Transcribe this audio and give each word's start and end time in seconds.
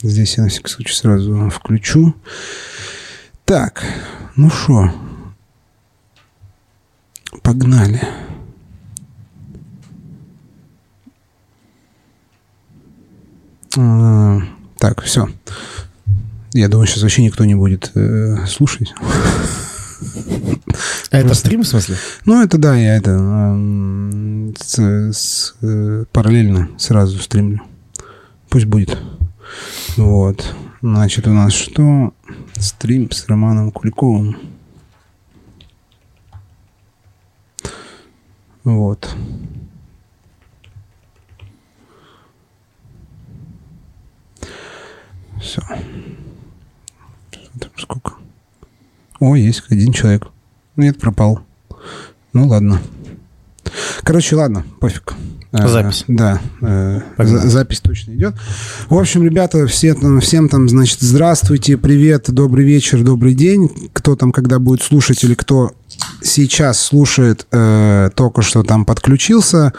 Здесь 0.00 0.36
я 0.36 0.44
на 0.44 0.48
всякий 0.48 0.68
случай 0.70 0.94
сразу 0.94 1.50
включу. 1.50 2.14
Так, 3.44 3.82
ну 4.36 4.48
что, 4.48 4.92
погнали. 7.42 8.00
А, 13.76 14.38
Так, 14.78 15.02
все. 15.02 15.28
Я 16.54 16.68
думаю, 16.68 16.86
сейчас 16.86 17.02
вообще 17.02 17.22
никто 17.22 17.44
не 17.44 17.54
будет 17.54 17.90
э, 17.94 18.46
слушать. 18.46 18.94
А 21.10 21.18
это 21.18 21.34
стрим, 21.34 21.62
в 21.62 21.66
смысле? 21.68 21.96
Ну, 22.24 22.42
это 22.42 22.58
да, 22.58 22.74
я 22.76 22.96
это 22.96 23.18
с- 24.58 25.12
с, 25.12 25.54
э, 25.62 26.04
параллельно 26.12 26.70
сразу 26.78 27.18
стримлю. 27.18 27.60
Пусть 28.48 28.66
будет. 28.66 28.96
Вот. 29.98 30.54
Значит, 30.80 31.26
у 31.26 31.32
нас 31.32 31.52
что? 31.52 32.14
Стрим 32.54 33.10
с 33.10 33.26
Романом 33.26 33.72
Куликовым. 33.72 34.38
Вот. 38.62 39.12
Все. 45.40 45.62
Сколько? 47.76 48.14
О, 49.18 49.34
есть 49.34 49.64
один 49.68 49.92
человек. 49.92 50.28
Нет, 50.76 51.00
пропал. 51.00 51.40
Ну 52.32 52.46
ладно. 52.46 52.80
Короче, 54.02 54.36
ладно, 54.36 54.64
пофиг. 54.80 55.14
Э, 55.50 55.66
Запись. 55.66 56.04
Да, 56.08 56.40
э, 56.60 57.00
Погнали. 57.16 57.38
за- 57.38 57.48
запись 57.48 57.80
точно 57.80 58.12
идет. 58.12 58.34
В 58.90 58.98
общем, 58.98 59.24
ребята, 59.24 59.66
все 59.66 59.94
там, 59.94 60.20
всем 60.20 60.48
там, 60.50 60.68
значит, 60.68 60.98
здравствуйте, 61.00 61.78
привет, 61.78 62.26
добрый 62.28 62.66
вечер, 62.66 63.02
добрый 63.02 63.32
день. 63.32 63.70
Кто 63.94 64.14
там, 64.14 64.30
когда 64.30 64.58
будет 64.58 64.82
слушать 64.82 65.24
или 65.24 65.32
кто 65.32 65.72
сейчас 66.22 66.78
слушает, 66.80 67.46
э, 67.50 68.10
только 68.14 68.42
что 68.42 68.62
там 68.62 68.84
подключился. 68.84 69.72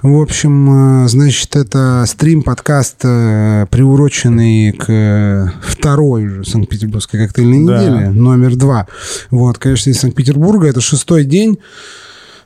В 0.00 0.20
общем, 0.22 1.04
э, 1.04 1.08
значит, 1.08 1.54
это 1.54 2.04
стрим-подкаст, 2.08 2.96
э, 3.04 3.66
приуроченный 3.70 4.72
к 4.72 4.86
э, 4.88 5.46
второй 5.62 6.24
уже 6.26 6.44
Санкт-Петербургской 6.44 7.26
коктейльной 7.26 7.66
Да. 7.66 7.78
неделе, 7.84 8.08
номер 8.10 8.56
два. 8.56 8.86
Вот, 9.30 9.58
конечно, 9.58 9.90
из 9.90 10.00
Санкт-Петербурга. 10.00 10.66
Это 10.68 10.80
шестой 10.80 11.24
день. 11.26 11.58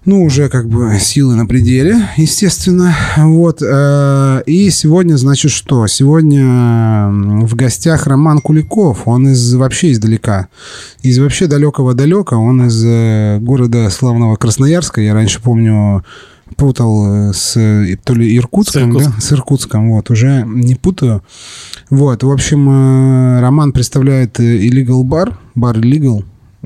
Ну, 0.05 0.25
уже 0.25 0.49
как 0.49 0.69
бы 0.69 0.97
силы 0.99 1.35
на 1.35 1.45
пределе, 1.45 2.09
естественно. 2.17 2.95
Вот. 3.19 3.61
э, 3.63 4.43
И 4.47 4.71
сегодня, 4.71 5.17
значит, 5.17 5.51
что? 5.51 5.87
Сегодня 5.87 7.09
в 7.47 7.55
гостях 7.55 8.07
Роман 8.07 8.39
Куликов. 8.39 9.03
Он 9.07 9.29
из 9.29 9.55
вообще 9.55 9.93
издалека. 9.93 10.49
Из 11.03 11.19
вообще 11.19 11.47
далекого-далека. 11.47 12.37
Он 12.37 12.67
из 12.69 12.83
э, 12.85 13.39
города 13.41 13.91
славного 13.91 14.37
Красноярска. 14.37 15.01
Я 15.03 15.13
раньше 15.15 15.43
помню 15.43 16.05
путал 16.57 17.29
э, 17.31 17.33
с 17.35 17.53
то 18.05 18.15
ли 18.15 18.35
Иркутском, 18.39 18.83
С 18.83 18.87
Иркутском. 18.87 19.13
да? 19.15 19.21
С 19.21 19.33
Иркутском, 19.33 19.91
вот, 19.91 20.11
уже 20.11 20.45
не 20.47 20.75
путаю. 20.75 21.23
Вот, 21.91 22.23
в 22.23 22.31
общем, 22.31 23.41
Роман 23.41 23.73
представляет 23.73 24.41
Illegal 24.41 25.03
Bar, 25.03 25.35
бар 25.55 25.77
Illegal, 25.79 26.25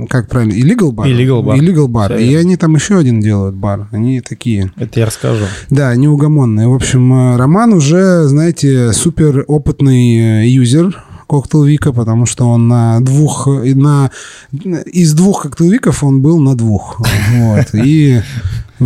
как 0.08 0.28
правильно, 0.28 0.52
Illegal 0.52 0.90
Bar? 0.90 1.06
Illegal 1.06 1.42
Bar. 1.42 1.58
Illegal 1.58 1.86
Bar. 1.86 2.18
И 2.20 2.24
верно. 2.28 2.40
они 2.40 2.56
там 2.56 2.74
еще 2.74 2.96
один 2.98 3.20
делают 3.20 3.54
бар. 3.54 3.88
Они 3.92 4.20
такие, 4.20 4.72
Это 4.76 5.00
я 5.00 5.06
расскажу. 5.06 5.44
да, 5.70 5.94
неугомонные. 5.94 6.66
В 6.68 6.74
общем, 6.74 7.12
э, 7.12 7.36
Роман 7.36 7.74
уже, 7.74 8.24
знаете, 8.24 8.92
супер 8.92 9.44
опытный 9.48 10.44
э, 10.44 10.48
юзер 10.48 11.02
Cocktail 11.28 11.64
Week 11.64 11.83
а, 11.83 11.92
потому 11.92 12.26
что 12.26 12.48
он 12.48 12.68
на 12.68 13.00
двух, 13.00 13.48
э, 13.48 13.74
на, 13.74 14.10
из 14.52 15.12
двух 15.12 15.42
Cocktail 15.42 15.70
Week 15.70 15.92
ов 15.92 16.02
он 16.02 16.22
был 16.22 16.38
на 16.40 16.56
двух. 16.56 17.00
Вот. 17.36 17.66
И 17.74 18.20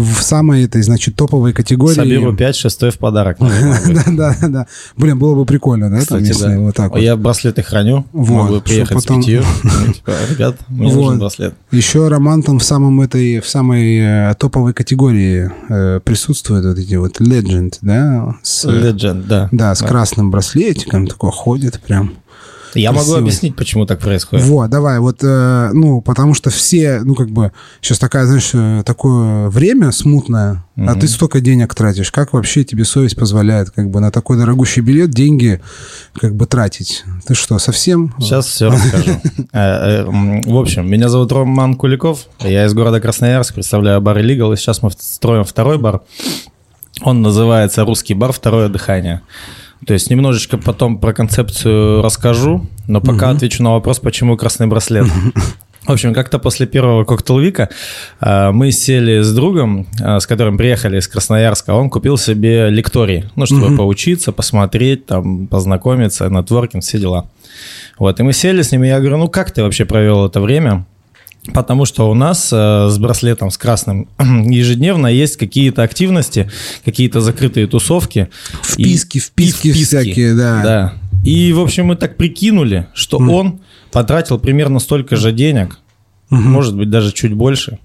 в 0.00 0.22
самой 0.22 0.64
этой, 0.64 0.82
значит, 0.82 1.16
топовой 1.16 1.52
категории... 1.52 1.94
Соберу 1.94 2.34
5, 2.34 2.56
шестой 2.56 2.90
в 2.90 2.98
подарок. 2.98 3.38
Да, 4.06 4.34
да, 4.40 4.48
да. 4.48 4.66
Блин, 4.96 5.18
было 5.18 5.34
бы 5.34 5.44
прикольно, 5.44 5.90
да, 5.90 6.04
там, 6.04 6.22
если 6.22 6.56
вот 6.56 6.74
так. 6.74 6.96
Я 6.96 7.16
браслеты 7.16 7.62
храню. 7.62 8.06
Могу 8.12 8.60
приехать 8.60 9.00
с 9.00 9.06
пятью. 9.06 9.42
Ну, 9.62 9.92
типа, 9.92 10.12
Ребят, 10.30 10.56
мне 10.68 10.92
нужен 10.92 11.18
браслет. 11.18 11.54
Еще 11.70 12.08
Роман 12.08 12.42
там 12.42 12.58
в 12.58 12.64
самом 12.64 13.00
этой, 13.00 13.40
в 13.40 13.48
самой 13.48 13.98
э, 13.98 14.34
топовой 14.38 14.72
категории 14.72 15.50
э, 15.68 16.00
присутствует 16.00 16.64
вот 16.64 16.78
эти 16.78 16.94
вот 16.94 17.20
Legend, 17.20 17.78
да? 17.82 18.34
Legend, 18.42 19.26
да. 19.26 19.48
да, 19.52 19.74
с 19.74 19.82
красным 19.82 20.30
браслетиком 20.30 21.06
такой 21.06 21.30
ходит 21.30 21.80
прям. 21.80 22.12
Я 22.76 22.90
могу 22.90 23.00
красивый. 23.04 23.20
объяснить, 23.22 23.56
почему 23.56 23.86
так 23.86 24.00
происходит. 24.00 24.44
Вот, 24.46 24.70
давай, 24.70 24.98
вот, 24.98 25.18
э, 25.22 25.70
ну, 25.72 26.00
потому 26.00 26.34
что 26.34 26.50
все, 26.50 27.00
ну, 27.02 27.14
как 27.14 27.30
бы, 27.30 27.52
сейчас 27.80 27.98
такая, 27.98 28.26
знаешь, 28.26 28.50
э, 28.52 28.82
такое 28.84 29.48
время 29.48 29.92
смутное, 29.92 30.64
а 30.76 30.94
ты 30.94 31.08
столько 31.08 31.40
денег 31.40 31.74
тратишь, 31.74 32.10
как 32.10 32.32
вообще 32.34 32.62
тебе 32.64 32.84
совесть 32.84 33.16
позволяет, 33.16 33.70
как 33.70 33.90
бы, 33.90 34.00
на 34.00 34.10
такой 34.10 34.36
дорогущий 34.36 34.82
билет 34.82 35.10
деньги, 35.10 35.60
как 36.14 36.34
бы, 36.34 36.46
тратить? 36.46 37.04
Ты 37.26 37.34
что, 37.34 37.58
совсем? 37.58 38.14
Сейчас 38.18 38.46
все 38.46 38.70
расскажу. 38.70 39.12
Э, 39.52 40.04
э, 40.04 40.40
В 40.44 40.56
общем, 40.58 40.90
меня 40.90 41.08
зовут 41.08 41.32
Роман 41.32 41.74
Куликов. 41.76 42.26
Я 42.40 42.66
из 42.66 42.74
города 42.74 43.00
Красноярск, 43.00 43.54
представляю 43.54 44.00
бар 44.00 44.18
Illegal. 44.18 44.52
И 44.52 44.56
сейчас 44.56 44.82
мы 44.82 44.90
строим 44.90 45.44
второй 45.44 45.78
бар. 45.78 46.02
Он 47.02 47.22
называется 47.22 47.84
«Русский 47.84 48.14
бар. 48.14 48.32
Второе 48.32 48.68
дыхание». 48.68 49.22
То 49.84 49.92
есть 49.92 50.10
немножечко 50.10 50.58
потом 50.58 50.98
про 50.98 51.12
концепцию 51.12 52.02
расскажу, 52.02 52.66
но 52.86 53.00
пока 53.00 53.30
отвечу 53.30 53.62
на 53.62 53.72
вопрос, 53.72 53.98
почему 53.98 54.36
красный 54.36 54.66
браслет. 54.66 55.06
В 55.86 55.92
общем, 55.92 56.14
как-то 56.14 56.40
после 56.40 56.66
первого 56.66 57.04
коктейльвика 57.04 57.68
э, 58.20 58.50
мы 58.50 58.72
сели 58.72 59.20
с 59.20 59.32
другом, 59.32 59.86
э, 60.00 60.18
с 60.18 60.26
которым 60.26 60.58
приехали 60.58 60.98
из 60.98 61.06
Красноярска. 61.06 61.74
Он 61.74 61.90
купил 61.90 62.18
себе 62.18 62.70
лекторий, 62.70 63.26
ну, 63.36 63.46
чтобы 63.46 63.76
поучиться, 63.76 64.32
посмотреть, 64.32 65.06
там, 65.06 65.46
познакомиться, 65.46 66.28
нетворкинг, 66.28 66.82
все 66.82 66.98
дела. 66.98 67.30
Вот, 68.00 68.18
и 68.18 68.22
мы 68.24 68.32
сели 68.32 68.62
с 68.62 68.72
ним, 68.72 68.82
и 68.82 68.88
я 68.88 68.98
говорю, 68.98 69.18
ну, 69.18 69.28
как 69.28 69.52
ты 69.52 69.62
вообще 69.62 69.84
провел 69.84 70.26
это 70.26 70.40
время? 70.40 70.86
Потому 71.54 71.84
что 71.84 72.10
у 72.10 72.14
нас 72.14 72.50
э, 72.52 72.88
с 72.90 72.98
браслетом, 72.98 73.50
с 73.50 73.58
красным, 73.58 74.08
ежедневно 74.18 75.06
есть 75.06 75.36
какие-то 75.36 75.82
активности, 75.82 76.50
какие-то 76.84 77.20
закрытые 77.20 77.66
тусовки. 77.66 78.28
Вписки, 78.62 79.18
И- 79.18 79.20
вписки 79.20 79.68
и 79.68 79.72
всякие, 79.72 80.34
да. 80.34 80.62
Да. 80.62 80.94
И, 81.24 81.52
в 81.52 81.60
общем, 81.60 81.86
мы 81.86 81.96
так 81.96 82.16
прикинули, 82.16 82.86
что 82.94 83.18
он 83.18 83.60
потратил 83.92 84.38
примерно 84.38 84.78
столько 84.78 85.16
же 85.16 85.32
денег, 85.32 85.78
может 86.30 86.76
быть, 86.76 86.90
даже 86.90 87.12
чуть 87.12 87.32
больше, 87.32 87.78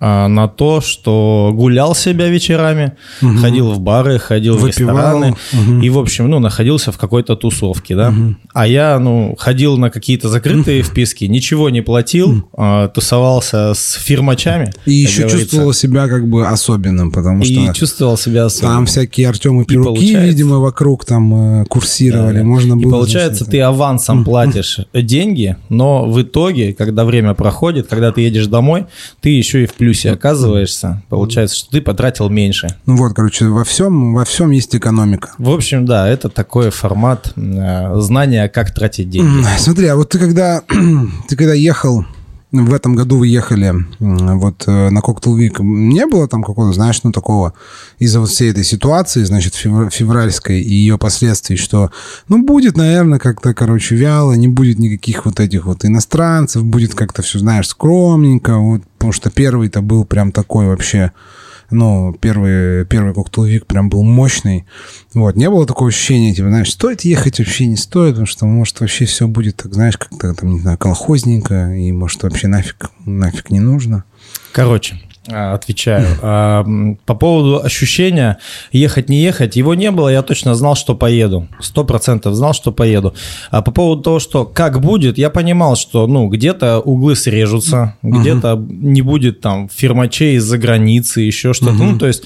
на 0.00 0.48
то, 0.48 0.80
что 0.80 1.50
гулял 1.54 1.94
себя 1.94 2.28
вечерами, 2.28 2.92
ходил 3.20 3.72
в 3.72 3.80
бары, 3.80 4.18
ходил 4.18 4.56
в 4.56 4.62
Выпивал, 4.62 4.96
рестораны 4.96 5.36
мгм. 5.52 5.80
и, 5.82 5.90
в 5.90 5.98
общем, 5.98 6.28
ну, 6.28 6.38
находился 6.38 6.92
в 6.92 6.98
какой-то 6.98 7.36
тусовке, 7.36 7.96
да. 7.96 8.14
А 8.52 8.66
я, 8.66 8.98
ну, 8.98 9.34
ходил 9.38 9.76
на 9.76 9.90
какие-то 9.90 10.28
закрытые 10.28 10.82
вписки, 10.82 11.24
ничего 11.24 11.70
не 11.70 11.80
платил, 11.80 12.48
а, 12.56 12.88
тусовался 12.88 13.72
с 13.74 13.94
фирмачами. 13.94 14.72
И 14.86 14.92
еще 14.92 15.22
говорится, 15.22 15.38
чувствовал 15.40 15.72
себя 15.72 16.08
как 16.08 16.28
бы 16.28 16.46
особенным, 16.46 17.10
потому 17.10 17.42
и 17.42 17.64
что 17.64 17.74
чувствовал 17.74 18.16
себя 18.16 18.46
особенно. 18.46 18.74
там 18.74 18.86
всякие 18.86 19.28
Артемы 19.28 19.64
получается- 19.64 20.26
видимо, 20.26 20.58
вокруг 20.58 21.04
там 21.04 21.62
э, 21.62 21.64
курсировали. 21.66 22.38
Да. 22.38 22.44
Можно 22.44 22.74
И 22.74 22.84
было... 22.84 22.92
получается, 22.92 23.44
ты 23.44 23.60
авансом 23.60 24.24
платишь 24.24 24.80
деньги, 24.92 25.56
но 25.68 26.06
в 26.06 26.20
итоге, 26.22 26.74
когда 26.74 27.04
время 27.04 27.34
проходит, 27.34 27.86
когда 27.88 28.12
ты 28.12 28.22
едешь 28.22 28.46
домой, 28.46 28.86
ты 29.20 29.30
еще 29.30 29.64
и 29.64 29.66
в 29.66 29.74
плюсе 29.84 30.12
оказываешься. 30.12 31.02
Получается, 31.10 31.56
что 31.56 31.70
ты 31.72 31.82
потратил 31.82 32.30
меньше. 32.30 32.68
Ну 32.86 32.96
вот, 32.96 33.12
короче, 33.12 33.44
во 33.44 33.64
всем, 33.64 34.14
во 34.14 34.24
всем 34.24 34.50
есть 34.50 34.74
экономика. 34.74 35.32
В 35.36 35.50
общем, 35.50 35.84
да, 35.84 36.08
это 36.08 36.30
такой 36.30 36.70
формат 36.70 37.34
э, 37.36 38.00
знания, 38.00 38.48
как 38.48 38.72
тратить 38.72 39.10
деньги. 39.10 39.44
Смотри, 39.58 39.88
а 39.88 39.96
вот 39.96 40.08
ты 40.08 40.18
когда, 40.18 40.62
ты 41.28 41.36
когда 41.36 41.52
ехал, 41.52 42.06
в 42.62 42.72
этом 42.72 42.94
году 42.94 43.18
вы 43.18 43.26
ехали 43.26 43.74
вот 43.98 44.64
э, 44.66 44.90
на 44.90 45.00
Cocktail 45.00 45.36
Week, 45.36 45.56
не 45.60 46.06
было 46.06 46.28
там 46.28 46.42
какого-то, 46.42 46.72
знаешь, 46.72 47.00
ну 47.02 47.10
такого 47.10 47.52
из-за 47.98 48.20
вот 48.20 48.30
всей 48.30 48.52
этой 48.52 48.64
ситуации, 48.64 49.24
значит, 49.24 49.54
февр- 49.54 49.90
февральской 49.90 50.60
и 50.60 50.72
ее 50.72 50.96
последствий, 50.96 51.56
что, 51.56 51.90
ну, 52.28 52.44
будет, 52.44 52.76
наверное, 52.76 53.18
как-то, 53.18 53.54
короче, 53.54 53.96
вяло, 53.96 54.34
не 54.34 54.48
будет 54.48 54.78
никаких 54.78 55.24
вот 55.26 55.40
этих 55.40 55.66
вот 55.66 55.84
иностранцев, 55.84 56.64
будет 56.64 56.94
как-то 56.94 57.22
все, 57.22 57.38
знаешь, 57.38 57.68
скромненько, 57.68 58.56
вот, 58.56 58.82
потому 59.04 59.12
что 59.12 59.30
первый-то 59.30 59.82
был 59.82 60.06
прям 60.06 60.32
такой 60.32 60.66
вообще, 60.66 61.12
ну, 61.70 62.16
первый, 62.18 62.86
первый 62.86 63.12
коктейльвик 63.12 63.66
прям 63.66 63.90
был 63.90 64.02
мощный. 64.02 64.64
Вот, 65.12 65.36
не 65.36 65.50
было 65.50 65.66
такого 65.66 65.90
ощущения, 65.90 66.34
типа, 66.34 66.48
знаешь, 66.48 66.72
стоит 66.72 67.02
ехать, 67.02 67.38
вообще 67.38 67.66
не 67.66 67.76
стоит, 67.76 68.12
потому 68.12 68.26
что, 68.26 68.46
может, 68.46 68.80
вообще 68.80 69.04
все 69.04 69.28
будет, 69.28 69.56
так, 69.56 69.74
знаешь, 69.74 69.98
как-то 69.98 70.32
там, 70.32 70.54
не 70.54 70.60
знаю, 70.60 70.78
колхозненько, 70.78 71.74
и, 71.74 71.92
может, 71.92 72.22
вообще 72.22 72.46
нафиг, 72.46 72.90
нафиг 73.04 73.50
не 73.50 73.60
нужно. 73.60 74.04
Короче, 74.52 74.98
Отвечаю. 75.26 76.06
А, 76.22 76.64
По 77.06 77.14
поводу 77.14 77.64
ощущения 77.64 78.38
ехать 78.72 79.08
не 79.08 79.22
ехать, 79.22 79.56
его 79.56 79.74
не 79.74 79.90
было, 79.90 80.08
я 80.08 80.22
точно 80.22 80.54
знал, 80.54 80.76
что 80.76 80.94
поеду. 80.94 81.48
Сто 81.60 81.84
процентов 81.84 82.34
знал, 82.34 82.52
что 82.52 82.72
поеду. 82.72 83.14
А 83.50 83.62
по 83.62 83.70
поводу 83.70 84.02
того, 84.02 84.18
что 84.20 84.44
как 84.44 84.80
будет, 84.80 85.16
я 85.18 85.30
понимал, 85.30 85.76
что 85.76 86.06
ну 86.06 86.28
где-то 86.28 86.80
углы 86.80 87.16
срежутся, 87.16 87.96
где-то 88.02 88.56
не 88.68 89.02
будет 89.02 89.40
там 89.40 89.68
фирмачей 89.68 90.36
из-за 90.36 90.58
границы, 90.58 91.22
еще 91.22 91.54
что-то. 91.54 91.72
Ну, 91.72 91.98
то 91.98 92.06
есть 92.06 92.24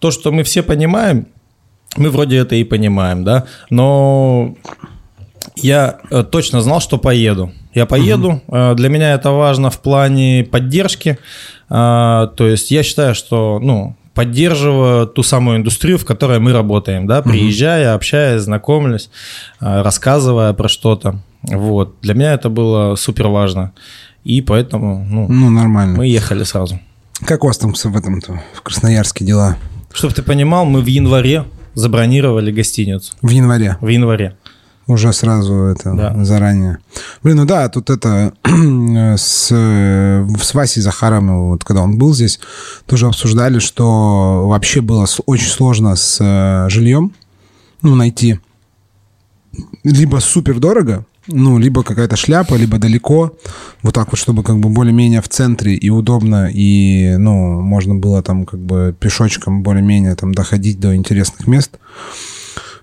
то, 0.00 0.10
что 0.10 0.32
мы 0.32 0.42
все 0.42 0.62
понимаем, 0.62 1.26
мы 1.96 2.10
вроде 2.10 2.36
это 2.38 2.54
и 2.56 2.64
понимаем, 2.64 3.24
да, 3.24 3.44
но 3.68 4.54
я 5.56 5.98
э, 6.10 6.24
точно 6.24 6.60
знал, 6.62 6.80
что 6.80 6.98
поеду. 6.98 7.52
Я 7.74 7.86
поеду. 7.86 8.40
Э, 8.48 8.74
Для 8.74 8.88
меня 8.88 9.14
это 9.14 9.30
важно 9.30 9.70
в 9.70 9.80
плане 9.80 10.44
поддержки. 10.44 11.18
Э, 11.70 12.28
То 12.36 12.46
есть 12.46 12.70
я 12.70 12.82
считаю, 12.82 13.14
что 13.14 13.58
ну, 13.62 13.96
поддерживаю 14.14 15.06
ту 15.06 15.22
самую 15.22 15.58
индустрию, 15.58 15.98
в 15.98 16.04
которой 16.04 16.38
мы 16.40 16.52
работаем, 16.52 17.06
да, 17.06 17.22
приезжая, 17.22 17.94
общаясь, 17.94 18.42
знакомлюсь, 18.42 19.08
э, 19.60 19.82
рассказывая 19.82 20.52
про 20.52 20.68
что-то. 20.68 21.20
Вот. 21.42 21.94
Для 22.02 22.14
меня 22.14 22.34
это 22.34 22.50
было 22.50 22.96
супер 22.96 23.28
важно. 23.28 23.72
И 24.24 24.42
поэтому 24.42 25.06
ну, 25.08 25.26
Ну, 25.28 25.50
нормально. 25.50 25.96
мы 25.96 26.06
ехали 26.06 26.44
сразу. 26.44 26.78
Как 27.24 27.44
у 27.44 27.46
вас 27.46 27.58
там 27.58 27.72
в 27.72 27.96
этом-то, 27.96 28.40
в 28.54 28.62
Красноярске 28.62 29.24
дела? 29.24 29.56
Чтобы 29.92 30.12
ты 30.14 30.22
понимал, 30.22 30.64
мы 30.66 30.82
в 30.82 30.86
январе 30.86 31.44
забронировали 31.74 32.52
гостиницу. 32.52 33.14
В 33.22 33.30
январе. 33.30 33.76
В 33.80 33.88
январе. 33.88 34.36
Уже 34.90 35.12
сразу 35.12 35.54
это 35.54 35.94
Да. 35.94 36.24
заранее. 36.24 36.78
Блин, 37.22 37.36
ну 37.36 37.44
да, 37.44 37.68
тут 37.68 37.90
это 37.90 38.32
с, 38.44 39.48
э, 39.52 40.26
с 40.42 40.52
Васей 40.54 40.82
Захаровым, 40.82 41.50
вот 41.50 41.62
когда 41.62 41.82
он 41.82 41.96
был 41.96 42.12
здесь, 42.12 42.40
тоже 42.86 43.06
обсуждали, 43.06 43.60
что 43.60 44.48
вообще 44.48 44.80
было 44.80 45.06
очень 45.26 45.46
сложно 45.46 45.94
с 45.94 46.18
э, 46.20 46.68
жильем, 46.70 47.12
ну, 47.82 47.94
найти. 47.94 48.40
Либо 49.84 50.16
супер 50.18 50.58
дорого, 50.58 51.06
ну, 51.28 51.56
либо 51.58 51.84
какая-то 51.84 52.16
шляпа, 52.16 52.56
либо 52.56 52.78
далеко. 52.78 53.36
Вот 53.82 53.94
так 53.94 54.10
вот, 54.10 54.18
чтобы 54.18 54.42
как 54.42 54.58
бы 54.58 54.70
более-менее 54.70 55.22
в 55.22 55.28
центре 55.28 55.74
и 55.76 55.88
удобно, 55.88 56.50
и, 56.52 57.14
ну, 57.16 57.60
можно 57.60 57.94
было 57.94 58.24
там 58.24 58.44
как 58.44 58.58
бы 58.58 58.92
пешочком 58.98 59.62
более-менее 59.62 60.16
там 60.16 60.34
доходить 60.34 60.80
до 60.80 60.96
интересных 60.96 61.46
мест. 61.46 61.78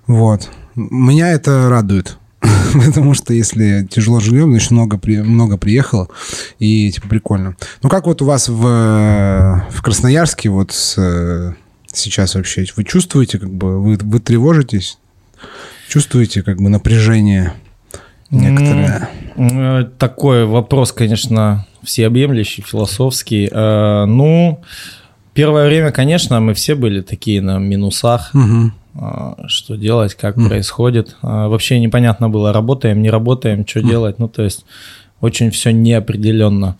Вот. 0.07 0.50
Меня 0.78 1.32
это 1.32 1.70
радует. 1.70 2.18
Потому 2.74 3.14
что 3.16 3.34
если 3.34 3.88
тяжело 3.90 4.20
живем, 4.20 4.52
значит 4.52 4.72
много, 4.72 4.98
при- 4.98 5.22
много 5.22 5.58
приехало, 5.58 6.08
и 6.60 6.92
типа 6.92 7.08
прикольно. 7.10 7.56
Ну 7.82 7.90
как 7.90 8.06
вот 8.06 8.22
у 8.22 8.26
вас 8.26 8.48
в, 8.48 8.62
в 9.72 9.82
Красноярске 9.82 10.50
вот 10.50 10.72
с, 10.72 11.56
сейчас 11.92 12.36
вообще, 12.36 12.66
вы 12.76 12.84
чувствуете, 12.84 13.40
как 13.40 13.50
бы, 13.52 13.82
вы, 13.82 13.98
вы 14.00 14.20
тревожитесь? 14.20 15.00
Чувствуете 15.90 16.44
как 16.44 16.58
бы 16.62 16.70
напряжение 16.70 17.54
некоторое? 18.30 19.10
Э, 19.36 19.86
Такой 19.98 20.46
вопрос, 20.46 20.92
конечно, 20.92 21.66
всеобъемлющий, 21.84 22.62
философский. 22.64 23.50
Э, 23.52 24.06
Ну, 24.06 24.62
первое 25.38 25.68
время, 25.68 25.92
конечно, 25.92 26.39
мы 26.39 26.56
все 26.56 26.74
были 26.74 27.01
такие 27.01 27.42
на 27.42 27.60
минусах. 27.60 28.31
А, 29.00 29.36
Что 29.48 29.75
делать, 29.75 30.16
как 30.16 30.36
происходит. 30.48 31.16
А, 31.22 31.48
Вообще 31.48 31.80
непонятно 31.80 32.28
было, 32.28 32.51
работаем, 32.51 33.04
не 33.04 33.12
работаем, 33.12 33.66
что 33.68 33.84
делать. 33.84 34.18
Ну, 34.18 34.28
то 34.28 34.42
есть 34.42 34.66
очень 35.22 35.51
все 35.51 35.72
неопределенно. 35.72 36.75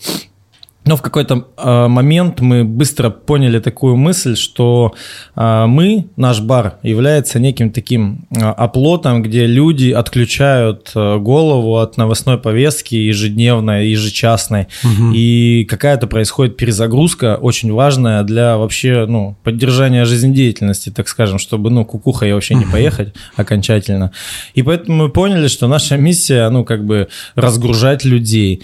Но 0.88 0.95
в 0.95 1.01
какой-то 1.01 1.48
а, 1.57 1.89
момент 1.89 2.39
мы 2.39 2.63
быстро 2.63 3.10
поняли 3.10 3.60
такую 3.60 3.98
мысль, 3.98 4.38
что 4.38 4.95
а, 5.36 5.68
мы, 5.68 6.07
наш 6.16 6.39
бар, 6.39 6.78
является 6.81 7.39
неким 7.39 7.72
таким 7.72 8.25
а, 8.36 8.54
оплотом, 8.54 9.22
где 9.22 9.45
люди 9.45 9.92
отключают 9.92 10.92
а, 10.95 11.18
голову 11.18 11.78
от 11.78 11.98
новостной 11.98 12.38
повестки 12.38 12.95
ежедневной, 12.95 13.89
ежечасной, 13.89 14.68
и 15.13 15.66
какая-то 15.69 16.07
происходит 16.07 16.56
перезагрузка, 16.56 17.36
очень 17.36 17.74
важная 17.74 18.24
для 18.24 18.57
вообще 18.57 19.06
ну, 19.07 19.36
поддержания 19.44 20.06
жизнедеятельности, 20.06 20.89
так 20.89 21.10
скажем, 21.10 21.38
чтобы 21.38 21.69
ну, 21.69 21.84
кукухой 21.84 22.34
вообще 22.34 22.56
не 22.56 22.66
поехать 22.66 23.13
окончательно. 23.36 24.12
И 24.54 24.63
поэтому 24.63 25.04
мы 25.04 25.10
поняли, 25.10 25.48
что 25.48 25.68
наша 25.68 25.98
миссия, 25.98 26.50
ну, 26.50 26.63
как 26.63 26.86
бы 26.86 27.10
разгружать 27.36 28.06
людей. 28.06 28.63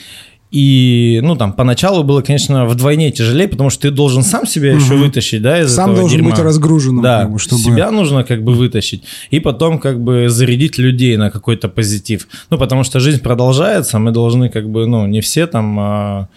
И, 0.53 1.19
ну, 1.23 1.35
там, 1.35 1.51
поначалу 1.51 2.03
было, 2.03 2.21
конечно, 2.21 2.67
вдвойне 2.67 3.11
тяжелее, 3.11 3.47
потому 3.47 3.71
что 3.71 3.81
ты 3.81 3.91
должен 3.91 4.21
сам 4.21 4.45
себя 4.45 4.71
еще 4.71 4.93
вытащить, 4.93 5.41
да, 5.41 5.59
из 5.59 5.73
Сам 5.73 5.85
этого 5.85 6.01
должен 6.01 6.17
дерьма. 6.19 6.29
быть 6.29 6.39
разгруженным, 6.39 7.01
Да, 7.01 7.27
бы, 7.27 7.39
чтобы... 7.39 7.59
себя 7.63 7.89
нужно 7.89 8.23
как 8.23 8.43
бы 8.43 8.53
вытащить. 8.53 9.03
И 9.31 9.39
потом 9.39 9.79
как 9.79 9.99
бы 9.99 10.29
зарядить 10.29 10.77
людей 10.77 11.17
на 11.17 11.31
какой-то 11.31 11.69
позитив. 11.69 12.27
Ну, 12.51 12.59
потому 12.59 12.83
что 12.83 12.99
жизнь 12.99 13.19
продолжается, 13.19 13.97
мы 13.97 14.11
должны 14.11 14.49
как 14.49 14.69
бы, 14.69 14.85
ну, 14.85 15.07
не 15.07 15.21
все 15.21 15.47
там... 15.47 15.79
а, 15.79 16.27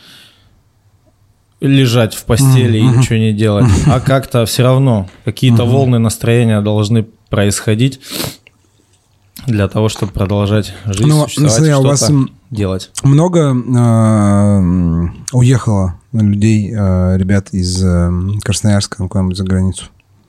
лежать 1.61 2.15
в 2.15 2.25
постели 2.25 2.79
и 2.79 2.83
ничего 2.83 3.17
не 3.17 3.33
делать, 3.33 3.67
а 3.87 4.01
как-то 4.01 4.45
все 4.45 4.63
равно 4.63 5.09
какие-то 5.25 5.65
волны 5.65 5.99
настроения 5.99 6.61
должны 6.61 7.07
происходить 7.31 7.99
для 9.47 9.69
того, 9.69 9.89
чтобы 9.89 10.13
продолжать 10.13 10.73
жизнь, 10.87 11.09
Ну, 11.09 11.23
существовать, 11.25 11.53
смотри, 11.55 11.73
а 11.73 11.79
у 11.79 11.83
вас, 11.85 11.99
что-то 12.05 12.29
делать. 12.51 12.91
Много 13.03 13.55
э, 13.55 15.09
уехало 15.33 15.95
людей, 16.13 16.73
э, 16.77 17.17
ребят 17.19 17.49
из 17.53 17.83
э, 17.85 18.11
Красноярска 18.43 19.07
куда-нибудь 19.09 19.37
за 19.37 19.45
границу? 19.45 19.85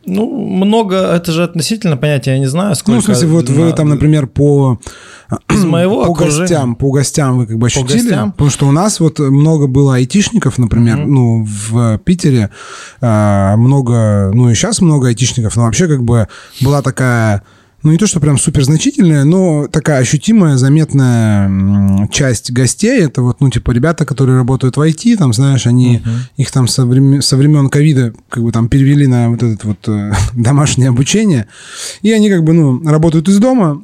Ну, 0.09 0.25
много, 0.55 0.95
это 0.95 1.33
же 1.33 1.43
относительно 1.43 1.97
понятия, 1.97 2.31
я 2.31 2.39
не 2.39 2.45
знаю, 2.45 2.75
сколько... 2.75 2.91
Ну, 2.95 3.01
в 3.01 3.03
смысле, 3.03 3.27
вот 3.27 3.49
вы 3.49 3.65
на- 3.65 3.71
там, 3.73 3.89
например, 3.89 4.27
по, 4.27 4.79
из 5.53 5.65
моего 5.65 6.05
по 6.05 6.11
окружения- 6.13 6.39
гостям, 6.47 6.75
по 6.75 6.91
гостям 6.91 7.37
вы 7.37 7.45
как 7.45 7.57
бы 7.57 7.67
ощутили? 7.67 8.01
гостям? 8.03 8.31
Потому 8.31 8.49
что 8.49 8.67
у 8.67 8.71
нас 8.71 9.01
вот 9.01 9.19
много 9.19 9.67
было 9.67 9.95
айтишников, 9.95 10.57
например, 10.59 10.97
Мгм. 10.99 11.13
ну, 11.13 11.45
в 11.45 11.97
Питере 12.05 12.51
э, 13.01 13.55
много, 13.57 14.31
ну, 14.33 14.49
и 14.49 14.53
сейчас 14.55 14.79
много 14.79 15.07
айтишников, 15.09 15.57
но 15.57 15.63
вообще 15.63 15.87
как 15.87 16.03
бы 16.03 16.27
была 16.61 16.81
такая... 16.81 17.43
Ну, 17.87 17.93
не 17.93 17.97
то, 17.97 18.05
что 18.05 18.19
прям 18.19 18.37
супер 18.37 18.65
значительная, 18.65 19.23
но 19.23 19.69
такая 19.69 19.99
ощутимая, 19.99 20.57
заметная 20.57 22.05
часть 22.09 22.51
гостей. 22.51 22.99
Это 22.99 23.21
вот, 23.21 23.39
ну, 23.39 23.49
типа, 23.49 23.71
ребята, 23.71 24.03
которые 24.03 24.35
работают 24.35 24.75
в 24.75 24.81
IT, 24.81 25.15
там, 25.15 25.31
знаешь, 25.31 25.65
они 25.65 26.01
их 26.35 26.51
там 26.51 26.67
со 26.67 26.85
времен, 26.85 27.21
со 27.21 27.37
времен 27.37 27.69
ковида 27.69 28.13
как 28.27 28.43
бы 28.43 28.51
там 28.51 28.67
перевели 28.67 29.07
на 29.07 29.29
вот 29.29 29.41
это 29.41 29.65
вот 29.65 29.87
э, 29.87 30.11
домашнее 30.33 30.89
обучение. 30.89 31.47
И 32.01 32.11
они 32.11 32.29
как 32.29 32.43
бы, 32.43 32.51
ну, 32.51 32.83
работают 32.83 33.29
из 33.29 33.37
дома, 33.37 33.81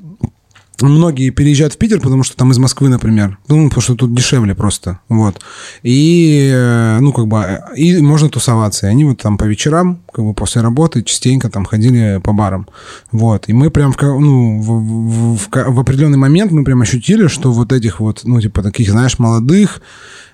Многие 0.90 1.30
переезжают 1.30 1.74
в 1.74 1.78
Питер, 1.78 2.00
потому 2.02 2.24
что 2.24 2.36
там 2.36 2.52
из 2.52 2.58
Москвы, 2.58 2.90
например. 2.90 3.38
Ну, 3.48 3.70
потому 3.70 3.82
что 3.82 3.96
тут 3.96 4.14
дешевле 4.14 4.54
просто. 4.54 5.00
Вот. 5.10 5.40
И, 5.82 6.52
э, 6.54 7.00
ну, 7.00 7.14
как 7.14 7.28
бы, 7.28 7.62
и 7.76 8.02
можно 8.02 8.30
тусоваться. 8.30 8.88
И 8.88 8.90
они 8.90 9.06
вот 9.06 9.22
там 9.22 9.38
по 9.38 9.46
вечерам, 9.46 10.00
как 10.14 10.26
бы 10.26 10.34
после 10.34 10.62
работы, 10.62 11.02
частенько 11.04 11.50
там 11.50 11.66
ходили 11.66 12.20
по 12.24 12.34
барам. 12.34 12.68
Вот. 13.12 13.48
И 13.48 13.54
мы 13.54 13.70
прям 13.70 13.94
в, 13.94 14.02
ну, 14.02 14.60
в, 14.60 14.66
в- 14.66 15.38
в 15.38 15.50
в 15.54 15.80
определенный 15.80 16.18
момент 16.18 16.52
мы 16.52 16.64
прям 16.64 16.82
ощутили, 16.82 17.28
что 17.28 17.52
вот 17.52 17.72
этих 17.72 18.00
вот, 18.00 18.22
ну, 18.26 18.42
типа, 18.42 18.62
таких, 18.62 18.90
знаешь, 18.92 19.20
молодых, 19.20 19.82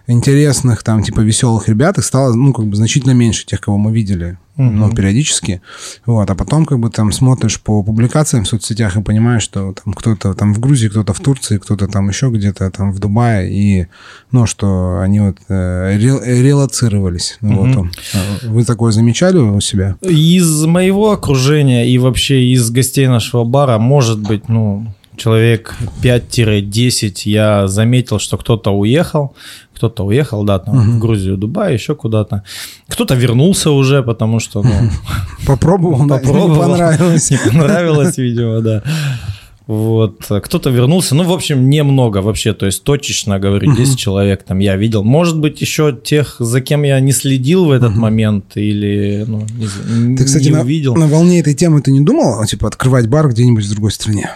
интересных, 0.09 0.83
там, 0.83 1.03
типа, 1.03 1.21
веселых 1.21 1.69
ребят, 1.69 1.97
их 1.97 2.03
стало, 2.05 2.33
ну, 2.33 2.51
как 2.53 2.65
бы, 2.65 2.75
значительно 2.75 3.11
меньше 3.11 3.45
тех, 3.45 3.61
кого 3.61 3.77
мы 3.77 3.91
видели, 3.91 4.37
ну, 4.57 4.91
периодически. 4.91 5.61
Вот, 6.05 6.29
а 6.29 6.35
потом, 6.35 6.65
как 6.65 6.79
бы, 6.79 6.89
там, 6.89 7.11
смотришь 7.13 7.61
по 7.61 7.81
публикациям 7.83 8.43
в 8.43 8.47
соцсетях 8.47 8.97
и 8.97 9.01
понимаешь, 9.01 9.43
что 9.43 9.73
там 9.73 9.93
кто-то 9.93 10.33
там 10.33 10.53
в 10.53 10.59
Грузии, 10.59 10.89
кто-то 10.89 11.13
в 11.13 11.19
Турции, 11.19 11.57
кто-то 11.59 11.87
там 11.87 12.09
еще 12.09 12.29
где-то 12.29 12.69
там 12.71 12.91
в 12.91 12.99
Дубае, 12.99 13.49
и, 13.53 13.87
ну, 14.31 14.45
что 14.47 14.99
они 14.99 15.19
вот 15.21 15.37
э, 15.47 15.97
рел- 15.97 16.21
релоцировались. 16.23 17.37
Ну, 17.41 17.73
вот. 17.73 17.87
А 18.13 18.47
Вы 18.47 18.65
такое 18.65 18.91
замечали 18.91 19.37
у 19.37 19.61
себя? 19.61 19.95
Из 20.01 20.65
моего 20.65 21.11
окружения 21.11 21.87
и 21.87 21.97
вообще 21.97 22.43
из 22.51 22.69
гостей 22.71 23.07
нашего 23.07 23.43
бара, 23.45 23.77
может 23.77 24.19
быть, 24.19 24.49
ну, 24.49 24.93
человек 25.19 25.75
5-10 26.01 27.11
я 27.25 27.67
заметил, 27.67 28.19
что 28.19 28.37
кто-то 28.37 28.71
уехал, 28.71 29.35
кто-то 29.75 30.05
уехал, 30.05 30.43
да, 30.43 30.59
там, 30.59 30.97
в 30.97 30.99
Грузию, 30.99 31.37
Дубай, 31.37 31.73
еще 31.73 31.95
куда-то. 31.95 32.43
Кто-то 32.87 33.15
вернулся 33.15 33.71
уже, 33.71 34.01
потому 34.03 34.39
что, 34.39 34.63
ну, 34.63 34.89
Попробовал, 35.45 36.07
попробовал. 36.07 36.49
не 36.49 36.55
понравилось. 36.59 37.31
Не 37.31 37.37
понравилось, 37.37 38.17
видимо, 38.17 38.61
да. 38.61 38.83
Вот, 39.67 40.25
кто-то 40.43 40.71
вернулся, 40.71 41.13
ну, 41.13 41.23
в 41.23 41.31
общем, 41.31 41.69
немного 41.69 42.23
вообще, 42.23 42.53
то 42.53 42.65
есть 42.65 42.83
точечно, 42.83 43.37
говорю, 43.39 43.75
10 43.75 43.99
человек 43.99 44.41
там 44.41 44.57
я 44.57 44.75
видел. 44.75 45.03
Может 45.03 45.37
быть, 45.37 45.61
еще 45.61 45.95
тех, 46.03 46.37
за 46.39 46.59
кем 46.59 46.81
я 46.81 46.99
не 46.99 47.11
следил 47.11 47.65
в 47.65 47.71
этот 47.71 47.95
момент 47.95 48.45
или, 48.55 49.25
ну, 49.27 49.45
не, 49.89 50.17
Ты, 50.17 50.25
кстати, 50.25 50.45
не 50.45 50.49
на, 50.55 50.61
увидел. 50.61 50.95
на 50.95 51.05
волне 51.07 51.39
этой 51.39 51.53
темы 51.53 51.81
ты 51.83 51.91
не 51.91 52.01
думал, 52.01 52.43
типа, 52.45 52.67
открывать 52.67 53.07
бар 53.07 53.29
где-нибудь 53.29 53.63
в 53.63 53.69
другой 53.69 53.91
стране? 53.91 54.31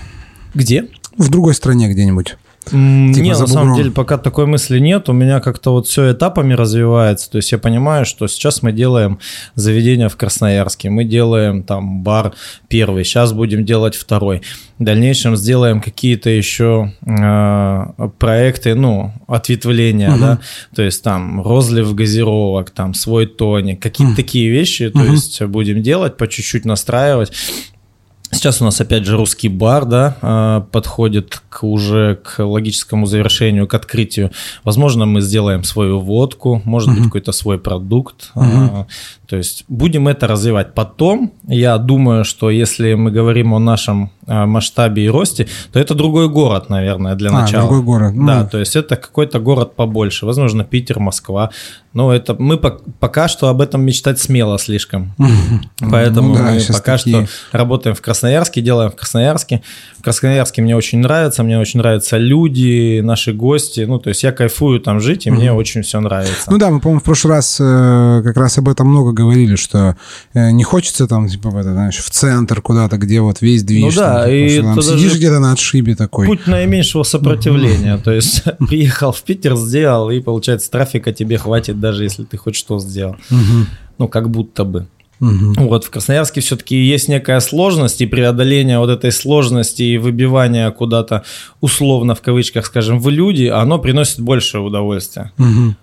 Где? 0.53 0.88
В 1.17 1.29
другой 1.29 1.53
стране 1.53 1.89
где-нибудь. 1.89 2.36
Типа 2.65 2.75
Нет, 2.75 3.39
на 3.39 3.48
самом 3.48 3.75
деле 3.75 3.91
пока 3.91 4.17
такой 4.17 4.45
мысли 4.45 4.79
нет. 4.79 5.10
У 5.10 5.13
меня 5.13 5.41
как-то 5.41 5.72
вот 5.72 5.88
все 5.88 6.13
этапами 6.13 6.53
развивается. 6.53 7.29
То 7.29 7.38
есть 7.38 7.51
я 7.51 7.57
понимаю, 7.57 8.05
что 8.05 8.27
сейчас 8.27 8.62
мы 8.62 8.72
делаем 8.72 9.19
заведение 9.55 10.07
в 10.07 10.15
Красноярске, 10.15 10.89
мы 10.89 11.03
делаем 11.03 11.63
там 11.63 12.03
бар 12.03 12.33
первый, 12.69 13.03
сейчас 13.03 13.33
будем 13.33 13.65
делать 13.65 13.95
второй. 13.95 14.43
В 14.79 14.83
дальнейшем 14.83 15.36
сделаем 15.36 15.81
какие-то 15.81 16.29
еще 16.29 16.93
э, 17.05 18.10
проекты, 18.17 18.75
ну, 18.75 19.12
ответвления, 19.27 20.12
угу. 20.12 20.19
да, 20.19 20.39
то 20.74 20.81
есть 20.81 21.03
там 21.03 21.41
розлив 21.41 21.93
газировок, 21.93 22.72
там 22.72 22.93
свой 22.93 23.27
тоник, 23.27 23.81
какие-то 23.81 24.13
угу. 24.13 24.22
такие 24.22 24.50
вещи, 24.50 24.89
то 24.89 25.00
угу. 25.00 25.12
есть 25.12 25.41
будем 25.43 25.83
делать, 25.83 26.17
по 26.17 26.27
чуть-чуть 26.27 26.65
настраивать. 26.65 27.33
Сейчас 28.33 28.61
у 28.61 28.65
нас 28.65 28.81
опять 28.81 29.05
же 29.05 29.15
русский 29.15 29.49
бар, 29.49 29.85
да, 29.85 30.17
а, 30.21 30.61
подходит 30.71 31.41
к 31.49 31.63
уже 31.63 32.15
к 32.15 32.43
логическому 32.43 33.05
завершению, 33.05 33.67
к 33.67 33.73
открытию. 33.73 34.31
Возможно, 34.63 35.05
мы 35.05 35.21
сделаем 35.21 35.63
свою 35.63 35.99
водку, 35.99 36.61
может 36.65 36.89
uh-huh. 36.89 36.95
быть 36.95 37.03
какой-то 37.05 37.31
свой 37.31 37.57
продукт. 37.57 38.31
Uh-huh. 38.35 38.85
То 39.27 39.37
есть 39.37 39.65
будем 39.67 40.07
это 40.07 40.27
развивать 40.27 40.73
потом. 40.73 41.31
Я 41.47 41.77
думаю, 41.77 42.25
что 42.25 42.49
если 42.49 42.93
мы 42.93 43.11
говорим 43.11 43.53
о 43.53 43.59
нашем 43.59 44.11
масштабе 44.27 45.06
и 45.06 45.10
росте, 45.10 45.48
то 45.72 45.80
это 45.80 45.96
другой 45.96 46.30
город, 46.30 46.70
наверное, 46.70 47.15
для 47.15 47.30
а, 47.30 47.42
начала. 47.42 47.63
другой 47.63 47.84
город. 47.84 48.13
Ну. 48.15 48.27
Да, 48.27 48.46
то 48.46 48.60
есть 48.60 48.75
это 48.75 48.96
какой-то 48.96 49.39
город 49.39 49.75
побольше, 49.75 50.25
возможно, 50.25 50.63
Питер, 50.63 51.00
Москва. 51.00 51.51
Но 51.94 52.12
это 52.12 52.36
мы 52.38 52.58
пока 52.58 53.27
что 53.27 53.50
об 53.50 53.62
этом 53.62 53.84
мечтать 53.84 54.20
смело 54.20 54.58
слишком. 54.58 55.13
Поэтому 55.80 56.30
ну, 56.30 56.36
да, 56.36 56.51
мы 56.51 56.60
пока 56.68 56.98
такие... 56.98 57.27
что 57.27 57.58
работаем 57.58 57.96
в 57.96 58.01
Красноярске, 58.01 58.62
делаем 58.62 58.89
в 58.89 58.96
Красноярске. 58.96 59.62
В 60.00 60.03
Красноярске 60.03 60.63
мне 60.63 60.75
очень 60.75 61.00
нравится, 61.00 61.44
мне 61.44 61.60
очень 61.60 61.80
нравятся 61.80 62.18
люди, 62.18 63.01
наши 63.01 63.32
гости. 63.32 63.82
Ну, 63.82 64.00
то 64.00 64.10
есть 64.10 64.24
я 64.24 64.32
кайфую 64.32 64.80
там 64.80 65.00
жить, 65.00 65.27
и 65.27 65.32
мне 65.32 65.53
очень 65.53 65.84
все 65.84 66.00
нравится. 66.00 66.50
Ну 66.50 66.58
да, 66.58 66.72
мы, 66.72 66.80
по-моему, 66.80 67.00
в 67.00 67.03
прошлый 67.03 67.36
раз 67.36 67.58
э, 67.60 68.22
как 68.24 68.38
раз 68.38 68.58
об 68.58 68.70
этом 68.70 68.88
много 68.88 69.12
говорили, 69.12 69.56
что 69.56 69.96
э, 70.34 70.50
не 70.51 70.63
хочется 70.63 71.08
там, 71.08 71.27
типа, 71.27 71.51
в, 71.51 71.58
это, 71.58 71.74
знаешь, 71.74 71.98
в 71.98 72.10
центр 72.10 72.62
куда-то, 72.62 72.98
где 72.98 73.22
вот 73.22 73.42
весь 73.42 73.63
движ. 73.63 73.96
Ну 73.96 74.01
да, 74.01 74.12
и 74.27 74.62
там 74.62 74.82
сидишь 74.82 75.15
где-то 75.15 75.39
на 75.39 75.51
отшибе 75.51 75.96
такой. 75.96 76.27
Путь 76.27 76.48
наименьшего 76.48 77.03
сопротивления. 77.03 77.98
То 77.98 78.12
есть 78.12 78.43
приехал 78.67 79.12
в 79.12 79.22
Питер, 79.24 79.55
сделал, 79.55 80.10
и 80.10 80.20
получается 80.20 80.70
трафика 80.72 81.13
тебе 81.13 81.38
хватит, 81.38 81.79
даже 81.79 82.03
если 82.03 82.24
ты 82.24 82.38
хоть 82.38 82.55
что 82.55 82.79
сделал. 82.79 83.15
Ну, 84.00 84.08
как 84.08 84.29
будто 84.29 84.63
бы. 84.63 84.88
Угу. 85.20 85.67
Вот 85.67 85.86
в 85.86 85.89
Красноярске 85.89 86.41
все-таки 86.41 86.75
есть 86.75 87.08
некая 87.08 87.39
сложность, 87.39 88.01
и 88.01 88.05
преодоление 88.05 88.79
вот 88.79 88.89
этой 88.89 89.12
сложности 89.12 89.84
и 89.84 89.98
выбивание 89.98 90.70
куда-то 90.72 91.24
условно 91.62 92.15
в 92.15 92.22
кавычках, 92.22 92.65
скажем, 92.65 93.00
в 93.00 93.08
люди, 93.10 93.46
оно 93.46 93.79
приносит 93.79 94.20
больше 94.20 94.60
удовольствия. 94.60 95.32
Угу. 95.38 95.75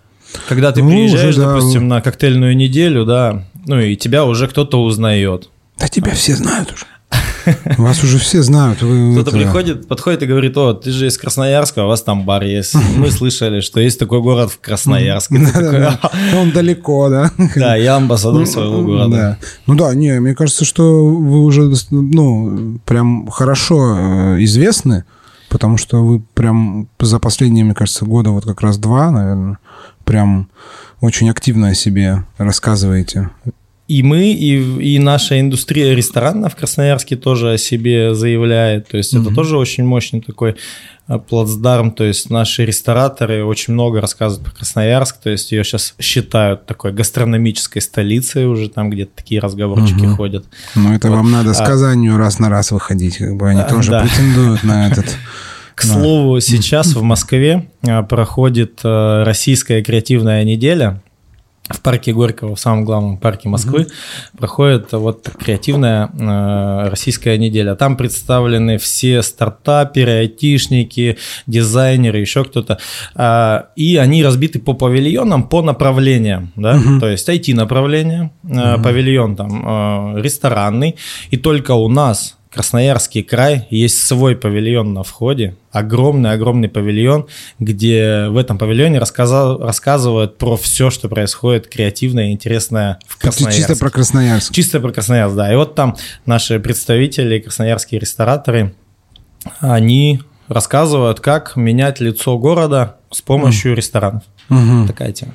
Когда 0.48 0.72
ты 0.72 0.82
ну, 0.82 0.90
приезжаешь, 0.90 1.36
уже, 1.36 1.40
да. 1.40 1.54
допустим, 1.54 1.88
на 1.88 2.00
коктейльную 2.00 2.56
неделю, 2.56 3.04
да, 3.04 3.44
ну 3.66 3.80
и 3.80 3.96
тебя 3.96 4.24
уже 4.24 4.46
кто-то 4.46 4.82
узнает. 4.82 5.48
Да 5.78 5.88
тебя 5.88 6.12
все 6.12 6.34
знают 6.34 6.72
уже. 6.72 6.84
Вас 7.78 8.02
уже 8.04 8.18
все 8.18 8.42
знают. 8.42 8.78
Кто-то 8.78 9.30
приходит, 9.30 9.88
подходит 9.88 10.22
и 10.22 10.26
говорит, 10.26 10.56
о, 10.56 10.74
ты 10.74 10.90
же 10.90 11.06
из 11.06 11.18
Красноярска, 11.18 11.84
у 11.84 11.88
вас 11.88 12.02
там 12.02 12.24
бар 12.24 12.42
есть. 12.44 12.74
Мы 12.96 13.10
слышали, 13.10 13.60
что 13.60 13.80
есть 13.80 13.98
такой 13.98 14.20
город 14.20 14.50
в 14.50 14.60
Красноярске. 14.60 15.36
Он 16.36 16.50
далеко, 16.50 17.08
да? 17.08 17.30
Да, 17.56 17.76
я 17.76 17.96
амбассадор 17.96 18.46
своего 18.46 18.82
города. 18.82 19.38
Ну 19.66 19.74
да, 19.74 19.94
не, 19.94 20.20
мне 20.20 20.34
кажется, 20.34 20.64
что 20.64 21.06
вы 21.06 21.40
уже, 21.44 21.72
ну, 21.90 22.78
прям 22.84 23.28
хорошо 23.28 23.96
э, 23.96 24.44
известны, 24.44 25.04
потому 25.48 25.76
что 25.76 26.04
вы 26.04 26.20
прям 26.34 26.88
за 26.98 27.18
последние, 27.18 27.64
мне 27.64 27.74
кажется, 27.74 28.04
года, 28.04 28.30
вот 28.30 28.44
как 28.44 28.60
раз 28.60 28.78
два, 28.78 29.10
наверное, 29.10 29.58
прям 30.04 30.48
очень 31.00 31.30
активно 31.30 31.68
о 31.68 31.74
себе 31.74 32.24
рассказываете 32.38 33.30
и 33.90 34.04
мы, 34.04 34.30
и, 34.30 34.94
и 34.94 34.98
наша 35.00 35.40
индустрия 35.40 35.96
ресторанная 35.96 36.48
в 36.48 36.54
Красноярске 36.54 37.16
тоже 37.16 37.54
о 37.54 37.58
себе 37.58 38.14
заявляет. 38.14 38.86
То 38.86 38.96
есть 38.96 39.12
mm-hmm. 39.12 39.22
это 39.22 39.34
тоже 39.34 39.58
очень 39.58 39.82
мощный 39.82 40.20
такой 40.20 40.54
а, 41.08 41.18
плацдарм. 41.18 41.90
То 41.90 42.04
есть 42.04 42.30
наши 42.30 42.64
рестораторы 42.64 43.44
очень 43.44 43.74
много 43.74 44.00
рассказывают 44.00 44.46
про 44.48 44.56
Красноярск. 44.58 45.16
То 45.16 45.30
есть 45.30 45.50
ее 45.50 45.64
сейчас 45.64 45.96
считают 45.98 46.66
такой 46.66 46.92
гастрономической 46.92 47.82
столицей 47.82 48.46
уже, 48.46 48.68
там 48.68 48.90
где-то 48.90 49.10
такие 49.16 49.40
разговорчики 49.40 50.04
mm-hmm. 50.04 50.14
ходят. 50.14 50.44
Ну 50.76 50.94
это 50.94 51.08
вот. 51.08 51.16
вам 51.16 51.32
надо 51.32 51.52
с 51.52 51.60
а 51.60 51.66
Казанью 51.66 52.14
а, 52.14 52.18
раз 52.18 52.38
на 52.38 52.48
раз 52.48 52.70
выходить. 52.70 53.16
Как 53.16 53.36
бы 53.36 53.48
они 53.48 53.62
тоже 53.68 53.90
да. 53.90 54.02
претендуют 54.02 54.62
на 54.62 54.86
этот... 54.86 55.06
К 55.74 55.82
слову, 55.82 56.40
сейчас 56.40 56.94
в 56.94 57.02
Москве 57.02 57.70
проходит 58.06 58.80
российская 58.84 59.82
креативная 59.82 60.44
неделя 60.44 61.00
в 61.70 61.80
парке 61.80 62.12
Горького, 62.12 62.54
в 62.54 62.60
самом 62.60 62.84
главном 62.84 63.16
парке 63.16 63.48
Москвы, 63.48 63.82
mm-hmm. 63.82 64.38
проходит 64.38 64.92
вот 64.92 65.28
креативная 65.38 66.08
э, 66.08 66.88
российская 66.88 67.38
неделя. 67.38 67.74
Там 67.74 67.96
представлены 67.96 68.78
все 68.78 69.22
стартаперы, 69.22 70.12
айтишники, 70.12 71.18
дизайнеры, 71.46 72.18
еще 72.18 72.44
кто-то. 72.44 72.78
Э, 73.14 73.62
и 73.76 73.96
они 73.96 74.24
разбиты 74.24 74.58
по 74.58 74.74
павильонам, 74.74 75.48
по 75.48 75.62
направлениям. 75.62 76.52
Да? 76.56 76.74
Mm-hmm. 76.74 77.00
То 77.00 77.08
есть 77.08 77.28
IT-направление, 77.28 78.30
э, 78.42 78.48
mm-hmm. 78.48 78.82
павильон 78.82 79.36
там 79.36 80.16
э, 80.16 80.20
ресторанный. 80.20 80.96
И 81.30 81.36
только 81.36 81.72
у 81.72 81.88
нас 81.88 82.36
Красноярский 82.52 83.22
край, 83.22 83.68
есть 83.70 84.04
свой 84.04 84.34
павильон 84.34 84.92
на 84.92 85.04
входе, 85.04 85.56
огромный-огромный 85.70 86.68
павильон, 86.68 87.28
где 87.60 88.26
в 88.28 88.36
этом 88.36 88.58
павильоне 88.58 88.98
рассказал, 88.98 89.58
рассказывают 89.58 90.36
про 90.36 90.56
все, 90.56 90.90
что 90.90 91.08
происходит 91.08 91.68
креативное 91.68 92.30
и 92.30 92.32
интересное 92.32 92.98
в 93.06 93.18
Красноярске. 93.18 93.62
чисто 93.62 93.76
про 93.76 93.90
Красноярск. 93.90 94.52
Чисто 94.52 94.80
про 94.80 94.90
Красноярск, 94.90 95.36
да. 95.36 95.52
И 95.52 95.56
вот 95.56 95.76
там 95.76 95.96
наши 96.26 96.58
представители, 96.58 97.38
красноярские 97.38 98.00
рестораторы, 98.00 98.74
они 99.60 100.20
рассказывают, 100.48 101.20
как 101.20 101.54
менять 101.54 102.00
лицо 102.00 102.36
города 102.36 102.96
с 103.12 103.20
помощью 103.20 103.72
mm. 103.72 103.74
ресторанов. 103.76 104.22
Угу. 104.48 104.88
Такая 104.88 105.12
тема. 105.12 105.34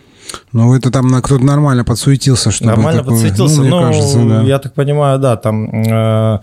Ну, 0.51 0.75
это 0.75 0.91
там 0.91 1.21
кто-то 1.21 1.43
нормально 1.43 1.83
подсуетился, 1.83 2.51
что 2.51 2.65
Нормально 2.65 3.03
такое, 3.03 3.13
подсуетился, 3.13 3.61
ну, 3.61 3.69
но, 3.69 3.81
кажется, 3.81 4.23
да. 4.25 4.41
я 4.41 4.59
так 4.59 4.73
понимаю, 4.73 5.19
да, 5.19 5.37
там 5.37 5.83
э, 5.83 6.39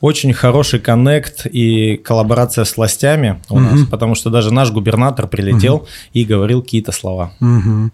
очень 0.00 0.32
хороший 0.32 0.78
коннект 0.78 1.46
и 1.46 1.96
коллаборация 1.96 2.64
с 2.64 2.76
властями 2.76 3.40
у 3.48 3.54
угу. 3.54 3.62
нас, 3.62 3.80
потому 3.90 4.14
что 4.14 4.30
даже 4.30 4.52
наш 4.52 4.70
губернатор 4.70 5.26
прилетел 5.26 5.76
угу. 5.76 5.86
и 6.12 6.24
говорил 6.24 6.62
какие-то 6.62 6.92
слова. 6.92 7.32
Угу. 7.40 7.90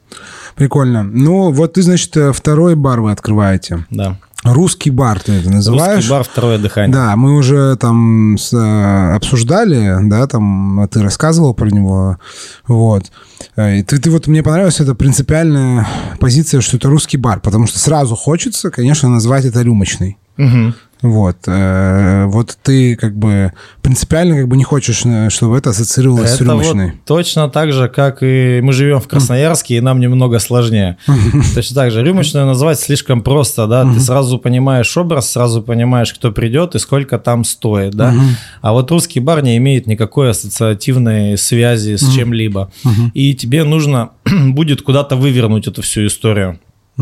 Прикольно. 0.56 1.02
Ну, 1.02 1.52
вот 1.52 1.74
ты, 1.74 1.82
значит, 1.82 2.16
э, 2.16 2.32
второй 2.32 2.74
бар 2.74 3.00
вы 3.00 3.12
открываете. 3.12 3.86
Да. 3.90 4.18
Русский 4.44 4.90
бар 4.90 5.20
ты 5.20 5.34
это 5.34 5.50
называешь? 5.50 5.98
Русский 5.98 6.10
бар 6.10 6.24
«Второе 6.24 6.58
дыхание». 6.58 6.92
Да, 6.92 7.14
мы 7.14 7.36
уже 7.36 7.76
там 7.76 8.36
с, 8.36 8.52
э, 8.52 9.14
обсуждали, 9.14 9.98
да, 10.08 10.26
там 10.26 10.88
ты 10.90 11.00
рассказывал 11.00 11.54
про 11.54 11.70
него, 11.70 12.18
вот. 12.66 13.12
Э, 13.54 13.78
и 13.78 13.82
ты, 13.84 13.98
ты 13.98 14.10
вот 14.10 14.26
мне 14.26 14.42
понравилась 14.42 14.80
эта 14.80 14.96
принципиальная 14.96 15.86
позиция, 16.18 16.60
что 16.60 16.76
это 16.76 16.88
русский 16.88 17.18
бар, 17.18 17.38
потому 17.38 17.68
что 17.68 17.78
сразу 17.78 18.16
хочется, 18.16 18.72
конечно, 18.72 19.08
назвать 19.08 19.44
это 19.44 19.62
рюмочный. 19.62 20.18
Угу. 20.38 20.74
Вот. 21.02 21.36
Э, 21.46 22.26
вот 22.26 22.56
ты 22.62 22.94
как 22.96 23.16
бы 23.16 23.52
принципиально 23.82 24.36
как 24.36 24.48
бы 24.48 24.56
не 24.56 24.64
хочешь, 24.64 25.02
э, 25.04 25.30
чтобы 25.30 25.58
это 25.58 25.70
ассоциировалось 25.70 26.34
это 26.34 26.36
с 26.36 26.40
рюмочной. 26.40 26.86
Вот 26.86 27.04
точно 27.04 27.48
так 27.48 27.72
же, 27.72 27.88
как 27.88 28.22
и 28.22 28.60
мы 28.62 28.72
живем 28.72 29.00
в 29.00 29.08
Красноярске, 29.08 29.76
и 29.76 29.80
нам 29.80 29.98
немного 29.98 30.38
сложнее. 30.38 30.96
Точно 31.54 31.74
так 31.74 31.90
же. 31.90 32.02
Рюмочную 32.02 32.46
назвать 32.46 32.78
слишком 32.78 33.22
просто, 33.22 33.66
да, 33.66 33.84
ты 33.92 34.00
сразу 34.00 34.38
понимаешь 34.38 34.96
образ, 34.96 35.30
сразу 35.30 35.62
понимаешь, 35.62 36.14
кто 36.14 36.30
придет 36.30 36.74
и 36.76 36.78
сколько 36.78 37.18
там 37.18 37.44
стоит, 37.44 37.94
да. 37.94 38.14
А 38.60 38.72
вот 38.72 38.90
русский 38.90 39.20
бар 39.20 39.42
не 39.42 39.56
имеет 39.56 39.86
никакой 39.86 40.30
ассоциативной 40.30 41.36
связи 41.36 41.96
с 41.96 42.14
чем-либо. 42.14 42.70
И 43.12 43.34
тебе 43.34 43.64
нужно 43.64 44.10
будет 44.48 44.82
куда-то 44.82 45.16
вывернуть 45.16 45.66
эту 45.66 45.82
всю 45.82 46.06
историю. 46.06 46.58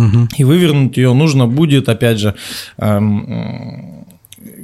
Угу. 0.06 0.28
И 0.38 0.44
вывернуть 0.44 0.96
ее 0.96 1.12
нужно 1.12 1.46
будет, 1.46 1.88
опять 1.88 2.18
же, 2.18 2.34
эм, 2.78 4.06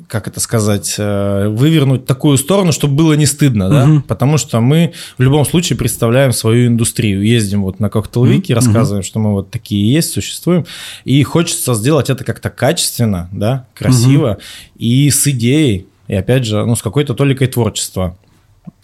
как 0.09 0.28
это 0.28 0.40
сказать, 0.40 0.95
э, 0.99 1.49
вывернуть 1.49 2.07
такую 2.07 2.38
сторону, 2.38 2.73
чтобы 2.73 2.95
было 2.95 3.14
не 3.14 3.26
стыдно, 3.26 3.69
да, 3.69 3.85
угу. 3.85 4.02
потому 4.02 4.38
что 4.38 4.61
мы 4.61 4.93
в 5.19 5.23
любом 5.23 5.45
случае 5.45 5.76
представляем 5.76 6.33
свою 6.33 6.69
индустрию, 6.69 7.23
ездим 7.23 7.62
вот 7.62 7.81
на 7.81 7.90
коктейлвики, 7.90 8.52
угу. 8.52 8.61
рассказываем, 8.61 9.02
что 9.02 9.19
мы 9.19 9.33
вот 9.33 9.50
такие 9.50 9.93
есть, 9.93 10.12
существуем, 10.12 10.64
и 11.05 11.23
хочется 11.23 11.75
сделать 11.75 12.11
это 12.11 12.25
как-то 12.25 12.50
качественно, 12.50 13.28
да, 13.33 13.66
красиво 13.75 14.33
угу. 14.33 14.40
и 14.78 15.11
с 15.11 15.26
идеей, 15.26 15.87
и 16.09 16.14
опять 16.14 16.45
же, 16.45 16.64
ну, 16.64 16.76
с 16.76 16.83
какой-то 16.83 17.14
толикой 17.14 17.49
творчества. 17.49 18.16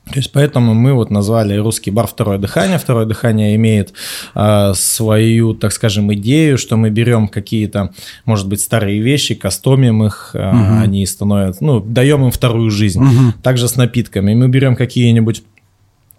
То 0.07 0.19
есть 0.19 0.33
поэтому 0.33 0.75
мы 0.75 0.95
вот 0.95 1.11
назвали 1.11 1.57
русский 1.57 1.91
бар 1.91 2.07
«Второе 2.07 2.39
дыхание». 2.39 2.79
«Второе 2.79 3.07
дыхание» 3.07 3.55
имеет 3.55 3.93
э, 4.35 4.73
свою, 4.75 5.55
так 5.55 5.73
скажем, 5.73 6.13
идею, 6.15 6.59
что 6.59 6.77
мы 6.77 6.91
берем 6.91 7.29
какие-то, 7.29 7.93
может 8.25 8.49
быть, 8.49 8.61
старые 8.61 9.01
вещи, 9.01 9.35
кастомим 9.35 10.05
их, 10.05 10.31
э, 10.35 10.49
угу. 10.49 10.83
они 10.83 11.07
становятся, 11.07 11.65
ну, 11.65 11.81
даем 11.81 12.25
им 12.25 12.33
вторую 12.33 12.71
жизнь. 12.71 13.01
Угу. 13.01 13.35
Также 13.43 13.69
с 13.69 13.77
напитками. 13.77 14.35
Мы 14.35 14.49
берем 14.49 14.75
какие-нибудь 14.75 15.45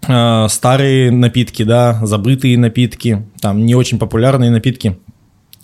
э, 0.08 0.46
старые 0.48 1.10
напитки, 1.10 1.62
да, 1.62 2.00
забытые 2.04 2.56
напитки, 2.56 3.26
там 3.40 3.66
не 3.66 3.74
очень 3.74 3.98
популярные 3.98 4.50
напитки, 4.50 4.96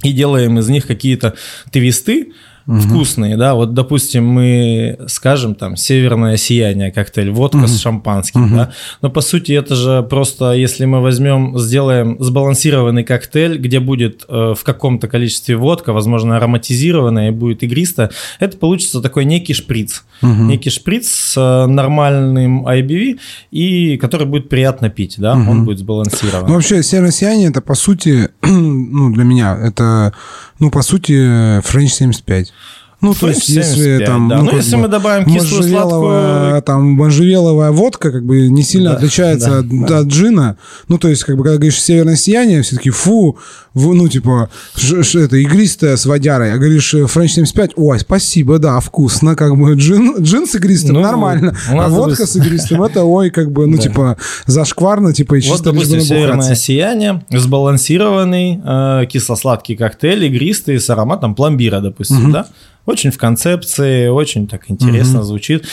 и 0.02 0.12
делаем 0.12 0.58
из 0.58 0.68
них 0.68 0.86
какие-то 0.86 1.34
твисты, 1.70 2.32
угу. 2.70 2.80
вкусные, 2.80 3.36
да, 3.36 3.54
вот, 3.54 3.74
допустим, 3.74 4.26
мы 4.26 4.98
скажем 5.08 5.54
там 5.54 5.76
«Северное 5.76 6.36
сияние» 6.36 6.92
коктейль, 6.92 7.30
водка 7.30 7.58
угу. 7.58 7.66
с 7.66 7.80
шампанским, 7.80 8.44
угу. 8.44 8.54
да, 8.54 8.72
но 9.02 9.10
по 9.10 9.20
сути 9.20 9.52
это 9.52 9.74
же 9.74 10.02
просто, 10.08 10.52
если 10.52 10.84
мы 10.84 11.02
возьмем, 11.02 11.58
сделаем 11.58 12.16
сбалансированный 12.20 13.04
коктейль, 13.04 13.58
где 13.58 13.80
будет 13.80 14.24
э, 14.28 14.54
в 14.56 14.62
каком-то 14.62 15.08
количестве 15.08 15.56
водка, 15.56 15.92
возможно, 15.92 16.36
ароматизированная 16.36 17.28
и 17.28 17.32
будет 17.32 17.62
игристая, 17.62 18.10
это 18.38 18.56
получится 18.56 19.00
такой 19.00 19.24
некий 19.24 19.54
шприц, 19.54 20.04
угу. 20.22 20.32
некий 20.32 20.70
шприц 20.70 21.08
с 21.08 21.36
э, 21.36 21.66
нормальным 21.66 22.66
IBV, 22.66 23.18
и 23.50 23.96
который 23.96 24.26
будет 24.26 24.48
приятно 24.48 24.90
пить, 24.90 25.16
да, 25.18 25.34
угу. 25.34 25.50
он 25.50 25.64
будет 25.64 25.80
сбалансирован. 25.80 26.46
Ну, 26.46 26.54
вообще, 26.54 26.82
«Северное 26.82 27.10
сияние» 27.10 27.50
это, 27.50 27.60
по 27.60 27.74
сути, 27.74 28.30
ну, 28.42 29.12
для 29.12 29.24
меня, 29.24 29.58
это, 29.60 30.12
ну, 30.60 30.70
по 30.70 30.82
сути, 30.82 31.60
Френч 31.62 31.92
75. 31.92 32.52
Ну, 33.00 33.14
то 33.14 33.28
есть, 33.28 33.48
если 33.48 34.04
там... 34.04 34.28
Да. 34.28 34.38
Ну, 34.38 34.50
ну 34.50 34.56
если 34.56 34.76
бы, 34.76 34.82
мы 34.82 34.88
добавим 34.88 35.24
кислую 35.24 35.62
сладкую... 35.62 36.62
Там 36.62 36.84
можжевеловая 36.84 37.70
водка 37.70 38.12
как 38.12 38.24
бы 38.24 38.48
не 38.48 38.62
сильно 38.62 38.90
да, 38.90 38.96
отличается 38.96 39.50
да, 39.50 39.58
от, 39.58 39.86
да. 39.86 39.98
от 40.00 40.06
джина. 40.08 40.56
Ну, 40.88 40.98
то 40.98 41.08
есть, 41.08 41.24
как 41.24 41.36
бы, 41.36 41.42
когда 41.42 41.56
говоришь 41.56 41.80
«северное 41.80 42.16
сияние», 42.16 42.62
все 42.62 42.76
таки 42.76 42.90
фу, 42.90 43.38
в, 43.72 43.94
ну, 43.94 44.08
типа, 44.08 44.50
ш, 44.76 45.02
ш, 45.02 45.18
это 45.18 45.36
игристая 45.36 45.96
с 45.96 46.04
водярой. 46.04 46.52
А 46.52 46.58
говоришь 46.58 46.94
«Френч 47.06 47.38
75», 47.38 47.72
ой, 47.76 48.00
спасибо, 48.00 48.58
да, 48.58 48.80
вкусно, 48.80 49.34
как 49.34 49.56
бы, 49.56 49.74
джин, 49.74 50.16
джин 50.18 50.46
с 50.46 50.54
игристым, 50.56 50.96
ну, 50.96 51.00
нормально. 51.00 51.56
А 51.70 51.88
водка 51.88 52.26
с 52.26 52.36
игристым, 52.36 52.82
это, 52.82 53.04
ой, 53.04 53.30
как 53.30 53.50
бы, 53.50 53.66
ну, 53.66 53.76
да. 53.76 53.82
типа, 53.82 54.16
зашкварно, 54.46 55.14
типа, 55.14 55.36
и 55.36 55.40
чисто 55.40 55.56
Вот, 55.56 55.64
допустим, 55.64 56.00
«северное 56.00 56.54
сияние», 56.54 57.24
сбалансированный 57.30 58.60
э, 58.62 59.06
кисло-сладкий 59.06 59.76
коктейль, 59.76 60.26
игристый, 60.26 60.78
с 60.78 60.90
ароматом 60.90 61.34
пломбира, 61.34 61.80
допустим, 61.80 62.24
угу. 62.24 62.32
да? 62.32 62.46
Очень 62.86 63.10
в 63.10 63.18
концепции, 63.18 64.08
очень 64.08 64.46
так 64.46 64.70
интересно 64.70 65.20
угу. 65.20 65.26
звучит 65.26 65.66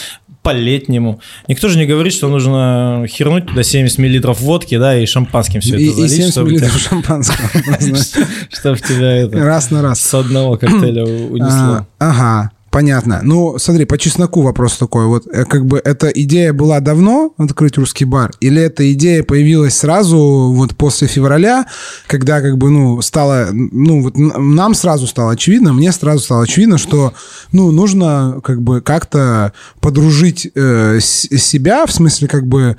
по-летнему. 0.48 1.20
Никто 1.50 1.68
же 1.68 1.78
не 1.78 1.86
говорит, 1.86 2.14
что 2.14 2.30
нужно 2.30 3.06
хернуть 3.10 3.48
туда 3.48 3.64
70 3.64 3.98
миллилитров 3.98 4.40
водки, 4.40 4.78
да, 4.78 4.98
и 4.98 5.06
шампанским 5.06 5.60
все 5.60 5.76
и, 5.76 5.88
это 5.88 5.96
залить. 5.98 6.12
И 6.14 6.16
70 6.16 6.38
миллилитров 6.38 6.80
шампанского. 6.90 7.50
Чтобы 8.50 8.78
тебя 8.78 9.12
это... 9.18 9.40
Раз 9.40 9.72
на 9.72 9.82
раз. 9.82 10.00
С 10.00 10.14
одного 10.14 10.56
коктейля 10.56 11.04
унесло. 11.30 11.50
А, 11.50 11.86
ага. 12.00 12.52
Понятно. 12.78 13.22
Ну, 13.24 13.58
смотри, 13.58 13.86
по 13.86 13.98
чесноку 13.98 14.44
вопрос 14.44 14.78
такой. 14.78 15.08
Вот 15.08 15.26
э, 15.26 15.46
как 15.46 15.66
бы 15.66 15.82
эта 15.84 16.10
идея 16.10 16.54
была 16.54 16.80
давно 16.80 17.34
открыть 17.36 17.76
русский 17.80 18.06
бар? 18.06 18.32
Или 18.40 18.62
эта 18.62 18.94
идея 18.94 19.24
появилась 19.24 19.76
сразу 19.76 20.54
вот 20.54 20.76
после 20.76 21.08
февраля, 21.08 21.66
когда 22.06 22.40
как 22.40 22.60
бы, 22.60 22.70
ну, 22.70 23.02
стало, 23.02 23.48
ну, 23.52 24.04
вот 24.04 24.16
нам 24.16 24.76
сразу 24.76 25.08
стало 25.08 25.32
очевидно, 25.32 25.74
мне 25.74 25.92
сразу 25.92 26.24
стало 26.24 26.44
очевидно, 26.44 26.78
что, 26.78 27.14
ну, 27.52 27.72
нужно 27.72 28.42
как 28.44 28.62
бы 28.62 28.82
как-то 28.82 29.54
подружить 29.80 30.48
э, 30.54 31.00
себя, 31.02 31.88
в 31.88 31.92
смысле 31.92 32.28
как 32.28 32.46
бы 32.46 32.78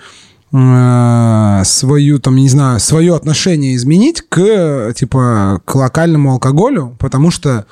э, 0.53 1.63
свою, 1.65 2.21
там, 2.21 2.37
не 2.37 2.49
знаю, 2.49 2.79
свое 2.79 3.17
отношение 3.17 3.75
изменить 3.75 4.23
к, 4.29 4.93
типа, 4.95 5.61
к 5.65 5.75
локальному 5.75 6.35
алкоголю, 6.35 6.95
потому 7.01 7.33
что, 7.33 7.67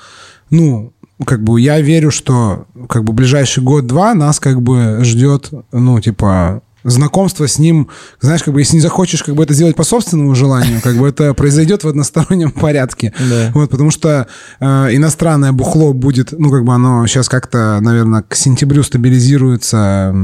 ну, 0.50 0.92
как 1.24 1.42
бы 1.42 1.60
я 1.60 1.80
верю, 1.80 2.10
что 2.10 2.66
как 2.88 3.04
бы 3.04 3.12
ближайший 3.12 3.62
год-два 3.62 4.14
нас 4.14 4.38
как 4.40 4.60
бы 4.60 4.98
ждет, 5.02 5.50
ну, 5.72 6.00
типа, 6.00 6.62
знакомство 6.86 7.48
с 7.48 7.58
ним, 7.58 7.88
знаешь, 8.20 8.42
как 8.42 8.54
бы 8.54 8.60
если 8.60 8.76
не 8.76 8.80
захочешь 8.80 9.22
как 9.22 9.34
бы 9.34 9.42
это 9.42 9.52
сделать 9.54 9.76
по 9.76 9.82
собственному 9.82 10.34
желанию, 10.34 10.80
как 10.80 10.96
бы 10.96 11.08
это 11.08 11.34
произойдет 11.34 11.84
в 11.84 11.88
одностороннем 11.88 12.50
порядке. 12.52 13.12
Да. 13.18 13.50
Вот, 13.54 13.70
потому 13.70 13.90
что 13.90 14.28
э, 14.60 14.66
иностранное 14.92 15.52
бухло 15.52 15.92
будет, 15.92 16.32
ну, 16.32 16.50
как 16.50 16.64
бы 16.64 16.72
оно 16.72 17.06
сейчас 17.06 17.28
как-то, 17.28 17.80
наверное, 17.80 18.22
к 18.22 18.34
сентябрю 18.34 18.82
стабилизируется, 18.82 20.14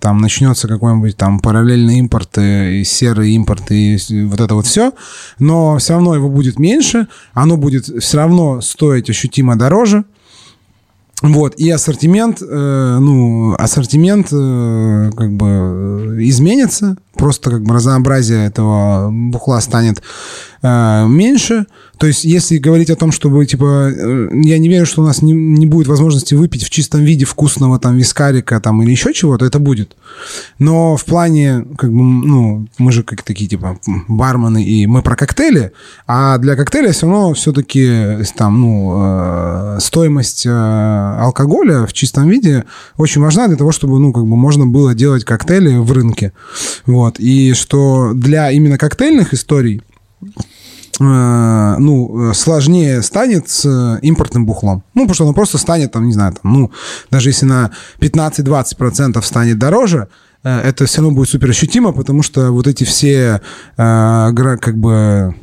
там 0.00 0.18
начнется 0.18 0.68
какой-нибудь 0.68 1.16
там 1.16 1.40
параллельный 1.40 1.98
импорт, 1.98 2.36
и 2.38 2.84
серый 2.84 3.32
импорт, 3.32 3.70
и 3.70 3.98
вот 4.26 4.40
это 4.40 4.54
вот 4.54 4.66
все, 4.66 4.92
но 5.38 5.78
все 5.78 5.94
равно 5.94 6.14
его 6.14 6.28
будет 6.28 6.58
меньше, 6.58 7.08
оно 7.32 7.56
будет 7.56 7.84
все 7.84 8.16
равно 8.18 8.60
стоить 8.60 9.08
ощутимо 9.08 9.56
дороже, 9.56 10.04
вот, 11.22 11.54
и 11.56 11.70
ассортимент, 11.70 12.40
э, 12.40 12.98
ну, 13.00 13.54
ассортимент 13.58 14.28
э, 14.32 15.10
как 15.16 15.32
бы 15.32 15.46
э, 15.46 16.16
изменится, 16.22 16.96
просто 17.20 17.50
как 17.50 17.62
бы 17.62 17.74
разнообразие 17.74 18.46
этого 18.46 19.10
бухла 19.10 19.60
станет 19.60 20.02
э, 20.62 21.06
меньше. 21.06 21.66
То 21.98 22.06
есть, 22.06 22.24
если 22.24 22.56
говорить 22.56 22.88
о 22.88 22.96
том, 22.96 23.12
чтобы, 23.12 23.44
типа, 23.44 23.90
э, 23.94 24.28
я 24.32 24.58
не 24.58 24.70
верю, 24.70 24.86
что 24.86 25.02
у 25.02 25.04
нас 25.04 25.20
не, 25.20 25.32
не 25.32 25.66
будет 25.66 25.86
возможности 25.86 26.34
выпить 26.34 26.64
в 26.64 26.70
чистом 26.70 27.02
виде 27.02 27.26
вкусного 27.26 27.78
там 27.78 27.96
вискарика 27.96 28.58
там 28.60 28.82
или 28.82 28.90
еще 28.90 29.12
чего-то, 29.12 29.44
это 29.44 29.58
будет. 29.58 29.96
Но 30.58 30.96
в 30.96 31.04
плане, 31.04 31.66
как 31.76 31.92
бы, 31.92 32.02
ну, 32.02 32.66
мы 32.78 32.90
же 32.90 33.02
как 33.02 33.22
такие, 33.22 33.50
типа, 33.50 33.78
бармены, 34.08 34.64
и 34.64 34.86
мы 34.86 35.02
про 35.02 35.14
коктейли, 35.14 35.72
а 36.06 36.38
для 36.38 36.56
коктейля 36.56 36.92
все 36.92 37.06
равно 37.06 37.34
все-таки 37.34 38.24
там, 38.34 38.60
ну, 38.60 38.94
э, 38.96 39.78
стоимость 39.80 40.46
э, 40.46 40.50
алкоголя 40.50 41.86
в 41.86 41.92
чистом 41.92 42.28
виде 42.28 42.64
очень 42.96 43.20
важна 43.20 43.48
для 43.48 43.56
того, 43.58 43.72
чтобы, 43.72 43.98
ну, 43.98 44.12
как 44.12 44.24
бы 44.24 44.36
можно 44.36 44.66
было 44.66 44.94
делать 44.94 45.24
коктейли 45.24 45.76
в 45.76 45.92
рынке. 45.92 46.32
Вот. 46.86 47.09
И 47.18 47.54
что 47.54 48.12
для 48.14 48.50
именно 48.50 48.78
коктейльных 48.78 49.34
историй 49.34 49.82
Э, 51.00 51.76
ну, 51.78 52.32
сложнее 52.34 53.00
станет 53.00 53.48
с 53.48 53.98
импортным 54.02 54.44
бухлом. 54.44 54.82
Ну, 54.94 55.02
потому 55.02 55.14
что 55.14 55.24
оно 55.24 55.32
просто 55.32 55.56
станет, 55.56 55.92
там, 55.92 56.06
не 56.06 56.12
знаю, 56.12 56.34
там, 56.34 56.52
ну, 56.52 56.70
даже 57.10 57.30
если 57.30 57.46
на 57.46 57.70
15-20% 58.00 59.22
станет 59.22 59.58
дороже, 59.58 60.08
э, 60.44 60.60
это 60.60 60.84
все 60.84 61.00
равно 61.00 61.16
будет 61.16 61.30
супер 61.30 61.48
ощутимо, 61.50 61.92
потому 61.92 62.22
что 62.22 62.52
вот 62.52 62.66
эти 62.66 62.84
все 62.84 63.40
э, 63.76 64.32
как 64.60 64.76
бы 64.76 65.34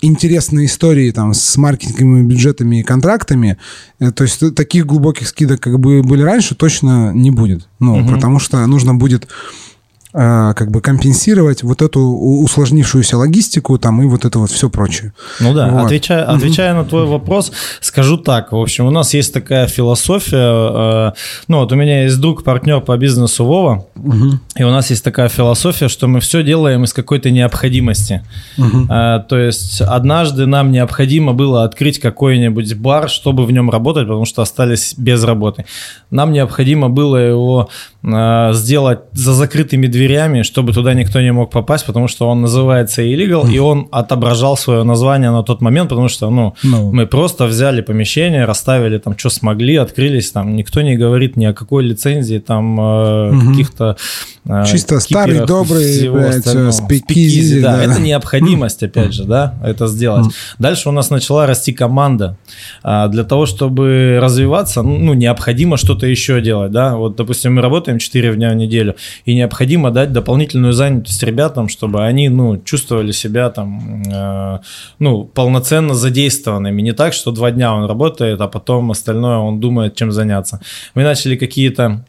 интересные 0.00 0.64
истории 0.64 1.10
там 1.10 1.34
с 1.34 1.58
маркетинговыми 1.58 2.26
бюджетами 2.26 2.80
и 2.80 2.82
контрактами, 2.82 3.58
то 3.98 4.24
есть 4.24 4.54
таких 4.54 4.86
глубоких 4.86 5.28
скидок, 5.28 5.60
как 5.60 5.78
бы 5.78 6.02
были 6.02 6.22
раньше, 6.22 6.54
точно 6.54 7.12
не 7.12 7.30
будет. 7.30 7.68
Ну, 7.78 7.98
угу. 7.98 8.12
потому 8.12 8.38
что 8.38 8.66
нужно 8.66 8.94
будет 8.94 9.28
Э, 9.28 9.71
как 10.12 10.70
бы 10.70 10.80
компенсировать 10.80 11.62
вот 11.62 11.80
эту 11.80 12.00
усложнившуюся 12.00 13.16
логистику 13.16 13.78
там 13.78 14.02
и 14.02 14.06
вот 14.06 14.24
это 14.24 14.38
вот 14.38 14.50
все 14.50 14.68
прочее. 14.68 15.12
Ну 15.40 15.54
да, 15.54 15.68
вот. 15.68 15.86
отвечая, 15.86 16.24
отвечая 16.24 16.74
на 16.74 16.84
твой 16.84 17.06
вопрос, 17.06 17.52
скажу 17.80 18.18
так. 18.18 18.52
В 18.52 18.56
общем, 18.56 18.86
у 18.86 18.90
нас 18.90 19.14
есть 19.14 19.32
такая 19.32 19.66
философия. 19.66 21.12
Э, 21.12 21.12
ну 21.48 21.58
вот 21.60 21.72
у 21.72 21.76
меня 21.76 22.04
есть 22.04 22.20
друг, 22.20 22.44
партнер 22.44 22.80
по 22.80 22.96
бизнесу 22.96 23.44
Вова, 23.44 23.86
угу. 23.96 24.38
и 24.54 24.62
у 24.62 24.70
нас 24.70 24.90
есть 24.90 25.02
такая 25.02 25.28
философия, 25.28 25.88
что 25.88 26.08
мы 26.08 26.20
все 26.20 26.42
делаем 26.42 26.84
из 26.84 26.92
какой-то 26.92 27.30
необходимости. 27.30 28.22
Угу. 28.58 28.86
То 28.88 29.38
есть 29.38 29.80
однажды 29.80 30.46
нам 30.46 30.72
необходимо 30.72 31.32
было 31.32 31.64
открыть 31.64 31.98
какой-нибудь 31.98 32.74
бар, 32.74 33.08
чтобы 33.08 33.46
в 33.46 33.52
нем 33.52 33.70
работать, 33.70 34.06
потому 34.06 34.26
что 34.26 34.42
остались 34.42 34.94
без 34.96 35.24
работы. 35.24 35.64
Нам 36.10 36.32
необходимо 36.32 36.88
было 36.88 37.16
его 37.16 37.70
сделать 38.04 39.00
за 39.12 39.32
закрытыми 39.32 39.86
дверями 39.86 40.42
чтобы 40.42 40.72
туда 40.72 40.94
никто 40.94 41.20
не 41.20 41.32
мог 41.32 41.50
попасть, 41.50 41.86
потому 41.86 42.08
что 42.08 42.28
он 42.28 42.42
называется 42.42 43.02
illegal, 43.02 43.50
и 43.50 43.58
он 43.58 43.88
отображал 43.90 44.56
свое 44.56 44.82
название 44.82 45.30
на 45.30 45.42
тот 45.42 45.60
момент, 45.60 45.88
потому 45.88 46.08
что, 46.08 46.30
ну, 46.30 46.54
no. 46.64 46.68
Ну. 46.72 46.92
мы 46.92 47.06
просто 47.06 47.46
взяли 47.46 47.80
помещение, 47.80 48.44
расставили 48.44 48.98
там, 48.98 49.16
что 49.16 49.30
смогли, 49.30 49.76
открылись, 49.76 50.30
там, 50.30 50.56
никто 50.56 50.82
не 50.82 50.96
говорит 50.96 51.36
ни 51.36 51.44
о 51.44 51.54
какой 51.54 51.84
лицензии, 51.84 52.38
там, 52.38 52.78
угу. 52.78 53.50
каких-то... 53.50 53.96
Э, 54.44 54.64
Чисто 54.66 55.00
старый, 55.00 55.46
добрый, 55.46 56.08
блядь, 56.08 56.74
спикизи, 56.74 57.60
да. 57.60 57.76
да. 57.76 57.84
Это 57.84 58.00
необходимость, 58.00 58.82
опять 58.82 59.12
же, 59.12 59.24
да, 59.24 59.54
это 59.64 59.86
сделать. 59.86 60.26
Дальше 60.58 60.88
у 60.88 60.92
нас 60.92 61.10
начала 61.10 61.46
расти 61.46 61.72
команда. 61.72 62.36
А, 62.82 63.08
для 63.08 63.24
того, 63.24 63.46
чтобы 63.46 64.18
развиваться, 64.20 64.82
ну, 64.82 65.14
необходимо 65.14 65.76
что-то 65.76 66.06
еще 66.06 66.40
делать, 66.40 66.72
да. 66.72 66.96
Вот, 66.96 67.16
допустим, 67.16 67.54
мы 67.54 67.62
работаем 67.62 67.91
4 67.98 68.34
дня 68.34 68.50
в 68.50 68.54
неделю, 68.54 68.96
и 69.24 69.34
необходимо 69.34 69.90
дать 69.90 70.12
дополнительную 70.12 70.72
занятость 70.72 71.22
ребятам, 71.22 71.68
чтобы 71.68 72.04
они, 72.04 72.28
ну, 72.28 72.58
чувствовали 72.58 73.12
себя 73.12 73.50
там, 73.50 74.02
э, 74.02 74.58
ну, 74.98 75.24
полноценно 75.24 75.94
задействованными. 75.94 76.82
Не 76.82 76.92
так, 76.92 77.12
что 77.12 77.32
два 77.32 77.50
дня 77.50 77.74
он 77.74 77.86
работает, 77.86 78.40
а 78.40 78.48
потом 78.48 78.90
остальное 78.90 79.38
он 79.38 79.60
думает, 79.60 79.94
чем 79.96 80.12
заняться. 80.12 80.60
Мы 80.94 81.02
начали 81.02 81.36
какие-то 81.36 82.04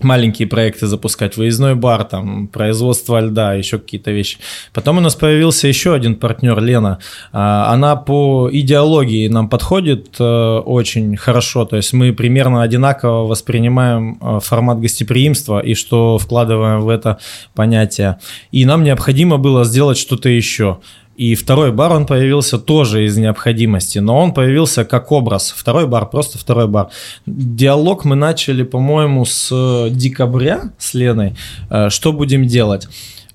маленькие 0.00 0.48
проекты 0.48 0.86
запускать, 0.86 1.36
выездной 1.36 1.74
бар, 1.74 2.04
там, 2.04 2.48
производство 2.48 3.20
льда, 3.20 3.54
еще 3.54 3.78
какие-то 3.78 4.10
вещи. 4.10 4.38
Потом 4.72 4.98
у 4.98 5.00
нас 5.00 5.14
появился 5.14 5.68
еще 5.68 5.94
один 5.94 6.14
партнер, 6.14 6.60
Лена. 6.60 6.98
А, 7.32 7.72
она 7.72 7.96
по 7.96 8.48
идеологии 8.52 9.28
нам 9.28 9.48
подходит 9.48 10.16
э, 10.18 10.24
очень 10.24 11.16
хорошо, 11.16 11.64
то 11.64 11.76
есть 11.76 11.92
мы 11.92 12.12
примерно 12.12 12.62
одинаково 12.62 13.26
воспринимаем 13.26 14.18
э, 14.20 14.38
формат 14.42 14.80
гостеприимства 14.80 15.60
и 15.60 15.74
что 15.74 16.18
вкладываем 16.18 16.80
в 16.80 16.88
это 16.88 17.18
понятие. 17.54 18.18
И 18.52 18.64
нам 18.64 18.84
необходимо 18.84 19.38
было 19.38 19.64
сделать 19.64 19.98
что-то 19.98 20.28
еще. 20.28 20.78
И 21.18 21.34
второй 21.34 21.72
бар, 21.72 21.92
он 21.92 22.06
появился 22.06 22.58
тоже 22.58 23.04
из 23.04 23.16
необходимости, 23.16 23.98
но 23.98 24.20
он 24.20 24.32
появился 24.32 24.84
как 24.84 25.10
образ. 25.10 25.52
Второй 25.56 25.88
бар, 25.88 26.06
просто 26.06 26.38
второй 26.38 26.68
бар. 26.68 26.90
Диалог 27.26 28.04
мы 28.04 28.14
начали, 28.14 28.62
по-моему, 28.62 29.24
с 29.24 29.88
декабря 29.90 30.70
с 30.78 30.94
Леной. 30.94 31.34
Э, 31.70 31.90
что 31.90 32.12
будем 32.12 32.46
делать? 32.46 32.86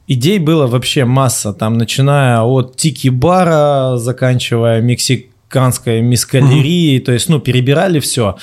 Идей 0.07 0.39
было 0.39 0.65
вообще 0.65 1.03
масса, 1.03 1.53
там, 1.53 1.77
начиная 1.77 2.41
от 2.41 2.77
тики-бара, 2.77 3.97
заканчивая 3.97 4.79
мексик 4.81 5.33
американской 5.53 6.01
мискалерии, 6.01 6.97
mm-hmm. 6.97 7.03
то 7.03 7.11
есть, 7.11 7.29
ну, 7.29 7.39
перебирали 7.39 7.99
все, 7.99 8.37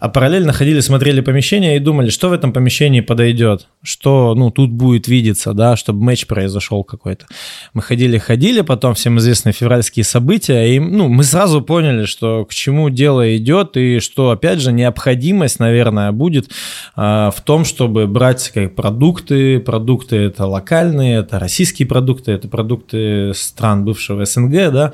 а 0.00 0.08
параллельно 0.08 0.52
ходили, 0.52 0.80
смотрели 0.80 1.20
помещение 1.20 1.76
и 1.76 1.78
думали, 1.78 2.10
что 2.10 2.28
в 2.28 2.32
этом 2.32 2.52
помещении 2.52 3.00
подойдет, 3.00 3.68
что, 3.84 4.34
ну, 4.34 4.50
тут 4.50 4.70
будет 4.70 5.06
видеться, 5.06 5.52
да, 5.52 5.76
чтобы 5.76 6.02
матч 6.02 6.26
произошел 6.26 6.82
какой-то. 6.82 7.26
Мы 7.74 7.82
ходили-ходили, 7.82 8.62
потом 8.62 8.94
всем 8.94 9.18
известны 9.18 9.52
февральские 9.52 10.04
события, 10.04 10.74
и, 10.74 10.80
ну, 10.80 11.08
мы 11.08 11.22
сразу 11.22 11.60
поняли, 11.62 12.06
что 12.06 12.44
к 12.46 12.54
чему 12.54 12.90
дело 12.90 13.36
идет, 13.36 13.76
и 13.76 14.00
что, 14.00 14.30
опять 14.30 14.60
же, 14.60 14.72
необходимость, 14.72 15.60
наверное, 15.60 16.12
будет 16.12 16.50
э, 16.96 17.00
в 17.00 17.40
том, 17.44 17.64
чтобы 17.64 18.06
брать 18.06 18.50
как 18.54 18.74
продукты, 18.74 19.60
продукты 19.60 20.16
это 20.16 20.46
локальные, 20.46 21.18
это 21.18 21.38
российские 21.38 21.86
продукты, 21.86 22.32
это 22.32 22.48
продукты 22.48 23.32
стран 23.34 23.84
бывшего 23.84 24.24
СНГ, 24.24 24.72
да, 24.72 24.92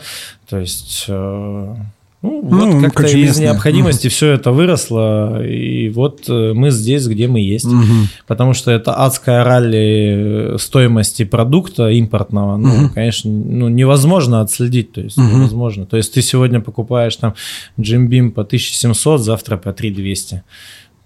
то 0.49 0.59
есть, 0.59 1.05
э, 1.07 1.75
ну, 2.23 2.43
ну 2.43 2.81
вот 2.81 2.93
как-то 2.93 3.17
из 3.17 3.39
необходимости 3.39 4.09
угу. 4.09 4.13
все 4.13 4.33
это 4.33 4.53
выросло, 4.53 5.43
и 5.43 5.89
вот 5.89 6.29
э, 6.29 6.53
мы 6.53 6.71
здесь, 6.71 7.07
где 7.07 7.29
мы 7.29 7.41
есть. 7.41 7.65
Угу. 7.65 8.09
Потому 8.27 8.53
что 8.53 8.71
это 8.71 8.93
адская 8.93 9.43
ралли 9.43 10.57
стоимости 10.59 11.25
продукта 11.25 11.89
импортного, 11.89 12.59
ну, 12.59 12.69
угу. 12.69 12.95
конечно, 12.95 13.31
ну, 13.31 13.69
невозможно 13.69 14.43
отследить, 14.43 14.93
то 14.93 15.01
есть 15.01 15.17
угу. 15.17 15.29
невозможно. 15.29 15.87
То 15.87 15.97
есть 15.97 16.13
ты 16.13 16.21
сегодня 16.21 16.61
покупаешь 16.61 17.17
там 17.17 17.35
Jim 17.79 18.07
Beam 18.07 18.33
по 18.33 18.43
1700, 18.43 19.23
завтра 19.23 19.57
по 19.57 19.73
3200. 19.73 20.43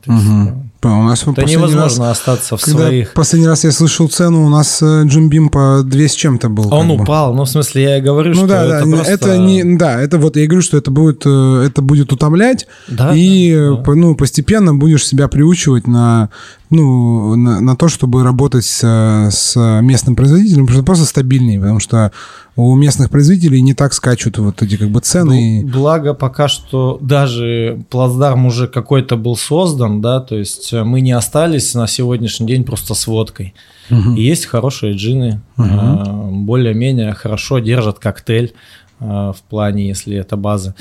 Угу. 0.07 0.64
У 0.83 1.03
нас 1.03 1.23
это 1.27 1.45
невозможно 1.45 2.07
раз, 2.07 2.19
остаться 2.19 2.57
в 2.57 2.62
когда 2.62 2.87
своих. 2.87 3.12
Последний 3.14 3.49
раз 3.49 3.64
я 3.64 3.73
слышал 3.73 4.09
цену, 4.09 4.45
у 4.45 4.49
нас 4.51 4.83
Джимбим 4.83 5.49
по 5.49 5.83
2 5.83 6.01
с 6.01 6.12
чем-то 6.12 6.49
был. 6.49 6.73
Он 6.75 6.90
упал, 6.90 7.31
бы. 7.31 7.38
ну 7.38 7.45
в 7.45 7.49
смысле 7.49 7.83
я 7.83 8.01
говорю, 8.01 8.31
ну, 8.31 8.37
что 8.37 8.47
да, 8.47 8.64
это 8.64 8.85
да, 8.85 8.97
просто... 8.97 9.12
это 9.12 9.38
не, 9.38 9.77
да, 9.77 10.01
это 10.01 10.19
вот 10.19 10.37
я 10.37 10.47
говорю, 10.47 10.62
что 10.62 10.77
это 10.77 10.90
будет, 10.90 11.23
э, 11.25 11.64
это 11.67 11.81
будет 11.81 12.12
утомлять, 12.12 12.67
да, 12.88 13.14
и 13.14 13.55
да, 13.55 13.77
да. 13.77 13.95
ну 13.95 14.14
постепенно 14.14 14.75
будешь 14.75 15.07
себя 15.07 15.29
приучивать 15.29 15.87
на 15.87 16.29
ну, 16.70 17.37
на, 17.37 17.61
на 17.61 17.77
то, 17.77 17.88
чтобы 17.88 18.24
работать 18.24 18.64
с, 18.64 18.83
с 19.31 19.81
местным 19.83 20.16
производителем, 20.16 20.66
просто, 20.66 20.83
просто 20.83 21.05
стабильнее, 21.05 21.61
потому 21.61 21.79
что 21.79 22.12
у 22.57 22.74
местных 22.77 23.11
производителей 23.11 23.61
не 23.61 23.74
так 23.74 23.92
скачут 23.92 24.38
вот 24.38 24.62
эти 24.62 24.77
как 24.77 24.88
бы 24.88 25.00
цены. 25.00 25.62
Ну, 25.62 25.68
благо 25.68 26.14
пока 26.14 26.48
что 26.48 26.98
даже 27.00 27.85
плацдарм 27.90 28.46
уже 28.46 28.68
какой-то 28.68 29.16
был 29.16 29.37
создан, 29.37 30.00
да, 30.00 30.20
то 30.20 30.37
есть 30.37 30.72
э, 30.72 30.85
мы 30.85 31.00
не 31.00 31.12
остались 31.12 31.74
на 31.74 31.87
сегодняшний 31.87 32.46
день 32.46 32.64
просто 32.64 32.94
с 32.94 33.07
водкой. 33.07 33.55
Угу. 33.90 34.14
И 34.14 34.22
есть 34.22 34.46
хорошие 34.46 34.94
джины, 34.94 35.40
угу. 35.57 36.31
более-менее 36.44 37.12
хорошо 37.12 37.59
держат 37.59 37.98
коктейль 37.98 38.55
э, 39.00 39.05
в 39.05 39.42
плане, 39.48 39.88
если 39.88 40.16
это 40.16 40.37
база. 40.37 40.74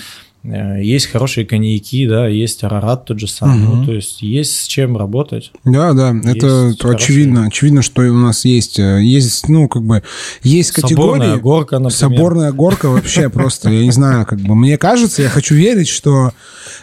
Э, 0.44 0.82
есть 0.84 1.08
хорошие 1.08 1.46
коньяки, 1.46 2.06
да, 2.08 2.28
есть 2.28 2.64
Арарат 2.64 3.06
тот 3.06 3.20
же 3.20 3.28
самый. 3.28 3.66
Угу. 3.66 3.76
Ну, 3.76 3.86
то 3.86 3.94
есть 3.94 4.22
есть 4.22 4.62
с 4.62 4.68
чем 4.68 4.98
работать. 4.98 5.52
Да, 5.64 5.94
да, 5.94 6.12
есть 6.12 6.38
это 6.38 6.74
очевидно. 6.82 7.46
Очевидно, 7.46 7.82
что 7.82 8.02
у 8.02 8.18
нас 8.18 8.44
есть, 8.44 8.78
э, 8.78 9.02
есть, 9.02 9.48
ну, 9.48 9.70
как 9.70 9.84
бы, 9.84 10.04
есть 10.42 10.72
категории. 10.72 10.96
Соборная 10.96 11.38
горка, 11.38 11.80
например. 11.80 11.98
Соборная 11.98 12.52
горка 12.52 12.90
вообще 12.90 13.30
просто, 13.34 13.70
я 13.70 13.84
не 13.84 13.92
знаю, 13.92 14.26
как 14.26 14.40
бы, 14.40 14.56
мне 14.56 14.78
кажется, 14.78 15.22
я 15.22 15.30
хочу 15.30 15.56
верить, 15.56 15.88
что 15.88 16.32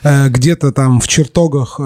э, 0.05 0.29
где-то 0.31 0.73
там 0.73 1.01
в 1.01 1.07
чертогах 1.07 1.77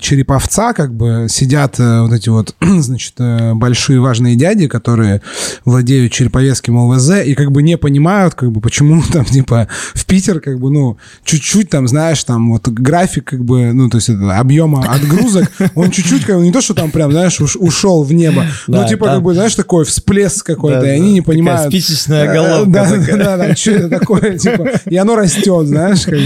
Череповца, 0.00 0.72
как 0.72 0.94
бы, 0.94 1.26
сидят 1.28 1.78
вот 1.78 2.12
эти 2.12 2.28
вот, 2.28 2.54
значит, 2.60 3.14
большие 3.54 3.98
важные 3.98 4.36
дяди, 4.36 4.68
которые 4.68 5.20
владеют 5.64 6.12
Череповецким 6.12 6.78
ЛВЗ 6.78 7.24
и 7.24 7.34
как 7.34 7.50
бы 7.50 7.62
не 7.62 7.76
понимают, 7.76 8.34
как 8.34 8.52
бы, 8.52 8.60
почему 8.60 9.02
там, 9.12 9.24
типа, 9.24 9.66
в 9.94 10.06
Питер, 10.06 10.38
как 10.38 10.60
бы, 10.60 10.70
ну, 10.70 10.96
чуть-чуть 11.24 11.70
там, 11.70 11.88
знаешь, 11.88 12.22
там 12.24 12.52
вот 12.52 12.68
график 12.68 13.24
как 13.24 13.44
бы, 13.44 13.72
ну, 13.72 13.88
то 13.88 13.96
есть 13.96 14.10
это, 14.10 14.38
объема 14.38 14.84
отгрузок, 14.88 15.50
он 15.74 15.90
чуть-чуть, 15.90 16.24
как 16.24 16.36
бы, 16.36 16.42
не 16.42 16.52
то, 16.52 16.60
что 16.60 16.74
там 16.74 16.90
прям, 16.90 17.10
знаешь, 17.10 17.40
уш, 17.40 17.56
ушел 17.56 18.02
в 18.02 18.12
небо, 18.12 18.44
ну, 18.66 18.86
типа, 18.86 19.06
как 19.06 19.22
бы, 19.22 19.34
знаешь, 19.34 19.54
такой 19.54 19.84
всплеск 19.84 20.46
какой-то, 20.46 20.86
и 20.86 20.90
они 20.90 21.12
не 21.12 21.20
понимают. 21.22 21.72
Спичечная 21.72 22.32
головка 22.32 22.70
Да, 22.70 23.16
да, 23.16 23.36
да, 23.36 23.56
что 23.56 23.70
это 23.72 23.88
такое, 23.88 24.38
типа, 24.38 24.70
и 24.86 24.96
оно 24.96 25.16
растет, 25.16 25.66
знаешь, 25.66 26.04
как 26.04 26.18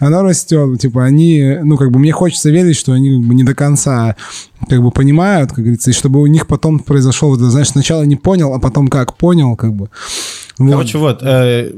оно 0.00 0.22
растет, 0.22 0.80
типа, 0.80 1.04
они, 1.04 1.58
ну, 1.62 1.76
как 1.76 1.90
бы, 1.90 1.98
мне 1.98 2.12
хочется 2.12 2.50
верить, 2.50 2.76
что 2.76 2.92
они 2.92 3.10
как 3.18 3.28
бы 3.28 3.34
не 3.34 3.44
до 3.44 3.54
конца 3.54 4.16
как 4.68 4.82
бы 4.82 4.90
понимают, 4.90 5.50
как 5.50 5.60
говорится, 5.60 5.90
и 5.90 5.92
чтобы 5.92 6.20
у 6.20 6.26
них 6.26 6.46
потом 6.46 6.78
произошел, 6.78 7.28
вот, 7.28 7.40
знаешь, 7.40 7.68
сначала 7.68 8.02
не 8.02 8.16
понял, 8.16 8.54
а 8.54 8.58
потом 8.58 8.88
как 8.88 9.16
понял, 9.16 9.54
как 9.54 9.74
бы. 9.74 9.90
Короче, 10.58 10.98
вот, 10.98 11.20
э, 11.22 11.72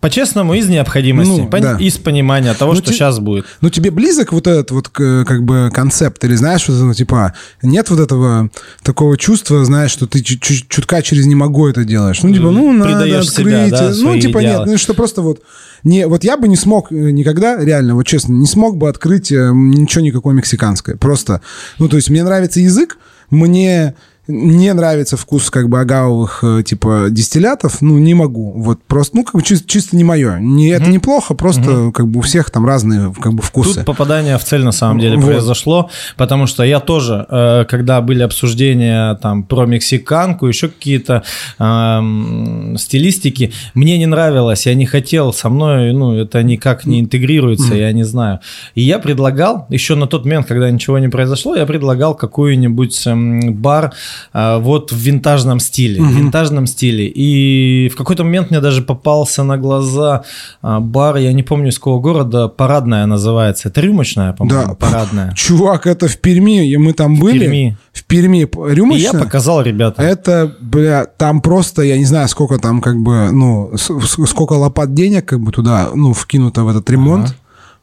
по-честному, 0.00 0.54
из 0.54 0.68
необходимости, 0.68 1.40
ну, 1.40 1.48
пон... 1.48 1.62
да. 1.62 1.76
из 1.78 1.96
понимания 1.96 2.52
того, 2.54 2.72
ну, 2.72 2.78
что 2.78 2.90
те... 2.90 2.96
сейчас 2.96 3.18
будет. 3.18 3.46
Ну, 3.60 3.70
тебе 3.70 3.90
близок 3.90 4.32
вот 4.32 4.46
этот 4.46 4.70
вот 4.70 4.88
как 4.88 5.42
бы 5.42 5.70
концепт, 5.72 6.22
или 6.24 6.34
знаешь, 6.34 6.68
вот, 6.68 6.78
ну, 6.78 6.94
типа, 6.94 7.32
нет 7.62 7.88
вот 7.90 8.00
этого 8.00 8.50
такого 8.82 9.16
чувства, 9.16 9.64
знаешь, 9.64 9.90
что 9.90 10.06
ты 10.06 10.22
чутка 10.22 11.02
через 11.02 11.26
«не 11.26 11.34
могу» 11.34 11.66
это 11.66 11.84
делаешь. 11.84 12.22
Ну, 12.22 12.32
типа, 12.32 12.50
ну, 12.50 12.72
надо 12.72 13.04
открыть. 13.04 13.30
Себя, 13.30 13.68
да, 13.70 13.92
ну, 13.96 14.18
типа, 14.18 14.40
идеалы. 14.40 14.58
нет, 14.58 14.66
ну, 14.66 14.78
что 14.78 14.94
просто 14.94 15.22
вот... 15.22 15.42
Не, 15.82 16.06
вот 16.06 16.24
я 16.24 16.36
бы 16.36 16.48
не 16.48 16.56
смог 16.56 16.90
э, 16.90 17.10
никогда, 17.10 17.62
реально, 17.62 17.94
вот 17.94 18.06
честно, 18.06 18.32
не 18.32 18.46
смог 18.46 18.76
бы 18.76 18.88
открыть 18.88 19.30
э, 19.30 19.50
ничего 19.54 20.02
никакое 20.02 20.34
мексиканское. 20.34 20.96
Просто, 20.96 21.42
ну, 21.78 21.88
то 21.88 21.96
есть 21.96 22.10
мне 22.10 22.24
нравится 22.24 22.60
язык, 22.60 22.98
мне 23.30 23.94
не 24.28 24.72
нравится 24.72 25.16
вкус 25.16 25.50
как 25.50 25.68
бы 25.68 25.80
агавовых 25.80 26.42
э, 26.42 26.62
типа 26.64 27.06
дистиллятов, 27.10 27.80
ну 27.80 27.98
не 27.98 28.14
могу, 28.14 28.52
вот 28.56 28.82
просто, 28.82 29.16
ну 29.16 29.24
как 29.24 29.34
бы 29.34 29.42
чисто, 29.42 29.68
чисто 29.68 29.96
не 29.96 30.04
мое, 30.04 30.38
не 30.38 30.70
mm-hmm. 30.70 30.76
это 30.76 30.90
неплохо, 30.90 31.34
просто 31.34 31.62
mm-hmm. 31.62 31.92
как 31.92 32.08
бы 32.08 32.18
у 32.18 32.22
всех 32.22 32.50
там 32.50 32.66
разные 32.66 33.12
как 33.20 33.34
бы 33.34 33.42
вкусы. 33.42 33.74
Тут 33.74 33.84
попадание 33.84 34.36
в 34.38 34.44
цель 34.44 34.64
на 34.64 34.72
самом 34.72 34.98
деле 34.98 35.16
вот. 35.16 35.26
произошло, 35.26 35.90
потому 36.16 36.46
что 36.46 36.64
я 36.64 36.80
тоже, 36.80 37.26
э, 37.28 37.64
когда 37.68 38.00
были 38.00 38.22
обсуждения 38.22 39.14
там 39.16 39.44
про 39.44 39.66
мексиканку, 39.66 40.46
еще 40.46 40.68
какие-то 40.68 41.22
э, 41.58 42.74
стилистики, 42.78 43.52
мне 43.74 43.96
не 43.98 44.06
нравилось, 44.06 44.66
я 44.66 44.74
не 44.74 44.86
хотел, 44.86 45.32
со 45.32 45.48
мной, 45.48 45.92
ну 45.92 46.14
это 46.14 46.42
никак 46.42 46.84
не 46.84 47.00
интегрируется, 47.00 47.74
mm-hmm. 47.74 47.80
я 47.80 47.92
не 47.92 48.04
знаю. 48.04 48.40
И 48.74 48.82
я 48.82 48.98
предлагал 48.98 49.66
еще 49.70 49.94
на 49.94 50.06
тот 50.06 50.24
момент, 50.24 50.46
когда 50.46 50.68
ничего 50.70 50.98
не 50.98 51.08
произошло, 51.08 51.54
я 51.54 51.66
предлагал 51.66 52.16
какую-нибудь 52.16 53.06
э, 53.06 53.14
бар 53.50 53.92
вот 54.32 54.92
в 54.92 54.96
винтажном 54.96 55.60
стиле, 55.60 56.00
угу. 56.00 56.10
в 56.10 56.12
винтажном 56.12 56.66
стиле. 56.66 57.06
И 57.06 57.88
в 57.92 57.96
какой-то 57.96 58.24
момент 58.24 58.50
мне 58.50 58.60
даже 58.60 58.82
попался 58.82 59.42
на 59.42 59.56
глаза 59.58 60.24
а, 60.62 60.80
бар, 60.80 61.16
я 61.16 61.32
не 61.32 61.42
помню 61.42 61.68
из 61.68 61.78
какого 61.78 62.00
города, 62.00 62.48
парадная 62.48 63.06
называется. 63.06 63.68
Это 63.68 63.80
рюмочная, 63.80 64.32
по-моему, 64.32 64.68
да. 64.68 64.74
парадная. 64.74 65.32
Чувак, 65.36 65.86
это 65.86 66.08
в 66.08 66.16
Перми, 66.18 66.68
и 66.68 66.76
мы 66.76 66.92
там 66.92 67.16
были. 67.16 67.38
В 67.38 67.42
Перми. 67.42 67.78
В 67.92 68.04
Перми 68.04 68.48
рюмочная. 68.72 69.12
И 69.12 69.14
я 69.16 69.24
показал 69.24 69.62
ребята. 69.62 70.02
Это, 70.02 70.54
бля, 70.60 71.06
там 71.06 71.40
просто, 71.40 71.82
я 71.82 71.98
не 71.98 72.04
знаю, 72.04 72.28
сколько 72.28 72.58
там 72.58 72.80
как 72.80 72.96
бы, 72.96 73.30
ну, 73.32 73.72
сколько 73.76 74.54
лопат 74.54 74.94
денег 74.94 75.26
как 75.26 75.40
бы 75.40 75.52
туда, 75.52 75.90
ну, 75.94 76.12
вкинуто 76.12 76.64
в 76.64 76.68
этот 76.68 76.88
ремонт. 76.90 77.26
Ага. 77.26 77.34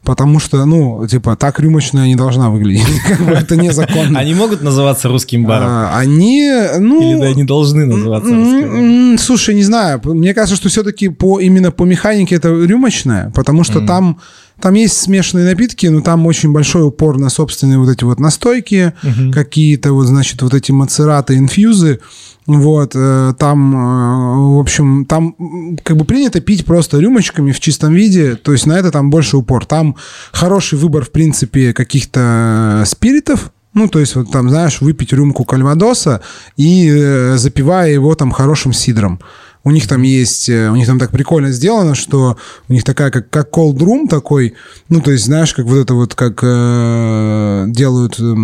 Потому 0.04 0.38
что, 0.38 0.64
ну, 0.66 1.06
типа, 1.06 1.34
так 1.36 1.58
рюмочная 1.60 2.06
не 2.06 2.16
должна 2.16 2.50
выглядеть. 2.50 2.86
Как 3.08 3.20
бы 3.20 3.32
это 3.32 3.56
незаконно. 3.56 4.18
Они 4.18 4.34
могут 4.34 4.62
называться 4.62 5.08
русским 5.08 5.44
баром? 5.44 5.66
А, 5.68 5.98
они, 5.98 6.50
ну... 6.78 7.00
Или 7.02 7.20
да, 7.20 7.26
они 7.26 7.44
должны 7.44 7.86
называться 7.86 8.34
русским? 8.34 9.18
Слушай, 9.18 9.54
не 9.54 9.62
знаю. 9.62 10.00
Мне 10.04 10.34
кажется, 10.34 10.56
что 10.56 10.68
все-таки 10.68 11.08
по, 11.08 11.40
именно 11.40 11.70
по 11.70 11.84
механике 11.84 12.36
это 12.36 12.48
рюмочная, 12.48 13.30
потому 13.34 13.64
что 13.64 13.80
там 13.80 14.18
там 14.60 14.74
есть 14.74 14.96
смешанные 14.96 15.46
напитки, 15.46 15.86
но 15.88 16.00
там 16.00 16.26
очень 16.26 16.52
большой 16.52 16.86
упор 16.86 17.18
на 17.18 17.28
собственные 17.28 17.78
вот 17.78 17.88
эти 17.88 18.04
вот 18.04 18.20
настойки, 18.20 18.92
угу. 19.02 19.32
какие-то 19.32 19.92
вот, 19.92 20.06
значит, 20.06 20.42
вот 20.42 20.54
эти 20.54 20.70
мацераты, 20.70 21.36
инфьюзы. 21.36 22.00
Вот, 22.46 22.92
э, 22.94 23.32
там, 23.38 23.74
э, 23.74 24.56
в 24.56 24.60
общем, 24.60 25.06
там 25.06 25.34
как 25.82 25.96
бы 25.96 26.04
принято 26.04 26.40
пить 26.40 26.66
просто 26.66 26.98
рюмочками 27.00 27.52
в 27.52 27.60
чистом 27.60 27.94
виде, 27.94 28.36
то 28.36 28.52
есть 28.52 28.66
на 28.66 28.78
это 28.78 28.90
там 28.90 29.10
больше 29.10 29.38
упор. 29.38 29.64
Там 29.64 29.96
хороший 30.30 30.78
выбор, 30.78 31.04
в 31.04 31.10
принципе, 31.10 31.72
каких-то 31.72 32.84
спиритов, 32.86 33.50
Ну, 33.72 33.88
то 33.88 33.98
есть, 33.98 34.14
вот 34.14 34.30
там, 34.30 34.50
знаешь, 34.50 34.80
выпить 34.80 35.12
рюмку 35.12 35.44
кальвадоса 35.44 36.20
и 36.56 36.88
э, 36.88 37.36
запивая 37.36 37.90
его 37.90 38.14
там 38.14 38.30
хорошим 38.30 38.72
сидром. 38.72 39.18
У 39.64 39.70
них 39.70 39.88
там 39.88 40.02
есть, 40.02 40.48
э, 40.50 40.68
у 40.68 40.76
них 40.76 40.86
там 40.86 40.98
так 40.98 41.10
прикольно 41.10 41.50
сделано, 41.50 41.94
что 41.94 42.36
у 42.68 42.72
них 42.72 42.84
такая, 42.84 43.10
как, 43.10 43.30
как 43.30 43.48
cold 43.50 43.78
room 43.78 44.08
такой, 44.08 44.54
ну, 44.90 45.00
то 45.00 45.10
есть, 45.10 45.24
знаешь, 45.24 45.54
как 45.54 45.64
вот 45.64 45.78
это 45.78 45.94
вот, 45.94 46.14
как 46.14 46.40
э, 46.42 47.64
делают 47.68 48.20
э, 48.20 48.34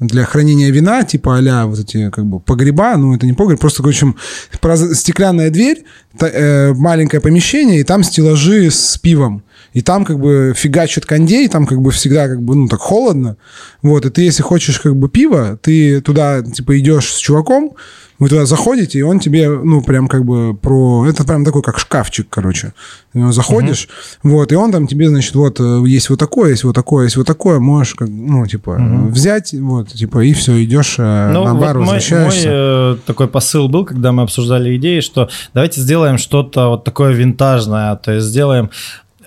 для 0.00 0.24
хранения 0.24 0.70
вина, 0.70 1.04
типа 1.04 1.38
а 1.38 1.66
вот 1.66 1.78
эти, 1.78 2.10
как 2.10 2.26
бы, 2.26 2.40
погреба, 2.40 2.96
ну, 2.96 3.14
это 3.14 3.26
не 3.26 3.32
погреб, 3.32 3.60
просто, 3.60 3.82
в 3.82 3.86
общем, 3.86 4.16
стеклянная 4.92 5.50
дверь, 5.50 5.84
та, 6.18 6.28
э, 6.28 6.74
маленькое 6.74 7.20
помещение, 7.20 7.80
и 7.80 7.84
там 7.84 8.02
стеллажи 8.02 8.70
с 8.70 8.98
пивом. 8.98 9.44
И 9.72 9.82
там 9.82 10.04
как 10.04 10.18
бы 10.18 10.52
фигачит 10.56 11.06
кондей, 11.06 11.46
там 11.48 11.64
как 11.64 11.80
бы 11.80 11.92
всегда 11.92 12.26
как 12.26 12.42
бы, 12.42 12.56
ну, 12.56 12.66
так 12.66 12.80
холодно. 12.80 13.36
Вот, 13.82 14.04
и 14.04 14.10
ты, 14.10 14.22
если 14.22 14.42
хочешь 14.42 14.80
как 14.80 14.96
бы 14.96 15.08
пиво, 15.08 15.58
ты 15.62 16.00
туда, 16.00 16.42
типа, 16.42 16.78
идешь 16.78 17.12
с 17.12 17.18
чуваком, 17.18 17.74
вы 18.20 18.28
туда 18.28 18.44
заходите, 18.44 18.98
и 18.98 19.02
он 19.02 19.18
тебе, 19.18 19.48
ну, 19.48 19.80
прям 19.80 20.06
как 20.06 20.24
бы 20.24 20.54
про... 20.54 21.06
Это 21.08 21.24
прям 21.24 21.44
такой, 21.44 21.62
как 21.62 21.78
шкафчик, 21.78 22.26
короче. 22.28 22.74
Заходишь, 23.14 23.88
угу. 24.22 24.34
вот, 24.34 24.52
и 24.52 24.54
он 24.54 24.70
там 24.70 24.86
тебе, 24.86 25.08
значит, 25.08 25.34
вот, 25.34 25.58
э, 25.58 25.82
есть 25.86 26.10
вот 26.10 26.18
такое, 26.18 26.50
есть 26.50 26.64
вот 26.64 26.76
такое, 26.76 27.04
есть 27.04 27.16
вот 27.16 27.26
такое, 27.26 27.58
можешь, 27.58 27.94
как, 27.94 28.08
ну, 28.08 28.46
типа, 28.46 28.70
угу. 28.70 29.08
взять, 29.08 29.54
вот, 29.54 29.88
типа, 29.88 30.20
и 30.20 30.34
все, 30.34 30.62
идешь 30.62 30.96
э, 30.98 31.30
ну, 31.32 31.44
на 31.44 31.54
бар, 31.54 31.78
вот 31.78 31.86
возвращаешься. 31.86 32.48
Мой, 32.48 32.56
мой 32.56 32.94
э, 32.94 32.96
такой 33.06 33.26
посыл 33.26 33.68
был, 33.68 33.86
когда 33.86 34.12
мы 34.12 34.22
обсуждали 34.22 34.76
идеи, 34.76 35.00
что 35.00 35.30
давайте 35.54 35.80
сделаем 35.80 36.18
что-то 36.18 36.68
вот 36.68 36.84
такое 36.84 37.12
винтажное, 37.12 37.96
то 37.96 38.12
есть 38.12 38.26
сделаем 38.26 38.70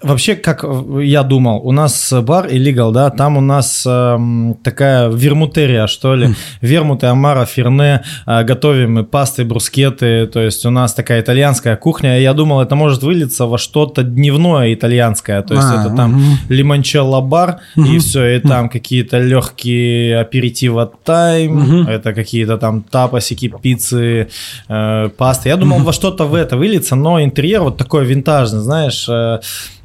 Вообще, 0.03 0.35
как 0.35 0.65
я 1.01 1.23
думал, 1.23 1.61
у 1.63 1.71
нас 1.71 2.13
бар 2.13 2.47
illegal, 2.47 2.91
да, 2.91 3.09
там 3.09 3.37
у 3.37 3.41
нас 3.41 3.85
э, 3.87 4.53
такая 4.61 5.09
вермутерия, 5.09 5.87
что 5.87 6.15
ли, 6.15 6.35
вермуты, 6.61 7.07
амара, 7.07 7.45
ферне, 7.45 8.03
э, 8.25 8.43
готовим 8.43 8.95
мы 8.95 9.03
пасты, 9.05 9.45
брускеты, 9.45 10.27
то 10.27 10.41
есть 10.41 10.65
у 10.65 10.69
нас 10.69 10.93
такая 10.93 11.21
итальянская 11.21 11.77
кухня. 11.77 12.19
Я 12.19 12.33
думал, 12.33 12.61
это 12.61 12.75
может 12.75 13.01
вылиться 13.01 13.45
во 13.45 13.57
что-то 13.57 14.03
дневное 14.03 14.73
итальянское, 14.73 15.41
то 15.41 15.53
есть 15.53 15.67
а, 15.69 15.81
это 15.81 15.95
там 15.95 16.15
угу. 16.15 16.37
лимончелло 16.49 17.21
бар, 17.21 17.59
угу. 17.75 17.85
и 17.85 17.99
все, 17.99 18.35
и 18.35 18.39
там 18.39 18.69
какие-то 18.69 19.19
легкие 19.19 20.19
аперитива 20.19 20.91
тайм, 21.03 21.57
угу. 21.57 21.89
это 21.89 22.13
какие-то 22.13 22.57
там 22.57 22.83
тапосики, 22.83 23.53
пиццы, 23.61 24.27
э, 24.67 25.09
пасты. 25.17 25.49
Я 25.49 25.55
думал, 25.55 25.79
во 25.79 25.93
что-то 25.93 26.25
в 26.25 26.35
это 26.35 26.57
выльется, 26.57 26.95
но 26.95 27.23
интерьер 27.23 27.61
вот 27.61 27.77
такой 27.77 28.05
винтажный, 28.05 28.59
знаешь, 28.59 29.05
э, 29.07 29.39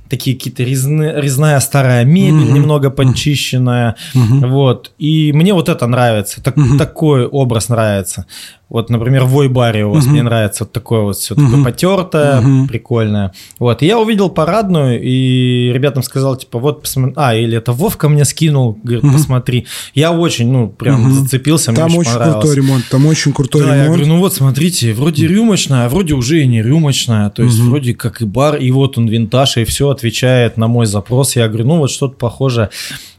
такие 0.09 0.37
какие-то 0.37 0.63
резные, 0.63 1.21
резная 1.21 1.61
старая 1.61 2.05
мебель, 2.05 2.49
mm-hmm. 2.49 2.53
немного 2.53 2.91
подчищенная, 2.91 3.97
mm-hmm. 4.15 4.49
вот. 4.49 4.93
И 4.99 5.33
мне 5.33 5.53
вот 5.55 5.69
это 5.69 5.87
нравится, 5.87 6.43
так, 6.43 6.57
mm-hmm. 6.57 6.79
такой 6.79 7.27
образ 7.27 7.69
нравится. 7.69 8.27
Вот, 8.69 8.91
например, 8.91 9.25
в 9.25 9.33
Войбаре 9.33 9.87
у 9.87 9.93
вас 9.93 10.07
uh-huh. 10.07 10.11
мне 10.11 10.23
нравится 10.23 10.65
вот 10.65 10.73
такое 10.73 11.01
вот 11.01 11.17
все 11.17 11.35
uh-huh. 11.35 11.45
такое 11.45 11.65
потертое, 11.65 12.41
uh-huh. 12.41 12.69
прикольное. 12.69 13.33
Вот, 13.59 13.83
и 13.83 13.87
я 13.87 13.99
увидел 13.99 14.29
парадную, 14.29 15.01
и 15.03 15.73
ребятам 15.73 16.03
сказал, 16.03 16.37
типа, 16.37 16.59
вот, 16.59 16.83
посмотри, 16.83 17.15
а, 17.17 17.35
или 17.35 17.57
это 17.57 17.73
Вовка 17.73 18.11
мне 18.11 18.27
скинул, 18.27 18.79
говорит, 18.83 19.05
uh-huh. 19.05 19.13
посмотри. 19.13 19.67
Я 19.95 20.13
очень, 20.13 20.53
ну, 20.53 20.69
прям 20.69 21.09
uh-huh. 21.09 21.13
зацепился, 21.13 21.73
там 21.73 21.89
мне 21.89 21.99
очень, 21.99 22.11
очень 22.11 22.31
крутой 22.31 22.57
ремонт, 22.57 22.85
там 22.91 23.07
очень 23.07 23.33
крутой 23.33 23.63
да, 23.63 23.67
ремонт. 23.69 23.81
я 23.81 23.87
говорю, 23.87 24.07
ну 24.07 24.19
вот, 24.19 24.35
смотрите, 24.35 24.93
вроде 24.93 25.27
рюмочная, 25.27 25.87
а 25.87 25.89
вроде 25.89 26.13
уже 26.15 26.43
и 26.43 26.47
не 26.47 26.63
рюмочная, 26.63 27.31
то 27.31 27.43
есть 27.43 27.59
uh-huh. 27.59 27.71
вроде 27.71 27.95
как 27.95 28.21
и 28.21 28.27
бар, 28.27 28.57
и 28.57 28.71
вот 28.71 28.99
он 28.99 29.09
винтаж, 29.09 29.57
и 29.57 29.65
все 29.65 29.89
отвечает 29.89 30.59
на 30.59 30.69
мой 30.69 30.85
запрос. 30.85 31.37
Я 31.37 31.49
говорю, 31.49 31.67
ну 31.67 31.79
вот 31.79 31.91
что-то 31.91 32.17
похожее, 32.17 32.69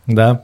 да. 0.06 0.44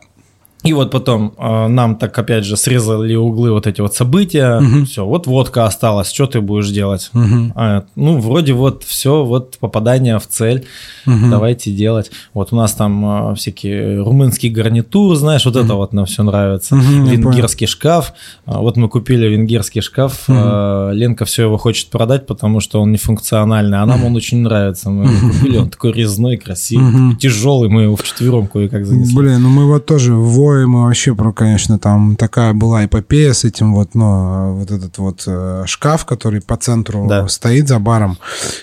И 0.65 0.73
вот 0.73 0.91
потом 0.91 1.33
э, 1.37 1.67
нам 1.67 1.95
так 1.95 2.17
опять 2.17 2.43
же 2.43 2.57
срезали 2.57 3.15
углы 3.15 3.51
вот 3.51 3.67
эти 3.67 3.81
вот 3.81 3.93
события. 3.93 4.57
Угу. 4.57 4.85
Все, 4.85 5.05
вот 5.05 5.27
водка 5.27 5.65
осталась, 5.65 6.11
что 6.11 6.25
ты 6.25 6.41
будешь 6.41 6.69
делать? 6.69 7.09
Угу. 7.13 7.53
А, 7.55 7.85
ну, 7.95 8.19
вроде 8.19 8.53
вот 8.53 8.83
все, 8.83 9.23
вот 9.23 9.57
попадание 9.59 10.19
в 10.19 10.27
цель. 10.27 10.65
Угу. 11.05 11.29
Давайте 11.29 11.71
делать. 11.71 12.11
Вот 12.33 12.51
у 12.51 12.55
нас 12.55 12.73
там 12.73 13.31
э, 13.31 13.35
всякие 13.35 14.01
румынский 14.01 14.49
гарнитур, 14.49 15.15
знаешь, 15.15 15.45
вот 15.45 15.55
угу. 15.55 15.65
это 15.65 15.75
вот 15.75 15.93
нам 15.93 16.05
все 16.05 16.23
нравится. 16.23 16.75
Угу, 16.75 16.81
венгерский 16.81 17.67
шкаф. 17.67 18.13
А, 18.45 18.59
вот 18.59 18.77
мы 18.77 18.89
купили 18.89 19.27
венгерский 19.27 19.81
шкаф. 19.81 20.23
Угу. 20.27 20.37
Э, 20.37 20.89
Ленка 20.93 21.25
все 21.25 21.43
его 21.43 21.57
хочет 21.57 21.89
продать, 21.89 22.25
потому 22.25 22.59
что 22.59 22.81
он 22.81 22.91
не 22.91 22.97
функциональный, 22.97 23.79
а 23.79 23.85
нам 23.85 23.99
угу. 23.99 24.07
он 24.07 24.15
очень 24.15 24.39
нравится. 24.39 24.89
Мы 24.89 25.11
его 25.11 25.29
купили, 25.29 25.57
он 25.57 25.69
такой 25.69 25.91
резной, 25.93 26.37
красивый, 26.37 27.09
угу. 27.09 27.15
тяжелый. 27.17 27.69
Мы 27.69 27.83
его 27.83 27.95
вчетвером 27.95 28.47
кое-как 28.47 28.85
занесли. 28.85 29.15
Блин, 29.15 29.41
ну 29.41 29.49
мы 29.49 29.65
вот 29.65 29.85
тоже 29.85 30.13
в 30.13 30.39
такое 30.55 30.67
мы 30.67 30.83
вообще 30.83 31.13
про, 31.13 31.33
конечно, 31.33 31.77
там 31.77 32.15
такая 32.15 32.53
была 32.53 32.85
эпопея 32.85 33.33
с 33.33 33.43
этим 33.43 33.73
вот, 33.73 33.93
ну, 33.93 34.53
вот 34.53 34.71
этот 34.71 34.97
вот 34.99 35.23
э, 35.27 35.63
шкаф, 35.65 36.05
который 36.05 36.41
по 36.41 36.55
центру 36.55 37.07
да. 37.09 37.27
стоит 37.27 37.67
за 37.67 37.77
баром. 37.79 38.17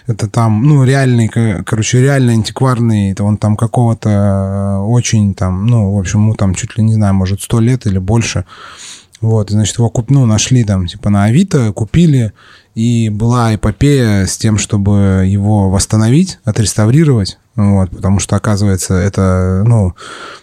Это 0.07 0.27
там, 0.27 0.63
ну, 0.63 0.85
реальный, 0.85 1.29
короче, 1.29 2.01
реально 2.01 2.33
антикварный, 2.33 3.13
это 3.13 3.25
он 3.25 3.37
там 3.37 3.57
какого-то 3.57 4.09
э, 4.09 4.79
очень 4.79 5.35
там, 5.35 5.67
ну, 5.67 5.95
в 5.95 5.99
общем, 5.99 6.29
ну, 6.29 6.35
там 6.35 6.55
чуть 6.55 6.79
ли 6.79 6.85
не 6.85 6.95
знаю, 6.95 7.13
может, 7.13 7.43
сто 7.43 7.61
лет 7.61 7.87
или 7.87 7.99
больше. 7.99 8.47
Вот, 9.21 9.51
значит, 9.51 9.77
его 9.77 9.91
куп, 9.91 10.11
ну, 10.11 10.25
нашли 10.25 10.65
там, 10.65 10.87
типа, 10.87 11.11
на 11.11 11.25
Авито, 11.25 11.73
купили, 11.73 12.33
и 12.75 13.11
была 13.11 13.55
эпопея 13.55 14.25
с 14.25 14.39
тем, 14.39 14.57
чтобы 14.57 15.25
его 15.27 15.69
восстановить, 15.69 16.39
отреставрировать. 16.45 17.39
Вот, 17.55 17.91
потому 17.91 18.19
что, 18.19 18.37
оказывается, 18.37 18.95
это, 18.95 19.63
ну... 19.67 19.95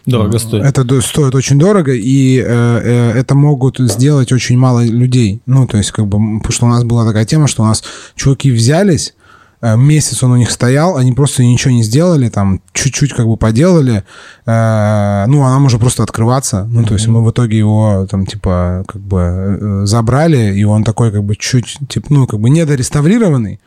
Дорого 0.06 0.38
стоит. 0.38 0.64
Это 0.64 1.02
стоит 1.02 1.34
очень 1.34 1.58
дорого, 1.58 1.92
и 1.92 2.38
э, 2.38 2.44
э, 2.46 3.12
это 3.20 3.34
могут 3.34 3.80
сделать 3.80 4.32
очень 4.32 4.60
мало 4.60 4.86
людей. 4.86 5.42
Ну, 5.48 5.66
то 5.66 5.78
есть, 5.78 5.92
как 5.92 6.06
бы, 6.06 6.40
потому 6.40 6.52
что 6.52 6.66
у 6.68 6.70
нас 6.70 6.84
была 6.84 7.06
такая 7.06 7.26
тема, 7.26 7.48
что 7.48 7.64
у 7.64 7.66
нас 7.66 7.84
чуваки 8.16 8.52
взялись, 8.52 9.16
э, 9.62 9.76
месяц 9.76 10.22
он 10.22 10.34
у 10.34 10.38
них 10.38 10.52
стоял, 10.52 10.98
они 10.98 11.12
просто 11.12 11.44
ничего 11.44 11.74
не 11.74 11.82
сделали, 11.82 12.30
там, 12.30 12.62
чуть-чуть 12.74 13.14
как 13.14 13.26
бы 13.26 13.38
поделали, 13.38 14.04
э, 14.46 15.26
ну, 15.28 15.44
а 15.44 15.50
нам 15.50 15.66
уже 15.66 15.80
просто 15.80 16.04
открываться, 16.04 16.66
ну, 16.70 16.84
то 16.84 16.94
есть 16.94 17.08
мы 17.08 17.24
в 17.24 17.32
итоге 17.32 17.58
его, 17.58 18.06
там, 18.08 18.28
типа, 18.28 18.84
как 18.88 19.02
бы 19.02 19.20
э, 19.20 19.86
забрали, 19.86 20.56
и 20.56 20.64
он 20.64 20.84
такой, 20.84 21.12
как 21.12 21.24
бы, 21.24 21.36
чуть, 21.36 21.80
типа, 21.90 22.06
ну, 22.12 22.28
как 22.28 22.40
бы 22.40 22.52
недореставрированный, 22.52 23.60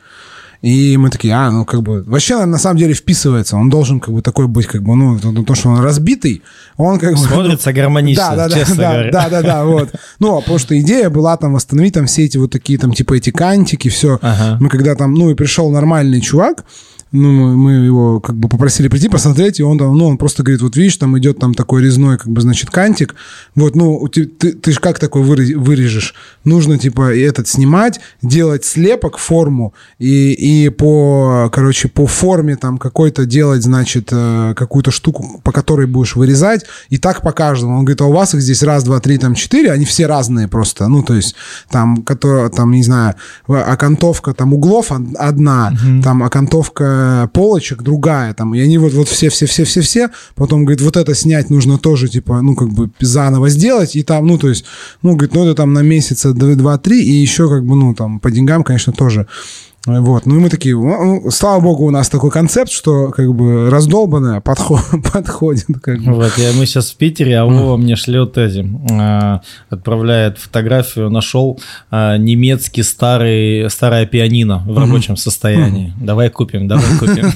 и 0.63 0.95
мы 0.95 1.09
такие, 1.09 1.33
а, 1.33 1.51
ну, 1.51 1.65
как 1.65 1.83
бы, 1.83 2.03
вообще, 2.03 2.45
на 2.45 2.57
самом 2.57 2.77
деле, 2.77 2.93
вписывается. 2.93 3.57
Он 3.57 3.69
должен, 3.69 3.99
как 3.99 4.13
бы, 4.13 4.21
такой 4.21 4.47
быть, 4.47 4.65
как 4.65 4.81
бы, 4.81 4.95
ну, 4.95 5.43
то, 5.43 5.55
что 5.55 5.67
он 5.67 5.81
разбитый, 5.81 6.41
он, 6.77 6.99
как 6.99 7.15
бы... 7.15 7.17
Смотрится 7.27 7.73
гармонично, 7.73 8.33
да, 8.33 8.47
да, 8.47 8.55
честно 8.55 8.75
да, 8.77 8.91
говоря. 8.93 9.11
Да, 9.11 9.29
да, 9.29 9.41
да, 9.41 9.65
вот. 9.65 9.89
Ну, 10.19 10.37
а 10.37 10.39
потому 10.39 10.59
что 10.59 10.79
идея 10.79 11.09
была 11.09 11.35
там 11.35 11.53
восстановить 11.53 11.95
там 11.95 12.05
все 12.05 12.23
эти 12.23 12.37
вот 12.37 12.49
такие, 12.49 12.79
там, 12.79 12.93
типа, 12.93 13.15
эти 13.15 13.29
кантики, 13.29 13.89
все. 13.89 14.19
Ага. 14.21 14.57
Мы 14.61 14.69
когда 14.69 14.95
там, 14.95 15.13
ну, 15.13 15.29
и 15.29 15.35
пришел 15.35 15.69
нормальный 15.69 16.21
чувак, 16.21 16.63
ну, 17.13 17.55
мы 17.55 17.73
его 17.73 18.19
как 18.19 18.35
бы 18.35 18.49
попросили 18.49 18.87
прийти, 18.87 19.07
посмотреть, 19.07 19.59
и 19.59 19.63
он 19.63 19.77
там, 19.77 19.95
ну, 19.95 20.07
он 20.07 20.17
просто 20.17 20.41
говорит, 20.41 20.63
вот 20.63 20.75
видишь, 20.75 20.97
там 20.97 21.17
идет 21.19 21.37
там 21.37 21.53
такой 21.53 21.83
резной, 21.83 22.17
как 22.17 22.27
бы, 22.29 22.41
значит, 22.41 22.71
кантик, 22.71 23.13
вот, 23.53 23.75
ну, 23.75 24.07
ты, 24.07 24.25
ты, 24.25 24.53
ты 24.53 24.71
же 24.71 24.79
как 24.79 24.97
такой 24.97 25.21
вырежешь? 25.21 26.15
Нужно, 26.43 26.79
типа, 26.79 27.15
этот 27.15 27.47
снимать, 27.47 27.99
делать 28.23 28.65
слепок, 28.65 29.19
форму, 29.19 29.75
и, 29.99 30.33
и 30.33 30.69
по, 30.69 31.51
короче, 31.53 31.87
по 31.87 32.07
форме 32.07 32.55
там 32.55 32.79
какой-то 32.79 33.27
делать, 33.27 33.61
значит, 33.61 34.09
э, 34.11 34.55
какую-то 34.55 34.89
штуку, 34.89 35.39
по 35.43 35.51
которой 35.51 35.85
будешь 35.85 36.15
вырезать, 36.15 36.65
и 36.89 36.97
так 36.97 37.21
по 37.21 37.31
каждому. 37.31 37.77
Он 37.77 37.85
говорит, 37.85 38.01
а 38.01 38.05
у 38.05 38.11
вас 38.11 38.33
их 38.33 38.41
здесь 38.41 38.63
раз, 38.63 38.83
два, 38.83 38.99
три, 38.99 39.19
там, 39.19 39.35
четыре, 39.35 39.71
они 39.71 39.85
все 39.85 40.07
разные 40.07 40.47
просто, 40.47 40.87
ну, 40.87 41.03
то 41.03 41.13
есть, 41.13 41.35
там, 41.69 41.97
которые, 41.97 42.49
там, 42.49 42.71
не 42.71 42.81
знаю, 42.81 43.13
окантовка 43.47 44.33
там 44.33 44.55
углов 44.55 44.91
одна, 44.91 45.71
угу. 45.71 46.01
там 46.01 46.23
окантовка 46.23 47.02
полочек 47.33 47.81
другая, 47.81 48.33
там, 48.33 48.53
и 48.55 48.59
они 48.59 48.77
вот, 48.77 48.93
вот 48.93 49.07
все-все-все-все-все, 49.07 50.09
потом, 50.35 50.65
говорит, 50.65 50.81
вот 50.81 50.97
это 50.97 51.13
снять 51.15 51.49
нужно 51.49 51.77
тоже, 51.77 52.07
типа, 52.07 52.41
ну, 52.41 52.55
как 52.55 52.69
бы 52.69 52.89
заново 52.99 53.49
сделать, 53.49 53.95
и 53.95 54.03
там, 54.03 54.27
ну, 54.27 54.37
то 54.37 54.49
есть, 54.49 54.65
ну, 55.01 55.15
говорит, 55.15 55.35
ну, 55.35 55.45
это 55.45 55.55
там 55.55 55.73
на 55.73 55.81
месяца 55.81 56.33
два-три, 56.33 57.03
и 57.03 57.11
еще, 57.11 57.49
как 57.49 57.65
бы, 57.65 57.75
ну, 57.75 57.93
там, 57.93 58.19
по 58.19 58.31
деньгам, 58.31 58.63
конечно, 58.63 58.93
тоже 58.93 59.27
вот, 59.85 60.25
ну 60.25 60.37
и 60.37 60.39
мы 60.39 60.49
такие, 60.49 60.77
ну, 60.77 61.29
слава 61.29 61.59
богу, 61.59 61.85
у 61.85 61.89
нас 61.89 62.07
такой 62.07 62.31
концепт, 62.31 62.71
что 62.71 63.11
как 63.11 63.33
бы 63.35 63.69
раздолбанное 63.69 64.39
подход, 64.39 64.79
подходит. 65.13 65.65
Как 65.81 66.01
бы. 66.01 66.13
Вот, 66.13 66.37
я, 66.37 66.53
мы 66.53 66.65
сейчас 66.65 66.91
в 66.91 66.95
Питере, 66.95 67.37
а 67.39 67.45
Вова 67.45 67.75
мне 67.75 67.97
шлет 67.97 68.37
эти, 68.37 68.65
э, 68.65 69.39
отправляет 69.69 70.37
фотографию, 70.37 71.09
нашел 71.09 71.59
э, 71.91 72.15
немецкий 72.17 72.81
старый, 72.81 73.69
старое 73.69 74.05
пианино 74.05 74.63
в 74.65 74.77
рабочем 74.77 75.17
состоянии. 75.17 75.93
Давай 75.99 76.29
купим, 76.29 76.69
давай 76.69 76.85
купим. 76.99 77.29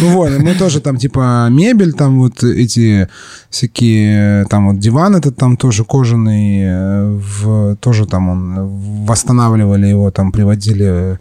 Ну 0.00 0.08
вот, 0.12 0.30
мы 0.38 0.54
тоже 0.54 0.80
там 0.80 0.96
типа 0.96 1.48
мебель, 1.50 1.92
там 1.92 2.20
вот 2.20 2.42
эти 2.42 3.08
всякие, 3.50 4.46
там 4.46 4.68
вот 4.68 4.78
диван 4.78 5.16
этот 5.16 5.36
там 5.36 5.58
тоже 5.58 5.84
кожаный, 5.84 6.62
э, 6.62 7.10
в, 7.12 7.76
тоже 7.76 8.06
там 8.06 8.30
он 8.30 9.04
восстанавливали 9.04 9.86
его, 9.86 10.10
там 10.10 10.32
приводили 10.32 11.18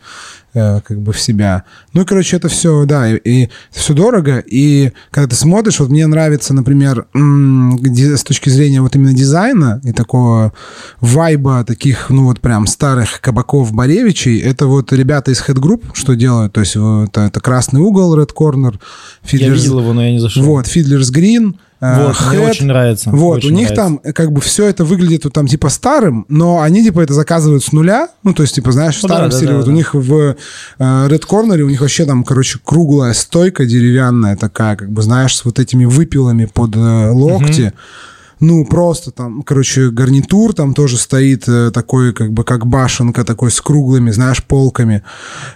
э, 0.58 0.82
как 0.82 1.00
бы 1.00 1.14
в 1.14 1.20
себя. 1.20 1.64
Ну 1.94 2.02
и, 2.02 2.06
короче, 2.06 2.38
это 2.38 2.48
все, 2.48 2.86
да, 2.86 3.10
и, 3.10 3.18
и 3.24 3.50
все 3.72 3.94
дорого. 3.94 4.40
И 4.40 4.92
когда 5.12 5.30
ты 5.30 5.36
смотришь, 5.36 5.80
вот 5.80 5.90
мне 5.90 6.08
нравится, 6.08 6.54
например, 6.54 7.08
с 7.14 8.24
точки 8.24 8.50
зрения 8.50 8.82
вот 8.82 8.96
именно 8.96 9.14
дизайна 9.14 9.80
и 9.84 9.92
такого 9.92 10.54
вайба 11.02 11.64
таких, 11.64 12.10
ну 12.10 12.26
вот 12.26 12.40
прям 12.42 12.68
старых 12.68 13.22
кабаков 13.22 13.74
Боревичей, 13.74 14.40
это 14.40 14.68
вот 14.68 14.92
ребята 14.94 15.32
из 15.32 15.42
Head 15.42 15.58
Group, 15.58 15.84
что 15.94 16.16
делают, 16.16 16.54
то 16.54 16.62
есть 16.62 16.76
вот, 16.76 17.18
это 17.18 17.40
красный 17.40 17.82
угол, 17.82 18.18
Red 18.18 18.32
Corner, 18.38 18.80
Fiddler's... 19.24 19.38
Я 19.40 19.50
видел 19.50 19.80
его, 19.80 19.94
но 19.94 20.04
я 20.04 20.12
не 20.12 20.20
зашел. 20.20 20.44
Вот, 20.44 20.66
Fiddler's 20.66 21.14
Green, 21.14 21.56
вот, 21.80 22.16
Head. 22.16 22.30
мне 22.30 22.40
очень 22.40 22.66
нравится. 22.66 23.12
Вот, 23.12 23.38
очень 23.38 23.50
у 23.50 23.52
них 23.52 23.70
нравится. 23.70 24.00
там 24.04 24.14
как 24.14 24.32
бы 24.32 24.42
все 24.42 24.66
это 24.66 24.84
выглядит 24.84 25.26
вот, 25.26 25.34
там 25.34 25.48
типа 25.48 25.70
старым, 25.70 26.26
но 26.28 26.62
они 26.62 26.84
типа 26.84 27.02
это 27.02 27.14
заказывают 27.14 27.64
с 27.64 27.72
нуля, 27.72 28.10
ну 28.24 28.34
то 28.34 28.42
есть 28.44 28.56
типа 28.56 28.72
знаешь, 28.72 28.98
в 28.98 29.04
Ну 29.04 29.10
старом 29.10 29.30
да, 29.30 29.32
да, 29.32 29.38
стиле, 29.38 29.52
да, 29.52 29.58
вот 29.58 29.66
да. 29.66 29.72
у 29.72 29.74
них 29.74 29.94
в 29.94 30.14
э, 30.14 30.36
Red 30.80 31.24
Corner 31.28 31.60
у 31.62 31.70
них 31.70 31.82
вообще 31.82 32.06
там, 32.06 32.24
короче, 32.24 32.60
круглая 32.64 33.14
стойка 33.14 33.66
деревянная 33.66 34.36
такая, 34.36 34.76
как 34.76 34.92
бы 34.92 35.02
знаешь, 35.02 35.36
с 35.36 35.46
вот 35.46 35.60
этими 35.60 35.86
выпилами 35.86 36.46
под 36.46 36.76
э, 36.76 37.10
локти. 37.10 37.74
Ну, 38.40 38.66
просто 38.66 39.12
там, 39.12 39.42
короче, 39.42 39.90
гарнитур 39.90 40.54
там 40.54 40.76
тоже 40.76 40.98
стоит 40.98 41.48
э, 41.48 41.72
такой, 41.74 42.14
как 42.14 42.32
бы, 42.32 42.44
как 42.44 42.68
башенка, 42.68 43.24
такой 43.24 43.50
с 43.50 43.60
круглыми, 43.62 44.12
знаешь, 44.12 44.44
полками. 44.44 45.02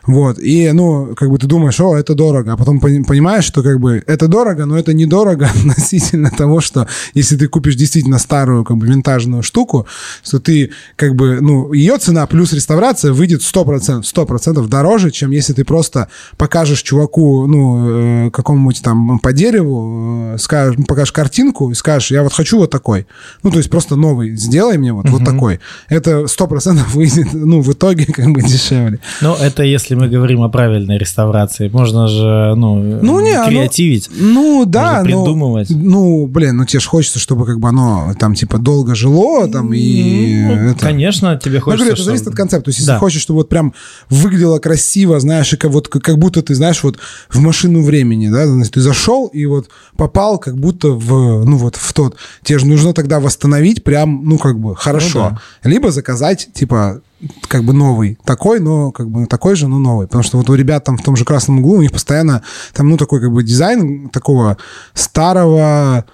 Вот. 0.07 0.39
И, 0.39 0.71
ну, 0.71 1.13
как 1.15 1.29
бы 1.29 1.37
ты 1.37 1.45
думаешь, 1.45 1.79
о, 1.79 1.95
это 1.95 2.15
дорого. 2.15 2.53
А 2.53 2.57
потом 2.57 2.79
пони- 2.79 3.03
понимаешь, 3.03 3.43
что, 3.45 3.61
как 3.61 3.79
бы, 3.79 4.03
это 4.07 4.27
дорого, 4.27 4.65
но 4.65 4.79
это 4.79 4.93
недорого 4.93 5.45
относительно 5.55 6.31
того, 6.31 6.59
что 6.59 6.87
если 7.13 7.37
ты 7.37 7.47
купишь 7.47 7.75
действительно 7.75 8.17
старую, 8.17 8.63
как 8.63 8.77
бы, 8.77 8.87
винтажную 8.87 9.43
штуку, 9.43 9.85
что 10.23 10.39
ты, 10.39 10.71
как 10.95 11.15
бы, 11.15 11.39
ну, 11.39 11.73
ее 11.73 11.97
цена 11.99 12.25
плюс 12.25 12.51
реставрация 12.51 13.13
выйдет 13.13 13.41
100%, 13.41 14.01
100% 14.01 14.67
дороже, 14.67 15.11
чем 15.11 15.29
если 15.29 15.53
ты 15.53 15.63
просто 15.65 16.07
покажешь 16.37 16.81
чуваку, 16.81 17.45
ну, 17.45 18.27
э, 18.27 18.31
какому-нибудь 18.31 18.81
там 18.81 19.19
по 19.19 19.33
дереву, 19.33 20.33
э, 20.33 20.37
скажешь, 20.39 20.83
покажешь 20.87 21.11
картинку 21.11 21.69
и 21.69 21.75
скажешь, 21.75 22.09
я 22.09 22.23
вот 22.23 22.33
хочу 22.33 22.57
вот 22.57 22.70
такой. 22.71 23.05
Ну, 23.43 23.51
то 23.51 23.57
есть 23.57 23.69
просто 23.69 23.95
новый, 23.95 24.35
сделай 24.35 24.77
мне 24.77 24.93
вот, 24.93 25.09
вот 25.09 25.23
такой. 25.23 25.59
Это 25.89 26.21
100% 26.25 26.79
выйдет, 26.93 27.33
ну, 27.33 27.61
в 27.61 27.71
итоге 27.71 28.05
как 28.05 28.31
бы 28.31 28.41
дешевле. 28.41 28.99
Ну, 29.21 29.35
это 29.35 29.63
если 29.63 29.95
мы 29.95 30.07
говорим 30.07 30.41
о 30.41 30.49
правильной 30.49 30.97
реставрации. 30.97 31.69
Можно 31.69 32.07
же, 32.07 32.53
ну, 32.55 32.75
Ну, 33.01 33.19
не, 33.21 33.33
оно- 33.33 33.47
креативить. 33.49 34.09
Ну, 34.17 34.65
да, 34.65 34.99
Можно 34.99 34.99
но- 34.99 35.03
придумывать. 35.23 35.67
Ну, 35.69 36.25
блин, 36.27 36.57
ну 36.57 36.65
тебе 36.65 36.79
же 36.79 36.89
хочется, 36.89 37.19
чтобы 37.19 37.45
как 37.45 37.59
бы 37.59 37.67
оно 37.69 38.13
там 38.19 38.33
типа 38.35 38.57
долго 38.57 38.95
жило, 38.95 39.47
там 39.47 39.73
и 39.73 40.43
Ну, 40.47 40.53
это... 40.71 40.79
Конечно, 40.79 41.37
тебе 41.37 41.55
Ну, 41.59 41.61
хочется, 41.65 41.85
говорю, 41.85 41.93
это 41.95 42.03
зависит 42.03 42.27
от 42.27 42.35
концепта. 42.35 42.65
То 42.65 42.69
есть, 42.69 42.79
если 42.79 42.91
Да. 42.93 42.99
хочешь, 42.99 43.21
чтобы 43.21 43.39
вот 43.39 43.49
прям 43.49 43.73
выглядело 44.09 44.59
красиво, 44.59 45.19
знаешь, 45.19 45.51
и 45.53 45.57
как, 45.57 45.71
вот, 45.71 45.87
как 45.87 46.17
будто 46.17 46.41
ты, 46.41 46.55
знаешь, 46.55 46.83
вот 46.83 46.97
в 47.29 47.39
машину 47.39 47.83
времени, 47.83 48.29
да, 48.29 48.47
значит, 48.47 48.73
ты 48.73 48.81
зашел 48.81 49.27
и 49.27 49.45
вот 49.45 49.69
попал 49.97 50.37
как 50.39 50.57
будто 50.57 50.89
в, 50.89 51.43
ну, 51.45 51.57
вот 51.57 51.75
в 51.75 51.93
тот. 51.93 52.15
Же 52.47 52.60
нужно 52.65 52.93
тогда 52.93 53.19
восстановить 53.19 53.83
прям, 53.83 54.23
ну, 54.25 54.37
как 54.37 54.59
бы, 54.59 54.75
хорошо. 54.75 55.37
Либо 55.63 55.91
заказать, 55.91 56.49
типа, 56.53 57.01
как 57.47 57.63
бы 57.63 57.73
новый 57.73 58.17
такой, 58.25 58.59
но 58.59 58.91
как 58.91 59.09
бы 59.09 59.25
такой 59.25 59.55
же, 59.55 59.67
но 59.67 59.79
новый. 59.79 60.07
Потому 60.07 60.23
что 60.23 60.37
вот 60.37 60.49
у 60.49 60.55
ребят 60.55 60.83
там 60.83 60.97
в 60.97 61.03
том 61.03 61.15
же 61.15 61.25
красном 61.25 61.59
углу 61.59 61.77
у 61.77 61.81
них 61.81 61.91
постоянно 61.91 62.41
там, 62.73 62.89
ну, 62.89 62.97
такой 62.97 63.21
как 63.21 63.31
бы 63.31 63.43
дизайн 63.43 64.09
такого 64.09 64.57
старого, 64.93 66.05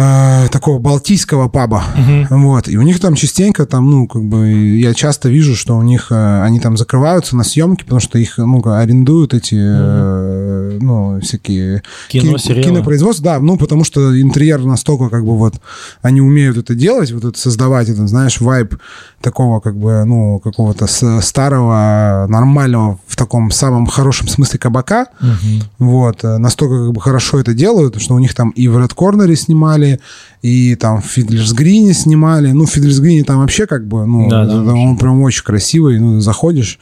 э, 0.00 0.48
такого 0.50 0.78
балтийского 0.78 1.48
паба. 1.48 1.84
Вот. 2.30 2.68
И 2.68 2.76
у 2.76 2.82
них 2.82 3.00
там 3.00 3.14
частенько 3.14 3.66
там, 3.66 3.90
ну, 3.90 4.06
как 4.06 4.22
бы, 4.24 4.48
я 4.78 4.94
часто 4.94 5.28
вижу, 5.28 5.54
что 5.56 5.76
у 5.76 5.82
них, 5.82 6.08
э, 6.10 6.42
они 6.42 6.60
там 6.60 6.76
закрываются 6.76 7.36
на 7.36 7.44
съемки, 7.44 7.82
потому 7.84 8.00
что 8.00 8.18
их, 8.18 8.38
ну, 8.38 8.62
арендуют 8.66 9.34
эти, 9.34 9.56
э, 9.58 10.78
ну, 10.80 11.20
всякие 11.20 11.82
Кино, 12.08 12.34
ки- 12.36 12.42
сериалы. 12.42 12.62
кинопроизводство, 12.62 13.24
да, 13.24 13.40
ну, 13.40 13.56
потому 13.56 13.84
что 13.84 14.18
интерьер 14.20 14.64
настолько, 14.64 15.08
как 15.08 15.24
бы, 15.24 15.36
вот, 15.36 15.54
они 16.02 16.20
умеют 16.20 16.56
это 16.56 16.74
делать, 16.74 17.12
вот 17.12 17.24
это 17.24 17.38
создавать, 17.38 17.88
это, 17.88 18.06
знаешь, 18.06 18.40
вайб 18.40 18.74
такого, 19.20 19.60
как 19.60 19.76
бы, 19.76 20.04
ну, 20.04 20.38
какого-то 20.38 20.86
старого, 21.20 22.26
нормального, 22.28 22.98
в 23.06 23.16
таком 23.16 23.50
самом 23.50 23.86
хорошем 23.86 24.28
смысле 24.28 24.58
кабака, 24.58 25.06
вот, 25.78 26.24
э, 26.24 26.38
настолько, 26.38 26.86
как 26.86 26.94
бы, 26.94 27.00
хорошо 27.00 27.38
это 27.40 27.52
делают, 27.54 28.00
что 28.00 28.14
у 28.14 28.18
них 28.18 28.34
там 28.34 28.50
и 28.50 28.68
в 28.68 28.78
Red 28.78 28.94
Corner 28.94 29.34
снимали, 29.36 30.00
и 30.42 30.74
там 30.76 31.00
в 31.02 31.18
Fiddler's 31.18 31.54
Green 31.54 31.92
снимали, 31.92 32.52
ну, 32.52 32.64
в 32.64 32.76
Fiddler's 32.76 33.02
Green 33.02 33.24
там 33.24 33.40
вообще, 33.40 33.66
как 33.66 33.86
бы, 33.86 34.06
ну, 34.06 34.28
Да, 34.28 34.46
да, 34.46 34.72
он 34.72 34.96
прям 34.96 35.20
очень 35.22 35.44
красивый, 35.44 35.98
ну, 35.98 36.20
заходишь, 36.20 36.78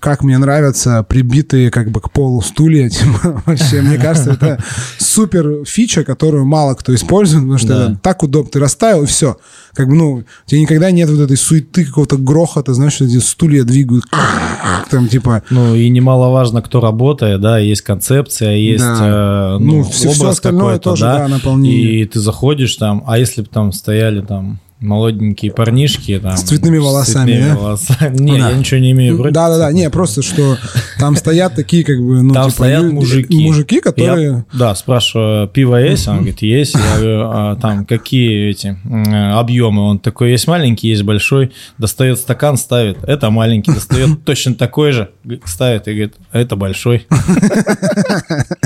как 0.00 0.22
мне 0.24 0.38
нравятся 0.38 1.02
прибитые 1.02 1.70
как 1.70 1.90
бы 1.90 2.00
к 2.00 2.10
полу 2.10 2.40
стулья. 2.42 2.88
типа, 2.90 3.42
Вообще, 3.46 3.82
мне 3.82 3.98
кажется, 3.98 4.32
это 4.32 4.58
супер 4.98 5.64
фича, 5.66 6.04
которую 6.04 6.44
мало 6.46 6.74
кто 6.74 6.94
использует, 6.94 7.42
потому 7.42 7.58
что 7.58 7.88
Да. 7.88 7.98
так 8.02 8.22
удобно. 8.22 8.50
Ты 8.50 8.58
расставил, 8.58 9.02
и 9.02 9.06
все. 9.06 9.36
Как 9.74 9.88
бы, 9.88 9.94
ну, 9.94 10.12
у 10.14 10.24
тебя 10.46 10.60
никогда 10.60 10.90
нет 10.90 11.08
вот 11.10 11.20
этой 11.20 11.36
суеты, 11.36 11.84
какого-то 11.84 12.16
грохота, 12.16 12.74
знаешь, 12.74 12.94
что 12.94 13.04
эти 13.04 13.18
стулья 13.18 13.62
двигают. 13.62 14.04
Там, 14.90 15.06
типа, 15.08 15.42
Ну 15.50 15.74
и 15.74 15.88
немаловажно, 15.88 16.62
кто 16.62 16.80
работает, 16.80 17.40
да, 17.40 17.58
есть 17.58 17.82
концепция, 17.82 18.56
есть 18.56 18.82
Да. 18.82 19.56
э, 19.56 19.58
Ну, 19.60 19.76
ну, 19.78 19.82
всё 19.84 20.10
образ 20.10 20.36
остальное 20.36 20.62
какой-то, 20.78 20.82
тоже, 20.90 21.04
да, 21.04 21.18
да, 21.18 21.28
наполнение. 21.28 22.02
и 22.02 22.04
ты 22.06 22.18
заходишь 22.20 22.74
там, 22.76 23.04
а 23.06 23.18
если 23.18 23.42
бы 23.42 23.48
там 23.48 23.72
стояли 23.72 24.22
там 24.22 24.58
молоденькие 24.80 25.52
парнишки 25.52 26.18
там 26.18 26.36
С 26.36 26.42
цветными 26.42 26.78
волосами, 26.78 27.32
цветными 27.32 27.48
да? 27.50 27.56
волосами. 27.56 28.16
Не, 28.18 28.38
Да. 28.38 28.50
я 28.50 28.56
ничего 28.56 28.80
не 28.80 28.92
имею 28.92 29.16
против. 29.18 29.34
да-да-да, 29.34 29.72
не, 29.72 29.88
просто, 29.90 30.22
что 30.22 30.56
там 30.98 31.16
стоят 31.16 31.54
такие, 31.54 31.84
как 31.84 31.98
бы, 31.98 32.22
ну, 32.22 32.32
Там 32.34 32.44
типа, 32.44 32.54
стоят 32.54 32.92
мужики. 32.92 33.44
Мужики, 33.46 33.80
которые... 33.80 34.44
Я, 34.52 34.58
да, 34.58 34.74
спрашиваю, 34.74 35.48
пиво 35.48 35.76
есть? 35.76 36.08
Он 36.08 36.16
говорит, 36.18 36.42
есть. 36.42 36.74
Я 36.74 36.96
говорю, 36.98 37.20
а 37.30 37.56
там 37.56 37.84
какие 37.84 38.50
эти 38.50 38.78
м, 38.84 39.36
объемы? 39.38 39.82
Он 39.82 39.98
такой, 39.98 40.30
есть 40.30 40.46
маленький, 40.48 40.88
есть 40.88 41.02
большой. 41.02 41.52
Достает 41.78 42.18
стакан, 42.18 42.56
ставит. 42.56 43.02
Это 43.04 43.30
маленький. 43.30 43.72
Достает 43.72 44.24
точно 44.24 44.54
такой 44.54 44.92
же, 44.92 45.10
ставит 45.44 45.88
и 45.88 45.92
говорит, 45.92 46.14
«А 46.32 46.38
это 46.38 46.56
большой. 46.56 47.06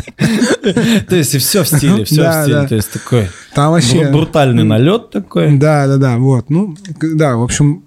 То 1.08 1.16
есть 1.16 1.34
и 1.34 1.38
все 1.38 1.62
в 1.62 1.68
стиле, 1.68 2.04
все 2.04 2.30
в 2.30 2.42
стиле. 2.42 2.66
То 2.68 2.74
есть 2.74 2.92
такой 2.92 3.28
Там 3.54 3.72
вообще... 3.72 4.04
бру- 4.04 4.12
брутальный 4.12 4.64
налет 4.64 5.10
такой. 5.10 5.56
Да, 5.56 5.86
да, 5.86 5.96
да, 5.96 6.16
вот. 6.18 6.50
Ну, 6.50 6.76
да, 7.00 7.36
в 7.36 7.42
общем, 7.42 7.82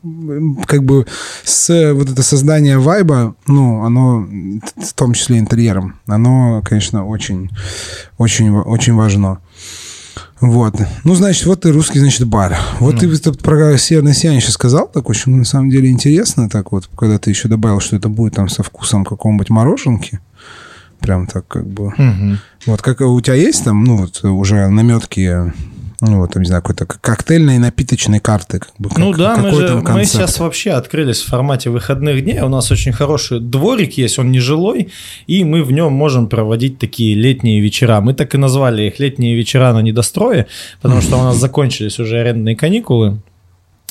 как 0.65 0.83
бы 0.83 1.05
с 1.43 1.93
вот 1.93 2.09
это 2.09 2.23
создание 2.23 2.77
вайба, 2.77 3.35
ну, 3.47 3.83
оно, 3.83 4.27
в 4.77 4.93
том 4.93 5.13
числе 5.13 5.39
интерьером, 5.39 5.99
оно, 6.07 6.61
конечно, 6.63 7.05
очень, 7.05 7.49
очень, 8.17 8.51
очень 8.51 8.93
важно. 8.93 9.39
Вот. 10.39 10.75
Ну, 11.03 11.15
значит, 11.15 11.45
вот 11.47 11.61
ты 11.61 11.71
русский, 11.71 11.99
значит, 11.99 12.27
бар. 12.27 12.57
Вот 12.79 12.99
ты 12.99 13.07
вот 13.07 13.39
про 13.39 13.77
северное 13.77 14.13
сияние 14.13 14.41
сейчас 14.41 14.53
сказал, 14.53 14.87
так 14.87 15.09
очень 15.09 15.35
на 15.35 15.45
самом 15.45 15.69
деле 15.69 15.89
интересно, 15.89 16.49
так 16.49 16.71
вот, 16.71 16.89
когда 16.95 17.17
ты 17.17 17.31
еще 17.31 17.47
добавил, 17.47 17.79
что 17.79 17.95
это 17.95 18.07
будет 18.07 18.35
там 18.35 18.47
со 18.47 18.61
вкусом 18.61 19.03
какого-нибудь 19.03 19.49
мороженки. 19.49 20.19
Прям 20.99 21.27
так 21.27 21.47
как 21.47 21.67
бы... 21.67 21.93
Мгм. 21.97 22.39
Вот 22.65 22.81
как 22.81 23.01
у 23.01 23.21
тебя 23.21 23.35
есть 23.35 23.63
там, 23.63 23.83
ну, 23.83 23.97
вот 23.97 24.23
уже 24.23 24.67
наметки, 24.67 25.53
ну, 26.01 26.17
вот, 26.17 26.33
там, 26.33 26.43
не 26.43 26.47
знаю, 26.47 26.61
какой-то 26.61 26.85
коктейльной 26.85 27.57
напиточной 27.59 28.19
карты? 28.19 28.59
Как 28.59 28.73
бы, 28.77 28.89
Ну 28.97 29.11
как- 29.11 29.17
да, 29.19 29.37
мы 29.37 29.51
же 29.51 29.81
мы 29.81 30.05
сейчас 30.05 30.39
вообще 30.39 30.71
открылись 30.71 31.21
в 31.21 31.27
формате 31.27 31.69
выходных 31.69 32.23
дней. 32.23 32.41
У 32.41 32.49
нас 32.49 32.71
очень 32.71 32.91
хороший 32.91 33.39
дворик 33.39 33.97
есть, 33.97 34.19
он 34.19 34.31
нежилой, 34.31 34.89
и 35.27 35.43
мы 35.43 35.63
в 35.63 35.71
нем 35.71 35.93
можем 35.93 36.27
проводить 36.27 36.77
такие 36.79 37.15
летние 37.15 37.61
вечера. 37.61 38.01
Мы 38.01 38.13
так 38.13 38.35
и 38.35 38.37
назвали 38.37 38.83
их 38.83 38.99
летние 38.99 39.35
вечера 39.35 39.73
на 39.73 39.79
недострое, 39.81 40.47
потому 40.81 41.01
что 41.01 41.17
у 41.17 41.23
нас 41.23 41.37
закончились 41.39 41.99
уже 41.99 42.19
арендные 42.19 42.55
каникулы 42.55 43.19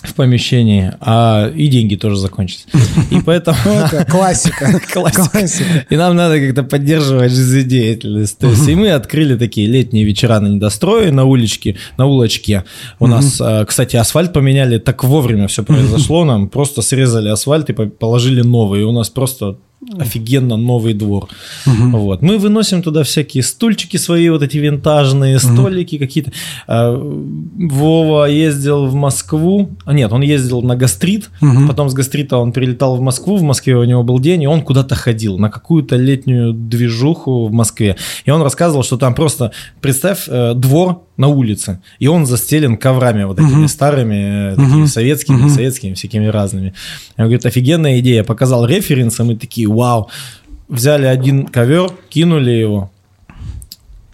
в 0.02 0.14
помещении, 0.14 0.92
а 1.00 1.50
и 1.56 1.68
деньги 1.68 1.96
тоже 1.96 2.16
закончились. 2.16 2.66
И 3.10 3.20
поэтому 3.24 3.56
Ну, 3.64 3.72
это 3.72 4.04
классика. 4.10 4.80
Классика. 4.92 5.86
И 5.90 5.96
нам 5.96 6.14
надо 6.14 6.38
как-то 6.38 6.62
поддерживать 6.62 7.32
жизнедеятельность. 7.32 8.38
То 8.38 8.48
есть, 8.48 8.68
и 8.68 8.74
мы 8.74 8.90
открыли 8.90 9.36
такие 9.36 9.66
летние 9.66 10.04
вечера 10.04 10.38
на 10.40 10.48
недострое, 10.48 11.10
на 11.12 11.24
уличке, 11.24 11.76
на 11.98 12.06
улочке. 12.06 12.64
У 13.00 13.06
нас, 13.06 13.40
э, 13.40 13.64
кстати, 13.66 13.96
асфальт 13.96 14.32
поменяли, 14.32 14.78
так 14.78 15.02
вовремя 15.02 15.48
все 15.48 15.62
произошло. 15.64 16.24
Нам 16.24 16.48
просто 16.48 16.82
срезали 16.82 17.28
асфальт 17.30 17.70
и 17.70 17.72
по- 17.72 17.86
положили 17.86 18.42
новый. 18.42 18.82
И 18.82 18.84
у 18.84 18.92
нас 18.92 19.08
просто 19.10 19.56
офигенно 19.98 20.56
новый 20.56 20.94
двор. 20.94 21.28
Вот. 21.66 22.22
Мы 22.22 22.38
выносим 22.38 22.82
туда 22.82 23.02
всякие 23.02 23.42
стульчики 23.42 23.96
свои, 23.96 24.28
вот 24.30 24.42
эти 24.42 24.58
винтажные, 24.58 25.38
столики 25.38 25.98
какие-то. 25.98 26.32
А, 26.66 26.94
Вова 26.94 28.26
ездил 28.26 28.86
в 28.86 28.94
Москву. 28.94 29.70
А 29.84 29.92
нет, 29.92 30.12
он 30.12 30.22
ездил 30.22 30.62
на 30.62 30.76
гастрит. 30.76 31.30
Потом 31.66 31.88
с 31.88 31.94
гастрита 31.94 32.38
он 32.38 32.52
прилетал 32.52 32.96
в 32.96 33.00
Москву. 33.00 33.36
В 33.36 33.42
Москве 33.42 33.76
у 33.76 33.84
него 33.84 34.02
был 34.02 34.18
день, 34.18 34.42
и 34.42 34.46
он 34.46 34.62
куда-то 34.62 34.94
ходил 34.94 35.38
на 35.38 35.50
какую-то 35.50 35.96
летнюю 35.96 36.52
движуху 36.52 37.46
в 37.46 37.52
Москве. 37.52 37.96
И 38.24 38.30
он 38.30 38.42
рассказывал, 38.42 38.82
что 38.82 38.96
там 38.96 39.14
просто, 39.14 39.52
представь, 39.80 40.24
э, 40.28 40.54
двор 40.54 41.05
на 41.16 41.28
улице, 41.28 41.80
и 41.98 42.08
он 42.08 42.26
застелен 42.26 42.76
коврами 42.76 43.24
вот 43.24 43.38
этими 43.38 43.64
uh-huh. 43.64 43.68
старыми, 43.68 44.52
uh-huh. 44.52 44.56
такими 44.56 44.86
советскими, 44.86 45.44
uh-huh. 45.44 45.50
советскими, 45.50 45.94
всякими 45.94 46.26
разными. 46.26 46.74
Он 47.16 47.24
говорит, 47.24 47.46
офигенная 47.46 48.00
идея. 48.00 48.24
Показал 48.24 48.66
референсы, 48.66 49.24
мы 49.24 49.36
такие, 49.36 49.68
вау. 49.68 50.08
Взяли 50.68 51.06
один 51.06 51.46
ковер, 51.46 51.90
кинули 52.10 52.50
его, 52.50 52.90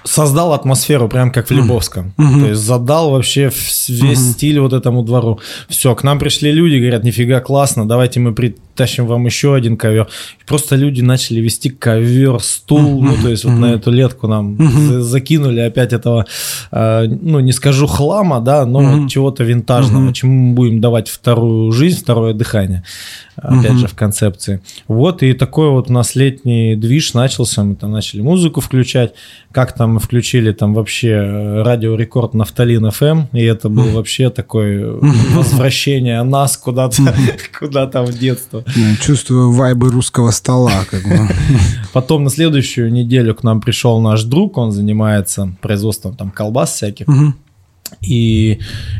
создал 0.04 0.52
атмосферу, 0.52 1.08
прям 1.08 1.30
как 1.30 1.48
в 1.48 1.50
Лебовском. 1.50 2.12
Mm-hmm. 2.16 2.40
То 2.40 2.48
есть 2.48 2.60
задал 2.60 3.10
вообще 3.10 3.44
весь 3.46 3.88
mm-hmm. 3.88 4.32
стиль 4.32 4.60
вот 4.60 4.72
этому 4.72 5.02
двору. 5.02 5.40
Все, 5.68 5.94
к 5.94 6.02
нам 6.02 6.18
пришли 6.18 6.52
люди, 6.52 6.76
говорят, 6.76 7.04
нифига 7.04 7.40
классно, 7.40 7.86
давайте 7.86 8.20
мы 8.20 8.34
притащим 8.82 9.06
вам 9.06 9.26
еще 9.26 9.54
один 9.54 9.76
ковер. 9.76 10.08
И 10.40 10.44
просто 10.44 10.76
люди 10.76 11.02
начали 11.02 11.40
вести 11.40 11.70
ковер, 11.70 12.40
стул, 12.40 13.02
ну 13.02 13.16
то 13.22 13.28
есть 13.28 13.44
вот 13.44 13.52
на 13.52 13.74
эту 13.74 13.90
летку 13.90 14.26
нам 14.26 14.56
закинули 15.02 15.60
опять 15.60 15.92
этого, 15.92 16.26
э, 16.72 17.06
ну 17.06 17.40
не 17.40 17.52
скажу 17.52 17.86
хлама, 17.86 18.40
да, 18.40 18.66
но 18.66 19.08
чего-то 19.08 19.44
винтажного, 19.44 20.12
чему 20.12 20.32
мы 20.32 20.54
будем 20.54 20.80
давать 20.80 21.08
вторую 21.08 21.72
жизнь, 21.72 22.00
второе 22.00 22.34
дыхание 22.34 22.82
опять 23.36 23.78
же, 23.78 23.86
в 23.86 23.94
концепции. 23.94 24.60
Вот, 24.88 25.22
и 25.22 25.32
такой 25.32 25.70
вот 25.70 25.90
у 25.90 25.92
нас 25.92 26.14
летний 26.14 26.76
движ 26.76 27.14
начался, 27.14 27.64
мы 27.64 27.76
там 27.76 27.90
начали 27.90 28.20
музыку 28.20 28.60
включать, 28.60 29.14
как 29.52 29.72
там 29.72 29.94
мы 29.94 30.00
включили 30.00 30.52
там 30.52 30.74
вообще 30.74 31.08
э, 31.08 31.62
радиорекорд 31.62 32.34
Нафталин 32.34 32.86
FM, 32.86 33.26
и 33.32 33.42
это 33.42 33.68
был 33.68 33.90
вообще 33.90 34.30
такое 34.30 34.92
возвращение 35.34 36.22
нас 36.22 36.56
куда-то, 36.56 37.14
куда-то 37.58 38.02
в 38.02 38.18
детство. 38.18 38.64
Чувствую 39.00 39.52
вайбы 39.52 39.90
русского 39.90 40.30
стола. 40.30 40.84
Как 40.90 41.02
бы. 41.02 41.28
Потом 41.92 42.24
на 42.24 42.30
следующую 42.30 42.92
неделю 42.92 43.34
к 43.34 43.42
нам 43.42 43.60
пришел 43.60 44.00
наш 44.00 44.24
друг, 44.24 44.56
он 44.58 44.72
занимается 44.72 45.54
производством 45.60 46.16
там 46.16 46.30
колбас 46.30 46.74
всяких. 46.74 47.06
Mm-hmm. 47.08 47.32
И 48.00 48.58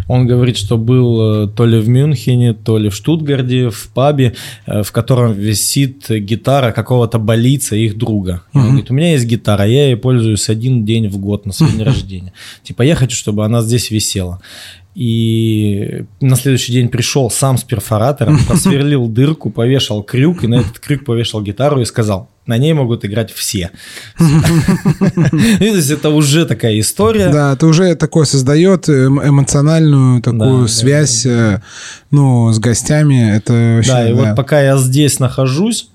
он 0.08 0.26
говорит, 0.26 0.56
что 0.56 0.76
был 0.76 1.44
э, 1.44 1.48
то 1.48 1.64
ли 1.64 1.78
в 1.80 1.88
Мюнхене, 1.88 2.52
то 2.52 2.78
ли 2.78 2.88
в 2.88 2.94
Штутгарде, 2.94 3.70
в 3.70 3.88
пабе, 3.88 4.34
э, 4.66 4.82
в 4.82 4.92
котором 4.92 5.32
висит 5.32 6.08
гитара 6.10 6.72
какого-то 6.72 7.18
болица 7.18 7.74
их 7.74 7.96
друга. 7.96 8.42
И 8.52 8.58
он 8.58 8.68
говорит, 8.68 8.90
у 8.90 8.94
меня 8.94 9.12
есть 9.12 9.24
гитара, 9.24 9.66
я 9.66 9.86
ей 9.86 9.96
пользуюсь 9.96 10.48
один 10.48 10.84
день 10.84 11.08
в 11.08 11.18
год 11.18 11.46
на 11.46 11.52
свой 11.52 11.70
день 11.72 11.82
рождения. 11.84 12.32
Типа, 12.62 12.82
я 12.82 12.94
хочу, 12.94 13.16
чтобы 13.16 13.44
она 13.44 13.62
здесь 13.62 13.90
висела. 13.90 14.40
И 14.94 16.04
на 16.20 16.36
следующий 16.36 16.72
день 16.72 16.88
пришел 16.88 17.30
сам 17.30 17.56
с 17.56 17.64
перфоратором, 17.64 18.38
просверлил 18.46 19.08
дырку, 19.08 19.50
повешал 19.50 20.02
крюк, 20.02 20.44
и 20.44 20.46
на 20.46 20.56
этот 20.56 20.78
крюк 20.78 21.04
повешал 21.04 21.40
гитару 21.42 21.80
и 21.80 21.84
сказал, 21.86 22.28
на 22.46 22.58
ней 22.58 22.72
могут 22.72 23.04
играть 23.04 23.32
все. 23.32 23.70
То 24.18 25.64
есть 25.64 25.90
это 25.90 26.10
уже 26.10 26.44
такая 26.44 26.78
история. 26.78 27.30
Да, 27.30 27.54
это 27.54 27.66
уже 27.66 27.94
такое 27.94 28.24
создает 28.24 28.88
эм, 28.88 29.20
эмоциональную 29.22 30.20
такую 30.20 30.68
связь, 30.68 31.24
э, 31.24 31.62
ну, 32.10 32.52
с 32.52 32.58
гостями. 32.58 33.36
Это. 33.36 33.80
Да, 33.86 34.08
и 34.08 34.12
вот 34.12 34.36
пока 34.36 34.60
я 34.60 34.76
здесь 34.76 35.20
нахожусь, 35.20 35.88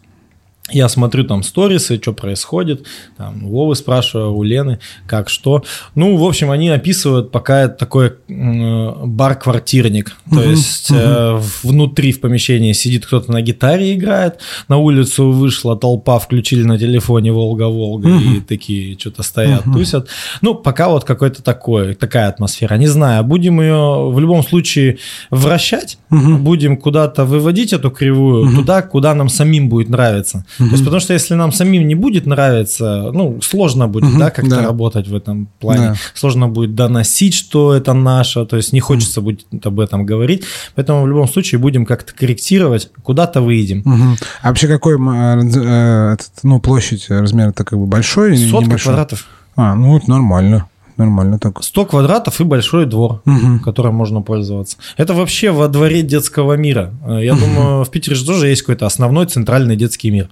я 0.69 0.89
смотрю 0.89 1.23
там 1.23 1.43
сторисы, 1.43 1.97
что 1.97 2.13
происходит, 2.13 2.85
там, 3.17 3.45
у 3.45 3.49
Вовы 3.49 3.75
спрашиваю, 3.75 4.33
у 4.33 4.43
Лены, 4.43 4.79
как, 5.05 5.29
что. 5.29 5.63
Ну, 5.95 6.17
в 6.17 6.25
общем, 6.25 6.51
они 6.51 6.69
описывают 6.69 7.31
пока 7.31 7.69
такой 7.69 8.13
э, 8.27 9.05
бар-квартирник. 9.05 10.17
То 10.29 10.41
uh-huh, 10.41 10.49
есть 10.49 10.91
uh-huh. 10.91 11.39
Э, 11.39 11.41
внутри 11.63 12.11
в 12.11 12.19
помещении 12.19 12.73
сидит 12.73 13.05
кто-то 13.05 13.31
на 13.31 13.41
гитаре 13.41 13.93
играет, 13.93 14.39
на 14.67 14.77
улицу 14.77 15.31
вышла 15.31 15.77
толпа, 15.77 16.19
включили 16.19 16.63
на 16.63 16.77
телефоне 16.77 17.31
Волга-Волга 17.31 18.09
uh-huh. 18.09 18.37
и 18.37 18.41
такие 18.41 18.97
что-то 18.99 19.23
стоят, 19.23 19.65
uh-huh. 19.65 19.73
тусят. 19.73 20.07
Ну, 20.41 20.53
пока 20.55 20.89
вот 20.89 21.05
какой-то 21.05 21.41
такой, 21.43 21.93
такая 21.93 22.27
атмосфера. 22.27 22.75
Не 22.75 22.87
знаю, 22.87 23.23
будем 23.23 23.61
ее 23.61 24.09
в 24.11 24.19
любом 24.19 24.43
случае 24.43 24.97
вращать, 25.29 25.97
uh-huh. 26.11 26.37
будем 26.37 26.75
куда-то 26.75 27.23
выводить 27.23 27.71
эту 27.71 27.89
кривую, 27.89 28.47
uh-huh. 28.49 28.55
туда, 28.55 28.81
куда 28.81 29.15
нам 29.15 29.29
самим 29.29 29.69
будет 29.69 29.89
нравиться. 29.89 30.45
Угу. 30.59 30.69
То 30.69 30.71
есть, 30.73 30.83
потому 30.83 30.99
что 30.99 31.13
если 31.13 31.33
нам 31.33 31.51
самим 31.51 31.87
не 31.87 31.95
будет 31.95 32.25
нравиться, 32.25 33.11
ну, 33.13 33.39
сложно 33.41 33.87
будет, 33.87 34.09
угу, 34.09 34.19
да, 34.19 34.31
как-то 34.31 34.57
да. 34.57 34.61
работать 34.63 35.07
в 35.07 35.15
этом 35.15 35.47
плане. 35.59 35.89
Да. 35.89 35.95
Сложно 36.13 36.47
будет 36.47 36.75
доносить, 36.75 37.33
что 37.33 37.73
это 37.73 37.93
наше, 37.93 38.45
то 38.45 38.57
есть 38.57 38.73
не 38.73 38.79
хочется 38.79 39.19
угу. 39.19 39.31
будет 39.31 39.65
об 39.65 39.79
этом 39.79 40.05
говорить. 40.05 40.43
Поэтому 40.75 41.03
в 41.03 41.07
любом 41.07 41.27
случае 41.27 41.59
будем 41.59 41.85
как-то 41.85 42.13
корректировать, 42.13 42.89
куда-то 43.03 43.41
выйдем. 43.41 43.79
Угу. 43.79 44.17
А 44.41 44.47
вообще 44.49 44.67
какой, 44.67 44.95
э, 44.95 46.13
этот, 46.13 46.31
ну, 46.43 46.59
площадь, 46.59 47.09
размер 47.09 47.49
это 47.49 47.63
как 47.63 47.77
бы 47.77 47.85
большой 47.85 48.37
Сотка 48.37 48.65
небольшой? 48.65 48.93
квадратов. 48.93 49.27
А, 49.55 49.75
ну, 49.75 49.97
это 49.97 50.09
нормально 50.09 50.67
нормально 50.97 51.39
так. 51.39 51.63
100 51.63 51.85
квадратов 51.85 52.39
и 52.41 52.43
большой 52.43 52.85
двор, 52.85 53.21
угу. 53.25 53.59
которым 53.63 53.95
можно 53.95 54.21
пользоваться. 54.21 54.77
Это 54.97 55.13
вообще 55.13 55.51
во 55.51 55.67
дворе 55.67 56.01
детского 56.01 56.53
мира. 56.57 56.93
Э, 57.05 57.23
я 57.23 57.33
угу. 57.33 57.41
думаю, 57.41 57.83
в 57.83 57.89
Питере 57.89 58.15
же 58.15 58.25
тоже 58.25 58.47
есть 58.47 58.61
какой-то 58.61 58.85
основной 58.85 59.25
центральный 59.27 59.75
детский 59.75 60.11
мир. 60.11 60.29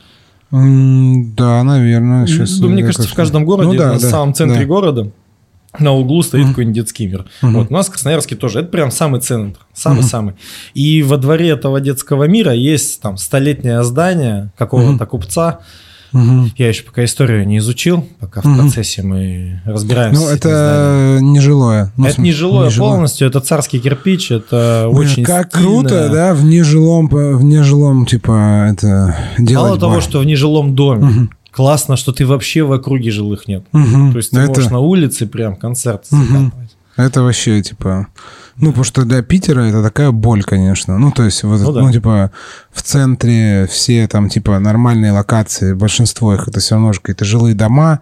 Да, 0.51 1.63
наверное. 1.63 2.27
Сейчас 2.27 2.59
ну, 2.59 2.69
мне 2.69 2.83
кажется, 2.83 3.07
в 3.07 3.13
каждом 3.13 3.45
городе, 3.45 3.71
ну, 3.71 3.77
да, 3.77 3.93
на 3.93 3.99
да, 3.99 4.09
самом 4.09 4.33
центре 4.33 4.61
да. 4.61 4.65
города, 4.65 5.11
на 5.79 5.91
углу 5.91 6.21
стоит 6.21 6.45
uh 6.45 6.49
какой-нибудь 6.49 6.75
детский 6.75 7.07
мир. 7.07 7.25
uh 7.41 7.51
Вот, 7.51 7.67
у 7.69 7.73
нас 7.73 7.87
в 7.87 7.91
Красноярске 7.91 8.35
тоже. 8.35 8.59
Это 8.59 8.69
прям 8.69 8.91
самый 8.91 9.21
центр, 9.21 9.59
самый-самый. 9.73 10.33
uh 10.33 10.37
И 10.73 11.03
во 11.03 11.17
дворе 11.17 11.49
этого 11.49 11.81
детского 11.81 12.25
мира 12.25 12.53
есть 12.53 13.01
там 13.01 13.17
столетнее 13.17 13.83
здание 13.83 14.51
какого-то 14.57 15.03
uh 15.03 15.07
купца, 15.07 15.59
Угу. 16.15 16.51
Я 16.55 16.69
еще 16.69 16.83
пока 16.83 17.03
историю 17.03 17.45
не 17.45 17.57
изучил, 17.57 18.07
пока 18.19 18.39
угу. 18.39 18.49
в 18.49 18.57
процессе 18.57 19.03
мы 19.03 19.61
разбираемся. 19.65 20.21
Ну, 20.21 20.29
это 20.29 21.19
нежилое. 21.21 21.91
Ну, 21.97 22.05
это 22.05 22.21
нежилое 22.21 22.67
нежилое. 22.67 22.91
полностью, 22.91 23.27
это 23.27 23.41
царский 23.41 23.79
кирпич, 23.79 24.31
это 24.31 24.89
Блин, 24.91 24.97
очень 24.97 25.23
Как 25.25 25.49
стильно. 25.49 25.67
круто, 25.67 26.09
да, 26.09 26.33
в 26.33 26.45
нежилом, 26.45 27.07
в 27.09 27.43
нежилом, 27.43 28.05
типа, 28.05 28.69
это 28.71 29.15
делать 29.37 29.55
Мало 29.55 29.69
бар. 29.71 29.79
того, 29.79 30.01
что 30.01 30.19
в 30.19 30.25
нежилом 30.25 30.73
доме, 30.73 31.03
угу. 31.03 31.29
классно, 31.51 31.97
что 31.97 32.13
ты 32.13 32.25
вообще 32.25 32.63
в 32.63 32.71
округе 32.71 33.11
жилых 33.11 33.49
нет. 33.49 33.65
Угу. 33.73 34.11
То 34.13 34.17
есть 34.17 34.31
ты 34.31 34.39
это... 34.39 34.47
можешь 34.47 34.71
на 34.71 34.79
улице 34.79 35.27
прям 35.27 35.57
концерт 35.57 36.05
угу. 36.11 36.51
Это 36.97 37.21
вообще, 37.21 37.61
типа... 37.61 38.07
Ну, 38.57 38.67
потому 38.67 38.85
что 38.85 39.03
для 39.03 39.21
Питера 39.21 39.63
это 39.63 39.83
такая 39.83 40.11
боль, 40.11 40.41
конечно. 40.41 40.97
Ну, 40.97 41.11
то 41.11 41.23
есть, 41.23 41.43
вот, 41.43 41.59
ну, 41.59 41.73
да. 41.73 41.81
ну, 41.81 41.91
типа, 41.91 42.31
в 42.71 42.81
центре 42.83 43.67
все 43.69 44.07
там, 44.07 44.29
типа, 44.29 44.59
нормальные 44.59 45.11
локации, 45.11 45.73
большинство 45.73 46.33
их 46.33 46.47
это 46.47 46.61
все 46.61 46.75
равно 46.75 46.93
же 46.93 47.01
какие-то 47.01 47.25
жилые 47.25 47.53
дома. 47.53 47.99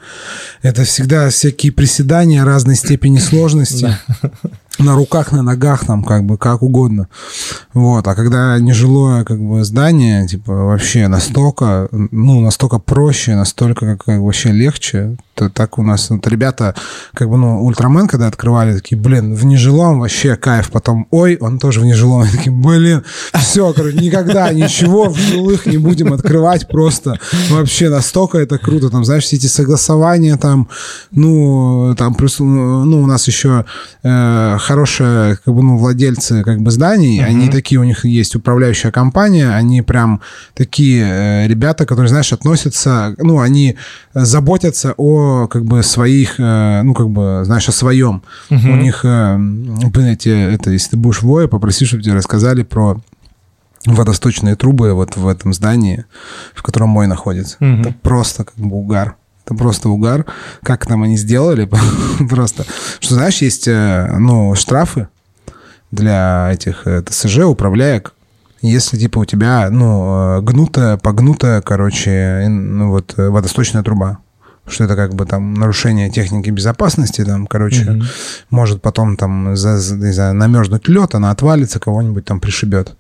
Это 0.62 0.84
всегда 0.84 1.30
всякие 1.30 1.72
приседания 1.72 2.46
разной 2.46 2.76
степени 2.76 3.18
сложности. 3.18 3.98
на 4.80 4.96
руках, 4.96 5.32
на 5.32 5.42
ногах, 5.42 5.86
там, 5.86 6.04
как 6.04 6.24
бы, 6.24 6.38
как 6.38 6.62
угодно. 6.62 7.08
Вот. 7.74 8.08
А 8.08 8.16
когда 8.16 8.58
нежилое, 8.60 9.24
как 9.24 9.40
бы, 9.40 9.64
здание, 9.64 10.28
типа, 10.28 10.54
вообще 10.54 11.08
настолько, 11.08 11.88
ну, 11.92 12.42
настолько 12.42 12.80
проще, 12.80 13.36
настолько, 13.36 13.86
как, 13.86 14.06
как 14.06 14.20
вообще 14.20 14.52
легче, 14.52 15.16
так 15.36 15.80
у 15.80 15.84
нас 15.84 16.10
вот 16.10 16.28
ребята, 16.28 16.76
как 17.14 17.30
бы, 17.30 17.38
ну, 17.38 17.64
Ультрамен, 17.64 18.08
когда 18.08 18.28
открывали, 18.28 18.76
такие, 18.76 19.00
блин, 19.00 19.34
в 19.34 19.46
нежилом 19.46 20.00
вообще 20.00 20.36
кайф. 20.36 20.72
Потом, 20.72 21.08
ой, 21.12 21.38
он 21.40 21.60
тоже 21.60 21.80
в 21.80 21.86
нежилом. 21.86 22.28
такие, 22.32 22.52
блин, 22.52 23.04
все, 23.34 23.74
короче, 23.74 23.98
никогда 23.98 24.52
ничего 24.54 25.10
в 25.10 25.18
жилых 25.18 25.66
не 25.66 25.78
будем 25.78 26.14
открывать 26.14 26.68
просто. 26.68 27.20
Вообще 27.50 27.90
настолько 27.90 28.38
это 28.38 28.58
круто. 28.58 28.90
Там, 28.90 29.06
знаешь, 29.06 29.24
все 29.24 29.38
эти 29.38 29.48
согласования 29.48 30.38
там, 30.38 30.70
ну, 31.12 31.96
там, 31.98 32.16
плюс, 32.16 32.40
ну, 32.40 33.02
у 33.02 33.06
нас 33.06 33.28
еще 33.28 33.66
э, 34.04 34.58
хорошие, 34.60 35.38
как 35.44 35.54
бы, 35.54 35.64
ну, 35.64 35.78
владельцы, 35.78 36.44
как 36.44 36.62
бы, 36.62 36.72
зданий, 36.72 37.24
они 37.24 37.50
такие, 37.50 37.80
у 37.80 37.84
них 37.84 38.06
есть 38.06 38.36
управляющая 38.36 38.92
компания, 38.92 39.50
они 39.50 39.82
прям 39.82 40.22
такие 40.54 41.04
э, 41.04 41.48
ребята, 41.48 41.86
которые, 41.86 42.10
знаешь, 42.10 42.34
относятся, 42.34 43.16
ну, 43.18 43.40
они 43.40 43.78
заботятся 44.14 44.94
о, 44.98 45.23
как 45.52 45.66
бы, 45.66 45.84
своих, 45.84 46.40
э, 46.40 46.82
ну, 46.84 46.94
как 46.94 47.10
бы, 47.10 47.42
знаешь, 47.46 47.68
о 47.70 47.72
своем. 47.72 48.24
Uh-huh. 48.50 48.72
У 48.72 48.76
них, 48.76 49.06
э, 49.06 49.38
блин, 49.38 50.08
эти, 50.08 50.30
это, 50.30 50.72
если 50.72 50.92
ты 50.92 50.98
будешь 50.98 51.22
воя, 51.22 51.48
попроси, 51.48 51.86
чтобы 51.86 52.04
тебе 52.04 52.16
рассказали 52.16 52.64
про 52.64 53.00
водосточные 53.86 54.56
трубы 54.56 54.94
вот 54.94 55.18
в 55.18 55.28
этом 55.28 55.54
здании, 55.54 56.06
в 56.54 56.64
котором 56.64 56.90
мой 56.90 57.08
находится. 57.08 57.58
Uh-huh. 57.60 57.82
Это 57.82 57.96
просто 58.02 58.46
как 58.46 58.56
бы 58.56 58.76
угар. 58.76 59.16
Это 59.46 59.56
просто 59.56 59.90
угар. 59.90 60.26
Как 60.64 60.86
там 60.86 61.04
они 61.04 61.18
сделали? 61.18 61.70
просто. 62.30 62.66
Что, 63.00 63.16
знаешь, 63.16 63.42
есть, 63.42 63.68
э, 63.68 64.16
ну, 64.18 64.56
штрафы 64.56 65.08
для 65.92 66.50
этих 66.54 66.88
э, 66.88 67.02
ТСЖ, 67.02 67.40
управляек. 67.40 68.14
Если, 68.62 68.98
типа, 68.98 69.20
у 69.20 69.26
тебя, 69.26 69.70
ну, 69.70 70.38
э, 70.38 70.42
гнутая, 70.42 70.98
погнутая, 70.98 71.62
короче, 71.62 72.46
ну, 72.48 72.92
вот, 72.92 73.16
водосточная 73.18 73.84
труба 73.84 74.20
что 74.68 74.86
это 74.86 74.96
как 74.96 75.14
бы 75.14 75.26
там 75.26 75.54
нарушение 75.54 76.10
техники 76.10 76.50
безопасности, 76.50 77.24
там, 77.26 77.48
короче, 77.48 77.84
mm-hmm. 77.84 78.04
может 78.50 78.82
потом 78.82 79.18
там 79.18 79.56
за, 79.56 79.78
за, 79.78 80.34
намерзнуть 80.34 80.88
лед, 80.88 81.16
она 81.16 81.32
отвалится, 81.32 81.80
кого-нибудь 81.80 82.26
там 82.26 82.40
пришибет. 82.40 82.96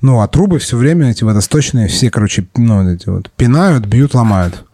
Ну, 0.00 0.20
а 0.20 0.28
трубы 0.28 0.58
все 0.58 0.76
время 0.76 1.10
эти 1.10 1.24
водосточные, 1.24 1.88
все, 1.88 2.10
короче, 2.10 2.46
ну, 2.56 2.88
эти 2.88 3.08
вот 3.08 3.30
пинают, 3.30 3.86
бьют, 3.86 4.14
ломают. 4.14 4.64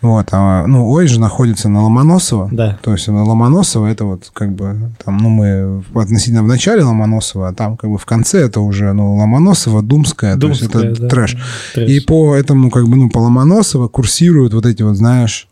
Вот, 0.00 0.28
а, 0.30 0.64
ну, 0.66 0.88
Ой 0.88 1.08
же 1.08 1.18
находится 1.18 1.68
на 1.68 1.82
Ломоносово. 1.82 2.48
Да. 2.52 2.78
То 2.82 2.92
есть 2.92 3.08
на 3.08 3.24
Ломоносово 3.24 3.86
это 3.86 4.04
вот 4.04 4.30
как 4.32 4.52
бы 4.52 4.92
там, 5.04 5.18
ну, 5.18 5.28
мы 5.28 5.82
относительно 6.00 6.44
в 6.44 6.46
начале 6.46 6.84
Ломоносова, 6.84 7.48
а 7.48 7.52
там 7.52 7.76
как 7.76 7.90
бы 7.90 7.98
в 7.98 8.06
конце 8.06 8.40
это 8.44 8.60
уже, 8.60 8.92
ну, 8.92 9.16
Ломоносово, 9.16 9.82
Думская, 9.82 10.36
Думская, 10.36 10.68
то 10.68 10.80
есть 10.80 10.92
это 10.94 11.02
да. 11.02 11.08
трэш. 11.08 11.36
Трэш. 11.74 11.90
И 11.90 12.00
по 12.00 12.36
этому 12.36 12.70
как 12.70 12.86
бы, 12.88 12.96
ну, 12.96 13.10
по 13.10 13.18
Ломоносово 13.18 13.88
курсируют 13.88 14.54
вот 14.54 14.66
эти 14.66 14.82
вот, 14.82 14.94
знаешь, 14.94 15.48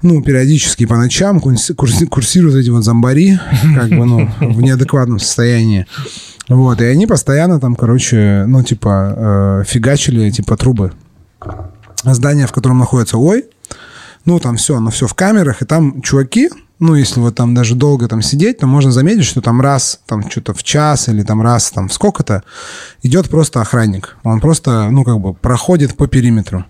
ну, 0.00 0.22
периодически 0.22 0.86
по 0.86 0.96
ночам 0.96 1.40
курс- 1.40 1.72
курс- 1.76 2.08
курсируют 2.08 2.56
эти 2.56 2.70
вот 2.70 2.84
зомбари, 2.84 3.38
как 3.76 3.90
бы, 3.90 4.06
ну, 4.06 4.30
в 4.40 4.62
неадекватном 4.62 5.18
состоянии. 5.18 5.86
Вот, 6.48 6.80
и 6.80 6.84
они 6.86 7.06
постоянно 7.06 7.60
там, 7.60 7.76
короче, 7.76 8.44
ну, 8.46 8.62
типа, 8.62 9.60
э, 9.60 9.64
фигачили, 9.66 10.30
типа, 10.30 10.56
трубы. 10.56 10.92
Здание, 12.02 12.46
в 12.46 12.52
котором 12.52 12.78
находится 12.78 13.18
Ой, 13.18 13.44
ну, 14.24 14.38
там 14.38 14.56
все, 14.56 14.76
оно 14.76 14.90
все 14.90 15.06
в 15.06 15.14
камерах, 15.14 15.62
и 15.62 15.64
там 15.64 16.02
чуваки, 16.02 16.50
ну, 16.78 16.94
если 16.94 17.20
вот 17.20 17.34
там 17.34 17.54
даже 17.54 17.74
долго 17.74 18.08
там 18.08 18.22
сидеть, 18.22 18.58
то 18.58 18.66
можно 18.66 18.90
заметить, 18.90 19.24
что 19.24 19.42
там 19.42 19.60
раз, 19.60 20.00
там 20.06 20.28
что-то 20.30 20.54
в 20.54 20.62
час 20.62 21.08
или 21.08 21.22
там 21.22 21.42
раз, 21.42 21.70
там 21.70 21.88
в 21.88 21.92
сколько-то 21.92 22.42
идет 23.02 23.28
просто 23.28 23.60
охранник. 23.60 24.16
Он 24.22 24.40
просто, 24.40 24.88
ну, 24.90 25.04
как 25.04 25.20
бы 25.20 25.34
проходит 25.34 25.94
по 25.96 26.06
периметру. 26.06 26.64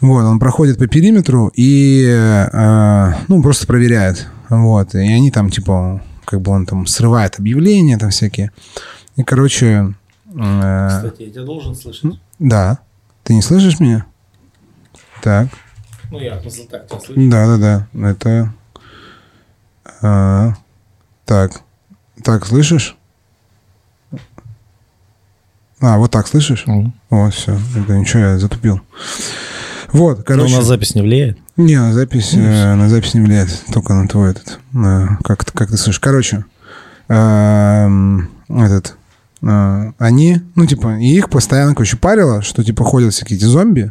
Вот, 0.00 0.24
он 0.24 0.38
проходит 0.38 0.78
по 0.78 0.86
периметру 0.86 1.52
и, 1.54 2.06
э, 2.06 3.12
ну, 3.28 3.42
просто 3.42 3.66
проверяет. 3.66 4.28
Вот, 4.48 4.94
и 4.94 4.98
они 4.98 5.30
там, 5.30 5.50
типа, 5.50 6.02
как 6.24 6.40
бы 6.40 6.52
он 6.52 6.64
там 6.64 6.86
срывает 6.86 7.38
объявления 7.38 7.98
там 7.98 8.10
всякие. 8.10 8.50
И, 9.16 9.24
короче, 9.24 9.94
э, 10.34 10.88
Кстати, 10.88 11.22
я 11.22 11.30
тебя 11.30 11.42
должен 11.42 11.74
слышать. 11.74 12.18
да. 12.38 12.78
Ты 13.24 13.34
не 13.34 13.42
слышишь 13.42 13.78
меня? 13.78 14.06
Так. 15.22 15.48
Ну, 16.10 16.20
я 16.20 16.36
просто 16.36 16.68
так 16.68 16.86
тебя 16.88 17.00
слышу. 17.00 17.30
Да, 17.30 17.46
да, 17.56 17.86
да. 17.92 18.10
Это. 18.10 18.54
а, 20.02 20.54
так. 21.24 21.60
Так, 22.22 22.46
слышишь? 22.46 22.96
А, 25.80 25.98
вот 25.98 26.10
так 26.10 26.26
слышишь? 26.26 26.64
Мгм. 26.66 26.92
Вот, 27.10 27.34
все. 27.34 27.56
Это 27.76 27.96
ничего, 27.96 28.22
я 28.22 28.38
затупил. 28.38 28.80
Вот, 29.92 30.18
Ну, 30.18 30.24
короче. 30.24 30.54
на 30.56 30.62
запись 30.62 30.94
не 30.94 31.02
влияет? 31.02 31.38
Не, 31.56 31.76
на 31.78 31.92
запись, 31.92 32.34
э, 32.34 32.74
на 32.74 32.88
запись 32.88 33.14
не 33.14 33.20
влияет, 33.20 33.48
только 33.72 33.94
на 33.94 34.06
твой 34.06 34.32
этот, 34.32 34.58
на- 34.72 35.18
как, 35.24 35.44
ты- 35.44 35.52
как 35.52 35.70
ты 35.70 35.76
слышишь. 35.76 35.98
Короче, 36.00 36.44
эм, 37.08 38.28
этот, 38.48 38.96
э, 39.42 39.92
они, 39.98 40.42
ну, 40.56 40.66
типа, 40.66 40.98
и 40.98 41.06
их 41.16 41.30
постоянно, 41.30 41.74
короче, 41.74 41.96
парило, 41.96 42.42
что, 42.42 42.62
типа, 42.62 42.84
ходят 42.84 43.14
всякие 43.14 43.38
эти 43.38 43.44
зомби 43.46 43.90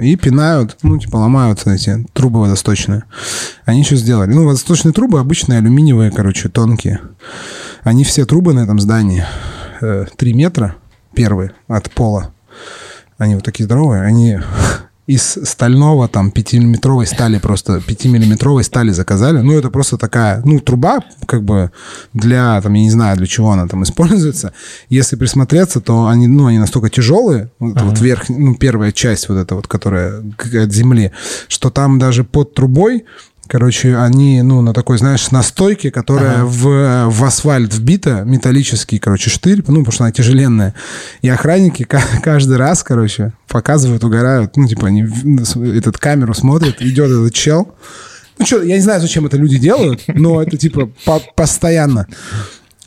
и 0.00 0.16
пинают, 0.16 0.78
ну, 0.82 0.98
типа, 0.98 1.16
ломают 1.16 1.66
эти 1.66 2.06
трубы 2.12 2.40
водосточные. 2.40 3.04
Они 3.64 3.84
что 3.84 3.96
сделали? 3.96 4.32
Ну, 4.32 4.44
водосточные 4.44 4.92
трубы 4.92 5.20
обычные, 5.20 5.58
алюминиевые, 5.58 6.10
короче, 6.10 6.48
тонкие. 6.48 7.00
Они 7.82 8.04
все 8.04 8.24
трубы 8.24 8.52
на 8.52 8.60
этом 8.60 8.80
здании, 8.80 9.24
э, 9.80 10.06
3 10.16 10.34
метра 10.34 10.76
первые 11.14 11.52
от 11.68 11.90
пола, 11.90 12.32
они 13.18 13.34
вот 13.34 13.44
такие 13.44 13.64
здоровые, 13.64 14.02
они 14.02 14.38
из 15.06 15.38
стального, 15.44 16.08
там, 16.08 16.32
5-миллиметровой 16.34 17.06
стали, 17.06 17.38
просто 17.38 17.76
5-миллиметровой 17.76 18.64
стали 18.64 18.90
заказали. 18.90 19.38
Ну, 19.38 19.52
это 19.52 19.70
просто 19.70 19.98
такая, 19.98 20.42
ну, 20.44 20.58
труба, 20.58 21.00
как 21.26 21.44
бы, 21.44 21.70
для, 22.12 22.60
там, 22.60 22.74
я 22.74 22.82
не 22.82 22.90
знаю, 22.90 23.16
для 23.16 23.26
чего 23.26 23.52
она 23.52 23.68
там 23.68 23.84
используется. 23.84 24.52
Если 24.88 25.16
присмотреться, 25.16 25.80
то 25.80 26.06
они, 26.08 26.26
ну, 26.26 26.46
они 26.46 26.58
настолько 26.58 26.90
тяжелые, 26.90 27.50
вот, 27.60 27.80
вот 27.80 28.00
верх, 28.00 28.28
ну, 28.28 28.56
первая 28.56 28.90
часть 28.90 29.28
вот 29.28 29.38
эта 29.38 29.54
вот, 29.54 29.68
которая 29.68 30.22
от 30.38 30.72
земли, 30.72 31.12
что 31.48 31.70
там 31.70 31.98
даже 31.98 32.24
под 32.24 32.54
трубой 32.54 33.04
Короче, 33.48 33.96
они, 33.96 34.42
ну, 34.42 34.60
на 34.60 34.72
такой, 34.72 34.98
знаешь, 34.98 35.30
настойке, 35.30 35.90
которая 35.90 36.44
в, 36.44 37.08
в 37.10 37.24
асфальт 37.24 37.72
вбита, 37.74 38.22
металлический, 38.24 38.98
короче, 38.98 39.30
штырь, 39.30 39.58
ну, 39.68 39.78
потому 39.78 39.92
что 39.92 40.04
она 40.04 40.12
тяжеленная. 40.12 40.74
И 41.22 41.28
охранники 41.28 41.84
ка- 41.84 42.02
каждый 42.22 42.56
раз, 42.56 42.82
короче, 42.82 43.32
показывают, 43.48 44.02
угорают. 44.04 44.56
Ну, 44.56 44.66
типа, 44.66 44.88
они 44.88 45.06
этот 45.76 45.98
камеру 45.98 46.34
смотрят, 46.34 46.80
идет 46.82 47.06
этот 47.10 47.32
чел. 47.34 47.74
Ну, 48.38 48.44
что, 48.46 48.62
я 48.62 48.74
не 48.76 48.82
знаю, 48.82 49.00
зачем 49.00 49.24
это 49.26 49.36
люди 49.36 49.58
делают, 49.58 50.02
но 50.08 50.42
это, 50.42 50.56
типа, 50.56 50.90
по- 51.04 51.22
постоянно. 51.34 52.06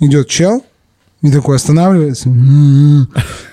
Идет 0.01 0.28
чел, 0.28 0.64
и 1.22 1.32
такой 1.32 1.55
останавливается. 1.55 2.30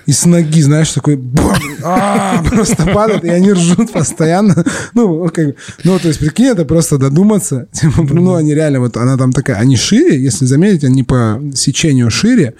И 0.06 0.12
с 0.12 0.24
ноги, 0.24 0.62
знаешь, 0.62 0.92
такой 0.92 1.16
бам, 1.16 1.56
а, 1.82 2.42
просто 2.42 2.86
падает, 2.86 3.24
и 3.24 3.28
они 3.28 3.52
ржут 3.52 3.92
постоянно. 3.92 4.64
Ну, 4.94 5.28
как, 5.34 5.56
ну, 5.84 5.98
то 5.98 6.08
есть, 6.08 6.20
прикинь, 6.20 6.46
это 6.46 6.64
просто 6.64 6.98
додуматься. 6.98 7.66
Типа, 7.72 8.02
ну, 8.02 8.34
они 8.34 8.54
реально, 8.54 8.80
вот 8.80 8.96
она 8.96 9.16
там 9.16 9.32
такая, 9.32 9.56
они 9.56 9.76
шире, 9.76 10.22
если 10.22 10.46
заметить, 10.46 10.84
они 10.84 11.02
по 11.02 11.40
сечению 11.54 12.10
шире, 12.10 12.54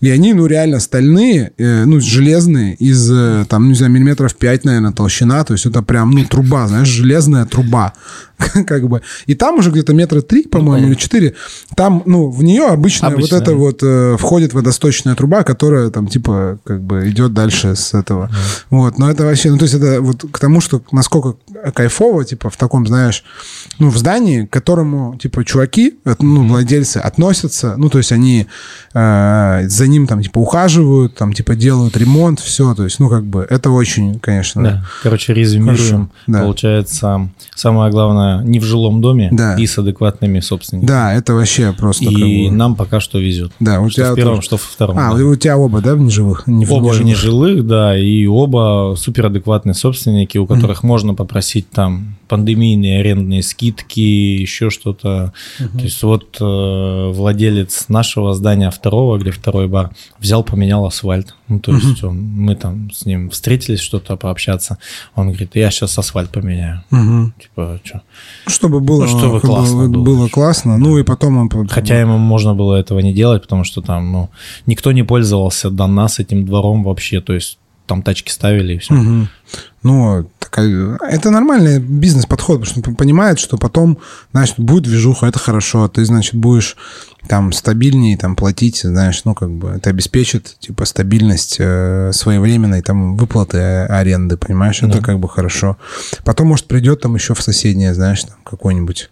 и 0.00 0.10
они, 0.10 0.32
ну, 0.32 0.46
реально 0.46 0.80
стальные, 0.80 1.52
э, 1.58 1.84
ну, 1.84 2.00
железные, 2.00 2.74
из, 2.74 3.10
э, 3.10 3.44
там, 3.48 3.68
не 3.68 3.74
знаю, 3.74 3.92
миллиметров 3.92 4.34
5, 4.34 4.64
наверное, 4.64 4.92
толщина, 4.92 5.44
то 5.44 5.52
есть 5.52 5.66
это 5.66 5.82
прям, 5.82 6.10
ну, 6.10 6.24
труба, 6.24 6.66
знаешь, 6.66 6.88
железная 6.88 7.44
труба. 7.44 7.92
Как 8.66 8.88
бы. 8.88 9.02
И 9.26 9.34
там 9.34 9.58
уже 9.58 9.70
где-то 9.70 9.94
метра 9.94 10.20
три, 10.20 10.46
по-моему, 10.46 10.88
или 10.88 10.94
четыре. 10.94 11.34
Там, 11.74 12.02
ну, 12.06 12.28
в 12.28 12.42
нее 12.42 12.66
обычно 12.66 13.08
вот 13.08 13.18
Обычная. 13.18 13.40
это 13.40 13.54
вот 13.54 13.82
э, 13.82 14.16
входит 14.18 14.52
водосточная 14.52 15.14
труба, 15.14 15.42
которая 15.42 15.90
там, 15.90 16.06
типа, 16.06 16.58
как 16.64 16.82
бы 16.86 17.10
идет 17.10 17.34
дальше 17.34 17.74
с 17.76 17.92
этого. 17.94 18.30
Вот, 18.70 18.98
но 18.98 19.10
это 19.10 19.24
вообще, 19.24 19.50
ну, 19.50 19.58
то 19.58 19.64
есть 19.64 19.74
это 19.74 20.00
вот 20.00 20.24
к 20.30 20.38
тому, 20.38 20.60
что 20.60 20.80
насколько 20.92 21.36
кайфово, 21.74 22.24
типа, 22.24 22.50
в 22.50 22.56
таком, 22.56 22.86
знаешь, 22.86 23.24
ну, 23.78 23.90
в 23.90 23.96
здании, 23.98 24.44
к 24.46 24.50
которому, 24.50 25.16
типа, 25.18 25.44
чуваки, 25.44 25.98
ну, 26.20 26.46
владельцы 26.46 26.98
относятся, 26.98 27.74
ну, 27.76 27.90
то 27.90 27.98
есть 27.98 28.12
они 28.12 28.46
э, 28.94 29.62
за 29.68 29.86
ним 29.86 30.06
там, 30.06 30.22
типа, 30.22 30.38
ухаживают, 30.38 31.14
там, 31.16 31.32
типа, 31.32 31.54
делают 31.54 31.96
ремонт, 31.96 32.40
все, 32.40 32.74
то 32.74 32.84
есть, 32.84 32.98
ну, 33.00 33.08
как 33.08 33.24
бы, 33.24 33.46
это 33.48 33.70
очень, 33.70 34.18
конечно, 34.20 34.62
Да. 34.62 34.84
Короче, 35.02 35.34
резюмируем. 35.34 36.10
Да. 36.26 36.40
Получается, 36.40 37.28
самое 37.54 37.90
главное, 37.90 38.42
не 38.42 38.58
в 38.60 38.64
жилом 38.64 39.00
доме 39.00 39.28
Да. 39.32 39.56
и 39.56 39.66
с 39.66 39.78
адекватными 39.78 40.40
собственниками. 40.40 40.86
Да, 40.88 41.12
это 41.12 41.34
вообще 41.34 41.72
просто 41.72 42.04
И 42.04 42.14
как 42.14 42.22
бы- 42.22 42.50
нам 42.56 42.74
пока 42.74 43.00
что 43.00 43.18
везет. 43.18 43.52
Да, 43.60 43.80
у 43.80 43.88
Что 43.90 44.02
тебя 44.02 44.12
в 44.12 44.16
первом, 44.16 44.34
тоже. 44.36 44.46
что 44.46 44.56
во 44.56 44.62
втором. 44.62 44.98
А, 44.98 45.14
да. 45.14 45.24
у 45.24 45.34
тебя 45.36 45.56
оба, 45.58 45.80
да, 45.80 45.94
в 45.94 46.00
неживых? 46.00 46.46
Не 46.46 46.64
в 46.64 46.72
Оба 46.76 46.88
в 46.88 47.04
неживых? 47.04 47.06
нежилых, 47.06 47.66
да, 47.66 47.98
и 47.98 48.26
оба 48.26 48.94
суперадекватные 48.96 49.74
собственники, 49.74 50.38
у 50.38 50.46
которых 50.46 50.82
можно 50.82 51.14
попросить 51.14 51.70
там 51.70 52.16
пандемийные 52.28 53.00
арендные 53.00 53.42
скидки, 53.42 54.00
еще 54.00 54.70
что-то. 54.70 55.32
То 55.58 55.82
есть 55.82 56.02
вот 56.02 56.38
э, 56.40 57.10
владелец 57.12 57.88
нашего 57.88 58.34
здания 58.34 58.70
второго, 58.70 59.18
где 59.18 59.30
второй 59.30 59.68
бар, 59.68 59.90
взял, 60.18 60.42
поменял 60.42 60.84
асфальт. 60.86 61.34
Ну, 61.48 61.60
то 61.60 61.72
есть 61.72 62.02
он- 62.04 62.18
мы 62.20 62.56
там 62.56 62.90
с 62.90 63.06
ним 63.06 63.30
встретились, 63.30 63.80
что-то 63.80 64.16
пообщаться. 64.16 64.78
Он 65.14 65.28
говорит, 65.28 65.54
я 65.54 65.70
сейчас 65.70 65.96
асфальт 65.98 66.30
поменяю. 66.30 66.82
Типа, 67.40 67.78
что? 67.84 68.02
Чтобы 68.48 68.80
было, 68.80 69.02
Ну, 69.02 69.08
чтобы 69.08 69.38
чтобы 69.38 69.40
классно 69.40 69.88
было, 69.88 70.02
было. 70.04 70.28
классно. 70.28 70.76
Ну 70.78 70.98
и 70.98 71.02
потом 71.04 71.36
он... 71.36 71.68
Хотя 71.68 72.00
ему 72.00 72.18
можно 72.18 72.54
было 72.54 72.74
этого 72.74 72.98
не 72.98 73.12
делать, 73.14 73.42
потому 73.42 73.64
что 73.64 73.80
там, 73.80 74.12
ну, 74.12 74.28
никто 74.66 74.92
не 74.92 75.04
пользовался 75.04 75.70
до 75.70 75.86
нас 75.86 76.18
этим 76.18 76.44
двором 76.44 76.82
вообще. 76.82 77.20
То 77.20 77.32
есть 77.34 77.58
там 77.86 78.02
тачки 78.02 78.30
ставили 78.30 78.74
и 78.74 78.78
все. 78.78 78.94
Мгм. 78.94 79.28
Ну, 79.82 80.28
такая, 80.38 80.96
это 81.08 81.30
нормальный 81.30 81.78
бизнес-подход, 81.78 82.60
потому 82.60 82.80
что 82.82 82.90
он 82.90 82.96
понимает, 82.96 83.38
что 83.38 83.56
потом, 83.56 83.98
значит, 84.32 84.58
будет 84.58 84.84
движуха, 84.84 85.26
это 85.26 85.38
хорошо, 85.38 85.86
ты, 85.88 86.04
значит, 86.04 86.34
будешь 86.34 86.76
там 87.28 87.52
стабильнее 87.52 88.16
там 88.16 88.36
платить, 88.36 88.80
знаешь, 88.82 89.22
ну, 89.24 89.34
как 89.34 89.50
бы 89.50 89.70
это 89.70 89.90
обеспечит, 89.90 90.56
типа, 90.60 90.84
стабильность 90.84 91.56
э, 91.58 92.10
своевременной 92.12 92.82
там 92.82 93.16
выплаты 93.16 93.58
э, 93.58 93.86
аренды, 93.86 94.36
понимаешь, 94.36 94.82
это 94.82 94.98
Да. 94.98 95.00
как 95.00 95.18
бы 95.18 95.28
хорошо. 95.28 95.76
Потом, 96.24 96.48
может, 96.48 96.66
придет 96.66 97.00
там 97.00 97.14
еще 97.14 97.34
в 97.34 97.42
соседнее, 97.42 97.94
знаешь, 97.94 98.22
там 98.24 98.36
какой-нибудь 98.44 99.10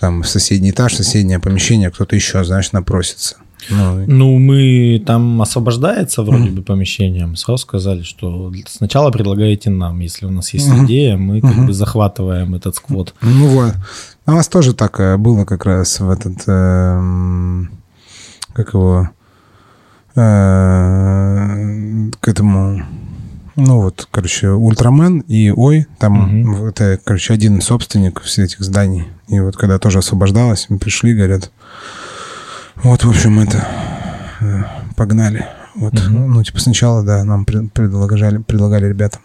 там 0.00 0.22
в 0.22 0.28
соседний 0.28 0.70
этаж, 0.70 0.94
соседнее 0.94 1.38
помещение, 1.38 1.90
кто-то 1.90 2.14
еще, 2.16 2.44
знаешь, 2.44 2.72
напросится. 2.72 3.36
Ну, 3.70 4.04
Ну, 4.06 4.38
мы 4.38 5.02
там 5.06 5.40
освобождается 5.42 6.22
вроде 6.22 6.50
бы 6.50 6.62
помещение. 6.62 7.26
Мы 7.26 7.36
сразу 7.36 7.58
сказали, 7.62 8.02
что 8.02 8.52
сначала 8.68 9.10
предлагаете 9.10 9.70
нам, 9.70 10.00
если 10.00 10.26
у 10.26 10.30
нас 10.30 10.52
есть 10.54 10.68
Мгм. 10.68 10.84
идея, 10.86 11.16
мы 11.16 11.40
как 11.40 11.66
бы 11.66 11.72
захватываем 11.72 12.54
этот 12.54 12.76
сквот. 12.76 13.14
Ну 13.22 13.46
вот. 13.48 13.72
А 14.26 14.32
у 14.32 14.34
нас 14.36 14.48
тоже 14.48 14.74
так 14.74 15.00
э, 15.00 15.16
было 15.16 15.44
как 15.44 15.64
раз 15.66 16.00
в 16.00 16.10
этот... 16.10 16.42
эм, 16.46 17.70
как 18.52 18.74
его... 18.74 19.10
э, 20.14 22.10
к 22.20 22.28
этому... 22.28 22.82
Ну 23.56 23.80
вот, 23.82 24.08
короче, 24.10 24.48
Ультрамен 24.48 25.20
и 25.20 25.50
Ой, 25.54 25.86
там 26.00 26.40
Мгм. 26.40 26.64
это, 26.66 26.98
короче, 27.04 27.34
один 27.34 27.60
собственник 27.60 28.20
всех 28.22 28.46
этих 28.46 28.60
зданий. 28.60 29.04
И 29.28 29.38
вот 29.38 29.56
когда 29.56 29.78
тоже 29.78 29.98
освобождалось, 29.98 30.66
мы 30.70 30.78
пришли, 30.78 31.14
говорят, 31.14 31.52
вот, 32.82 33.04
в 33.04 33.08
общем, 33.10 33.40
это, 33.40 33.66
э, 34.40 34.62
погнали. 34.96 35.46
Вот, 35.74 35.92
Мгм. 35.94 36.32
ну, 36.34 36.42
типа 36.44 36.60
сначала, 36.60 37.02
да, 37.02 37.24
нам 37.24 37.44
пред- 37.44 37.72
предлагали, 37.72 38.38
предлагали 38.38 38.88
ребятам. 38.88 39.22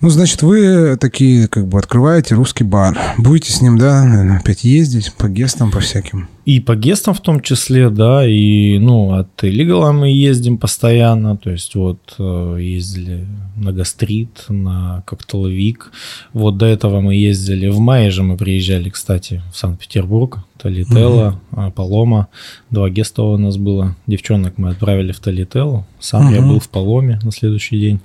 Ну, 0.00 0.10
значит, 0.10 0.42
вы 0.42 0.96
такие, 1.00 1.48
как 1.48 1.68
бы, 1.68 1.78
открываете 1.78 2.34
русский 2.34 2.64
бар. 2.64 2.98
Будете 3.16 3.50
с 3.50 3.62
ним, 3.62 3.78
да, 3.78 4.04
наверное, 4.04 4.38
опять 4.38 4.64
ездить 4.64 5.12
по 5.14 5.28
гестам, 5.28 5.70
по 5.70 5.80
всяким. 5.80 6.28
И 6.44 6.60
по 6.60 6.76
гестам 6.76 7.14
в 7.14 7.20
том 7.20 7.40
числе, 7.40 7.88
да, 7.90 8.24
и, 8.26 8.78
ну, 8.78 9.14
от 9.14 9.42
Illegal 9.42 9.92
мы 9.92 10.10
ездим 10.10 10.58
постоянно, 10.58 11.36
то 11.36 11.50
есть 11.50 11.74
вот 11.74 12.14
э, 12.18 12.58
ездили 12.60 13.26
на 13.56 13.72
Гастрит, 13.72 14.44
на 14.48 15.02
Коктейлвик, 15.06 15.90
вот 16.32 16.56
до 16.56 16.66
этого 16.66 17.00
мы 17.00 17.16
ездили, 17.16 17.66
в 17.68 17.80
мае 17.80 18.10
же 18.10 18.22
мы 18.22 18.36
приезжали, 18.36 18.90
кстати, 18.90 19.42
в 19.52 19.56
Санкт-Петербург, 19.56 20.38
Талителла, 20.56 21.40
угу. 21.50 21.72
Палома, 21.72 22.28
два 22.70 22.90
геста 22.90 23.22
у 23.22 23.36
нас 23.38 23.56
было, 23.56 23.96
девчонок 24.06 24.56
мы 24.56 24.68
отправили 24.68 25.10
в 25.10 25.18
Талителлу, 25.18 25.84
сам 25.98 26.26
угу. 26.26 26.34
я 26.34 26.42
был 26.42 26.60
в 26.60 26.68
Паломе 26.68 27.18
на 27.24 27.32
следующий 27.32 27.80
день, 27.80 28.00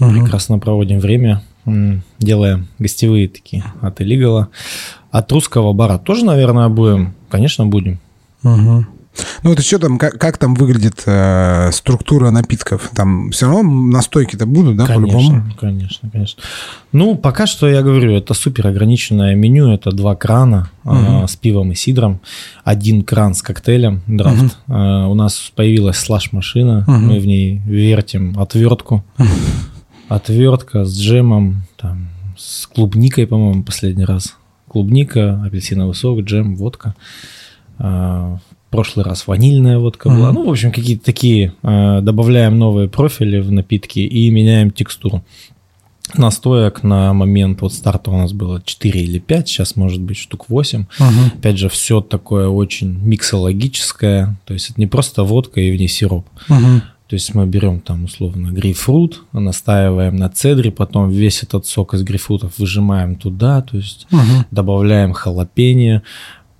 угу. 0.00 0.12
прекрасно 0.12 0.58
проводим 0.58 1.00
время, 1.00 1.42
делая 2.18 2.64
гостевые 2.78 3.28
такие 3.28 3.64
от 3.80 4.00
Illegal. 4.00 4.46
От 5.10 5.32
русского 5.32 5.72
бара 5.72 5.98
тоже, 5.98 6.24
наверное, 6.24 6.68
будем 6.68 7.14
Конечно, 7.30 7.66
будем. 7.66 7.98
Угу. 8.42 8.86
Ну 9.42 9.50
вот 9.50 9.60
что 9.60 9.78
там, 9.78 9.98
как, 9.98 10.18
как 10.18 10.36
там 10.36 10.54
выглядит 10.54 11.02
э, 11.06 11.70
структура 11.72 12.30
напитков? 12.30 12.90
Там 12.94 13.30
все 13.30 13.46
равно 13.46 13.62
настойки-то 13.62 14.44
будут, 14.44 14.76
да, 14.76 14.86
конечно, 14.86 15.06
по-любому? 15.06 15.44
Конечно, 15.58 16.10
конечно. 16.10 16.42
Ну, 16.92 17.16
пока 17.16 17.46
что 17.46 17.66
я 17.66 17.82
говорю, 17.82 18.14
это 18.14 18.34
супер 18.34 18.66
ограниченное 18.66 19.34
меню, 19.34 19.72
это 19.72 19.90
два 19.90 20.16
крана 20.16 20.70
угу. 20.84 21.24
э, 21.24 21.28
с 21.28 21.36
пивом 21.36 21.72
и 21.72 21.74
сидром, 21.74 22.20
один 22.62 23.02
кран 23.04 23.34
с 23.34 23.40
коктейлем, 23.40 24.02
драфт. 24.06 24.58
Угу. 24.66 24.76
Э, 24.76 25.06
у 25.06 25.14
нас 25.14 25.50
появилась 25.54 25.96
слаш-машина, 25.96 26.84
угу. 26.86 26.92
мы 26.92 27.18
в 27.18 27.26
ней 27.26 27.62
вертим 27.64 28.38
отвертку, 28.38 29.02
угу. 29.18 29.28
отвертка 30.08 30.84
с 30.84 30.98
джемом, 30.98 31.62
там, 31.76 32.08
с 32.36 32.66
клубникой, 32.66 33.26
по-моему, 33.26 33.62
последний 33.62 34.04
раз 34.04 34.36
клубника, 34.68 35.42
апельсиновый 35.44 35.94
сок, 35.94 36.20
джем, 36.20 36.56
водка. 36.56 36.94
А, 37.78 38.38
в 38.68 38.70
прошлый 38.70 39.04
раз 39.04 39.26
ванильная 39.26 39.78
водка 39.78 40.08
была. 40.08 40.30
Mm-hmm. 40.30 40.34
Ну, 40.34 40.46
в 40.46 40.50
общем, 40.50 40.72
какие-то 40.72 41.04
такие. 41.04 41.54
А, 41.62 42.00
добавляем 42.00 42.58
новые 42.58 42.88
профили 42.88 43.40
в 43.40 43.50
напитки 43.50 44.00
и 44.00 44.30
меняем 44.30 44.70
текстуру. 44.70 45.24
Настоек 46.14 46.84
на 46.84 47.12
момент 47.12 47.62
вот 47.62 47.72
старта 47.72 48.10
у 48.12 48.16
нас 48.16 48.32
было 48.32 48.62
4 48.64 49.00
или 49.00 49.18
5, 49.18 49.48
сейчас 49.48 49.74
может 49.74 50.00
быть 50.00 50.16
штук 50.16 50.48
8. 50.48 50.82
Угу. 50.82 51.06
Опять 51.38 51.58
же, 51.58 51.68
все 51.68 52.00
такое 52.00 52.48
очень 52.48 52.96
миксологическое, 53.02 54.36
то 54.44 54.54
есть 54.54 54.70
это 54.70 54.80
не 54.80 54.86
просто 54.86 55.24
водка 55.24 55.60
и 55.60 55.72
в 55.72 55.76
ней 55.76 55.88
сироп. 55.88 56.26
Угу. 56.48 56.82
То 57.08 57.14
есть 57.14 57.34
мы 57.34 57.46
берем 57.46 57.80
там 57.80 58.04
условно 58.04 58.50
грейпфрут, 58.50 59.24
настаиваем 59.32 60.16
на 60.16 60.28
цедре, 60.28 60.72
потом 60.72 61.08
весь 61.10 61.44
этот 61.44 61.64
сок 61.66 61.94
из 61.94 62.02
грейпфрутов 62.02 62.58
выжимаем 62.58 63.14
туда, 63.14 63.62
то 63.62 63.76
есть 63.76 64.08
угу. 64.10 64.44
добавляем 64.50 65.12
халапеньо, 65.12 66.02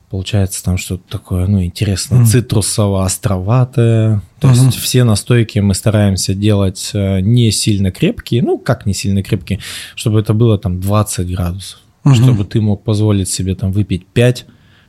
получается 0.08 0.62
там 0.62 0.78
что-то 0.78 1.02
такое, 1.08 1.46
ну, 1.46 1.62
интересно, 1.62 2.16
mm. 2.16 2.24
цитрусово-островатое. 2.26 4.22
То 4.40 4.48
mm-hmm. 4.48 4.66
есть 4.66 4.78
все 4.78 5.04
настойки 5.04 5.58
мы 5.58 5.74
стараемся 5.74 6.34
делать 6.34 6.90
э, 6.94 7.20
не 7.20 7.50
сильно 7.50 7.90
крепкие, 7.90 8.42
ну, 8.42 8.58
как 8.58 8.86
не 8.86 8.94
сильно 8.94 9.22
крепкие, 9.22 9.58
чтобы 9.94 10.20
это 10.20 10.32
было 10.32 10.58
там 10.58 10.80
20 10.80 11.28
градусов, 11.30 11.80
mm-hmm. 12.04 12.14
чтобы 12.14 12.44
ты 12.44 12.60
мог 12.60 12.84
позволить 12.84 13.28
себе 13.28 13.54
там 13.54 13.72
выпить 13.72 14.06
5, 14.06 14.46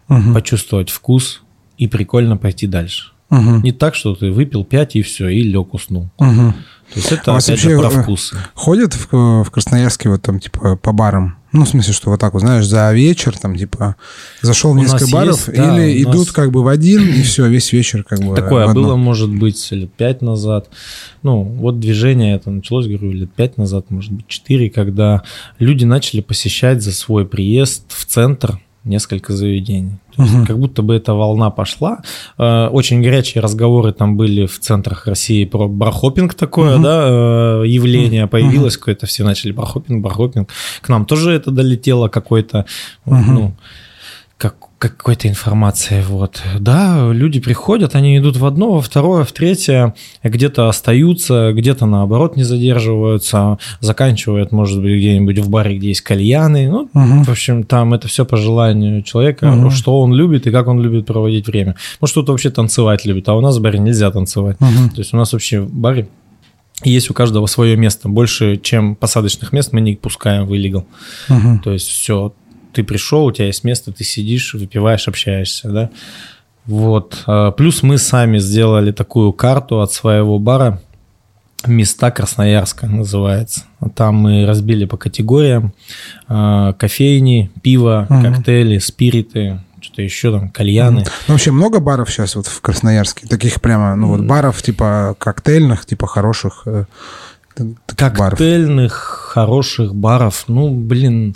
mm-hmm. 0.07 0.33
почувствовать 0.33 0.89
вкус 0.89 1.41
и 1.77 1.87
прикольно 1.87 2.37
пойти 2.37 2.67
дальше. 2.67 3.11
Угу. 3.29 3.61
Не 3.63 3.71
так, 3.71 3.95
что 3.95 4.15
ты 4.15 4.31
выпил 4.31 4.63
5 4.63 4.95
и 4.95 5.01
все, 5.01 5.27
и 5.27 5.43
лег 5.43 5.73
уснул. 5.73 6.09
Угу. 6.17 6.53
То 6.93 6.99
есть 6.99 7.11
это, 7.11 7.33
а 7.33 7.37
опять 7.37 7.59
же, 7.59 7.77
про 7.77 7.89
вкусы. 7.89 8.37
Ходят 8.53 8.93
в, 8.93 9.43
в 9.43 9.51
Красноярске 9.51 10.09
вот 10.09 10.21
там, 10.21 10.39
типа, 10.39 10.77
по 10.77 10.93
барам? 10.93 11.37
Ну, 11.51 11.65
в 11.65 11.69
смысле, 11.69 11.93
что 11.93 12.09
вот 12.09 12.19
так 12.19 12.33
вот, 12.33 12.41
знаешь, 12.41 12.65
за 12.65 12.93
вечер, 12.93 13.37
там, 13.37 13.55
типа, 13.57 13.95
зашел 14.41 14.73
в 14.73 14.77
несколько 14.77 15.07
баров, 15.11 15.47
есть, 15.47 15.57
да, 15.57 15.77
или 15.77 16.03
идут 16.03 16.27
нас... 16.27 16.31
как 16.31 16.51
бы 16.51 16.61
в 16.61 16.67
один, 16.67 17.07
и 17.07 17.21
все, 17.23 17.47
весь 17.47 17.73
вечер 17.73 18.03
как 18.03 18.19
бы 18.19 18.35
Такое 18.35 18.71
было, 18.73 18.95
может 18.95 19.29
быть, 19.29 19.71
лет 19.71 19.91
пять 19.93 20.21
назад. 20.21 20.69
Ну, 21.23 21.41
вот 21.41 21.79
движение 21.79 22.35
это 22.35 22.51
началось, 22.51 22.87
говорю, 22.87 23.11
лет 23.11 23.31
пять 23.33 23.57
назад, 23.57 23.89
может 23.89 24.11
быть, 24.11 24.27
четыре, 24.27 24.69
когда 24.69 25.23
люди 25.57 25.83
начали 25.83 26.21
посещать 26.21 26.81
за 26.81 26.91
свой 26.91 27.25
приезд 27.25 27.83
в 27.89 28.05
центр 28.05 28.59
несколько 28.87 29.33
заведений. 29.33 29.97
То 30.15 30.23
есть, 30.23 30.47
как 30.47 30.57
будто 30.57 30.81
бы 30.81 30.95
эта 30.95 31.13
волна 31.13 31.51
пошла. 31.51 31.99
Э, 32.37 32.67
очень 32.67 33.01
горячие 33.01 33.41
разговоры 33.41 33.93
там 33.93 34.17
были 34.17 34.45
в 34.45 34.59
центрах 34.59 35.05
России 35.05 35.45
про 35.45 35.67
бархопинг 35.67 36.33
такое, 36.33 36.75
угу. 36.75 36.83
да, 36.83 37.05
э, 37.07 37.63
явление 37.67 38.23
угу. 38.23 38.31
появилось 38.31 38.77
какое-то, 38.77 39.05
все 39.05 39.23
начали 39.23 39.51
бархопинг, 39.51 40.01
бархопинг. 40.01 40.49
К 40.81 40.89
нам 40.89 41.05
тоже 41.05 41.31
это 41.31 41.51
долетело 41.51 42.07
какой-то, 42.07 42.65
угу. 43.05 43.15
ну, 43.15 43.53
как 44.37 44.66
какой-то 44.77 45.27
информации. 45.27 46.03
Вот. 46.07 46.41
Да, 46.59 47.09
люди 47.11 47.39
приходят, 47.39 47.95
они 47.95 48.17
идут 48.17 48.37
в 48.37 48.45
одно, 48.45 48.73
во 48.73 48.81
второе, 48.81 49.23
в 49.23 49.31
третье, 49.31 49.95
где-то 50.23 50.69
остаются, 50.69 51.51
где-то 51.53 51.85
наоборот 51.85 52.35
не 52.35 52.43
задерживаются, 52.43 53.57
заканчивают, 53.79 54.51
может 54.51 54.81
быть, 54.81 54.97
где-нибудь 54.97 55.39
в 55.39 55.49
баре, 55.49 55.77
где 55.77 55.89
есть 55.89 56.01
кальяны. 56.01 56.69
Ну, 56.69 56.89
угу. 56.93 57.23
в 57.23 57.29
общем, 57.29 57.63
там 57.63 57.93
это 57.93 58.07
все 58.07 58.25
по 58.25 58.37
желанию 58.37 59.01
человека, 59.01 59.51
угу. 59.51 59.71
что 59.71 59.99
он 59.99 60.13
любит 60.13 60.45
и 60.45 60.51
как 60.51 60.67
он 60.67 60.79
любит 60.79 61.05
проводить 61.05 61.47
время. 61.47 61.75
Может, 61.99 62.13
кто-то 62.13 62.31
вообще 62.33 62.51
танцевать 62.51 63.05
любит, 63.05 63.27
а 63.29 63.35
у 63.35 63.41
нас 63.41 63.57
в 63.57 63.61
баре 63.61 63.79
нельзя 63.79 64.11
танцевать. 64.11 64.57
Угу. 64.59 64.89
То 64.93 64.99
есть 64.99 65.13
у 65.13 65.17
нас 65.17 65.33
вообще 65.33 65.61
в 65.61 65.73
баре 65.73 66.07
есть 66.83 67.09
у 67.09 67.13
каждого 67.13 67.47
свое 67.47 67.75
место. 67.75 68.07
Больше, 68.09 68.57
чем 68.57 68.95
посадочных 68.95 69.51
мест 69.51 69.73
мы 69.73 69.81
не 69.81 69.95
пускаем 69.95 70.45
в 70.45 70.53
illegal. 70.53 70.85
Угу. 71.29 71.61
То 71.63 71.73
есть 71.73 71.87
все 71.87 72.33
ты 72.77 72.83
пришел, 72.83 73.25
у 73.25 73.31
тебя 73.31 73.47
есть 73.47 73.63
место, 73.63 73.91
ты 73.91 74.03
сидишь, 74.03 74.53
выпиваешь, 74.53 75.07
общаешься, 75.07 75.67
да. 75.69 75.89
Вот. 76.67 77.23
А, 77.25 77.49
плюс 77.49 77.81
мы 77.81 77.97
сами 77.97 78.37
сделали 78.37 78.91
такую 78.91 79.33
карту 79.33 79.81
от 79.81 79.91
своего 79.91 80.37
бара, 80.37 80.79
места 81.65 82.11
Красноярска 82.11 82.85
называется. 82.85 83.63
Там 83.95 84.17
мы 84.17 84.45
разбили 84.45 84.85
по 84.85 84.95
категориям 84.95 85.73
а, 86.27 86.73
кофейни, 86.73 87.49
пиво, 87.63 88.05
угу. 88.07 88.21
коктейли, 88.21 88.77
спириты, 88.77 89.59
что-то 89.81 90.03
еще 90.03 90.31
там, 90.31 90.49
кальяны. 90.49 91.03
Ну, 91.27 91.33
вообще 91.33 91.49
много 91.49 91.79
баров 91.79 92.11
сейчас 92.11 92.35
вот 92.35 92.45
в 92.45 92.61
Красноярске? 92.61 93.25
Таких 93.25 93.59
прямо, 93.59 93.95
ну 93.95 94.09
вот 94.09 94.21
баров 94.21 94.61
типа 94.61 95.15
коктейльных, 95.17 95.87
типа 95.87 96.05
хороших 96.05 96.61
э, 96.67 96.85
Коктейльных, 97.55 98.91
баров. 98.91 99.31
хороших 99.33 99.95
баров, 99.95 100.43
ну, 100.47 100.69
блин, 100.69 101.35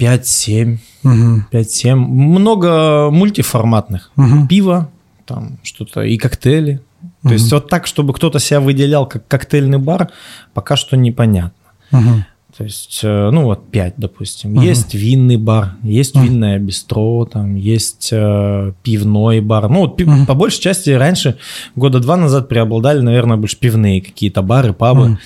5-7. 0.00 0.78
Угу. 1.04 1.44
5-7. 1.52 1.94
Много 1.94 3.10
мультиформатных. 3.10 4.10
Угу. 4.16 4.48
Пиво, 4.48 4.90
там 5.26 5.58
что-то 5.62 6.02
и 6.02 6.16
коктейли. 6.16 6.80
То 7.22 7.28
угу. 7.28 7.32
есть 7.34 7.52
вот 7.52 7.68
так, 7.68 7.86
чтобы 7.86 8.14
кто-то 8.14 8.38
себя 8.38 8.60
выделял 8.60 9.06
как 9.06 9.28
коктейльный 9.28 9.78
бар, 9.78 10.10
пока 10.54 10.76
что 10.76 10.96
непонятно. 10.96 11.52
Угу. 11.92 12.24
То 12.56 12.64
есть, 12.64 13.00
э, 13.02 13.30
ну 13.30 13.44
вот 13.44 13.70
5, 13.70 13.94
допустим. 13.96 14.54
Угу. 14.54 14.62
Есть 14.62 14.94
винный 14.94 15.36
бар, 15.36 15.76
есть 15.82 16.16
угу. 16.16 16.24
винное 16.24 16.58
бистро, 16.58 17.24
там 17.24 17.54
есть 17.54 18.10
э, 18.12 18.72
пивной 18.82 19.40
бар. 19.40 19.68
Ну 19.68 19.80
вот 19.80 20.00
угу. 20.00 20.26
по 20.26 20.34
большей 20.34 20.60
части 20.60 20.90
раньше, 20.90 21.36
года 21.76 22.00
два 22.00 22.16
назад 22.16 22.48
преобладали, 22.48 23.00
наверное, 23.00 23.36
больше 23.36 23.58
пивные 23.58 24.02
какие-то 24.02 24.42
бары, 24.42 24.72
пабы. 24.72 25.18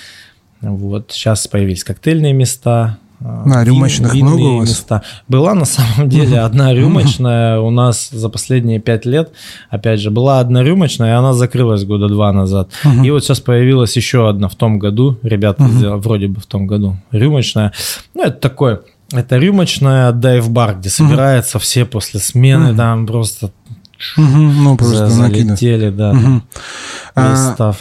Угу. 0.61 0.77
Вот 0.77 1.11
сейчас 1.11 1.47
появились 1.47 1.83
коктейльные 1.83 2.33
места, 2.33 2.99
а, 3.19 3.63
рюмочных 3.63 4.13
много 4.13 4.41
у 4.41 4.59
вас? 4.59 4.69
Места. 4.69 5.01
Была 5.27 5.53
на 5.53 5.65
самом 5.65 6.09
деле 6.09 6.39
одна 6.41 6.73
рюмочная 6.73 7.59
у 7.59 7.69
нас 7.69 8.09
за 8.11 8.29
последние 8.29 8.79
пять 8.79 9.05
лет. 9.05 9.31
Опять 9.69 9.99
же, 9.99 10.11
была 10.11 10.39
одна 10.39 10.63
рюмочная, 10.63 11.09
и 11.09 11.17
она 11.17 11.33
закрылась 11.33 11.83
года 11.85 12.07
два 12.07 12.31
назад. 12.33 12.69
И 13.03 13.09
вот 13.11 13.23
сейчас 13.23 13.39
появилась 13.39 13.95
еще 13.95 14.29
одна 14.29 14.49
в 14.49 14.55
том 14.55 14.79
году. 14.79 15.17
Ребята 15.23 15.67
сделали, 15.67 15.99
вроде 15.99 16.27
бы 16.27 16.39
в 16.39 16.45
том 16.45 16.67
году, 16.67 16.97
рюмочная. 17.11 17.71
Ну, 18.13 18.23
это 18.23 18.39
такое, 18.39 18.81
это 19.11 19.37
рюмочная 19.37 20.11
дайв-бар, 20.11 20.77
где 20.79 20.89
собираются 20.89 21.59
все 21.59 21.85
после 21.85 22.19
смены, 22.19 22.75
там 22.75 23.05
просто 23.05 23.51
ну, 24.17 24.77
просто 24.77 25.09
залетели, 25.09 25.89
да. 25.89 26.11
Весь 26.11 26.41
а, 27.15 27.73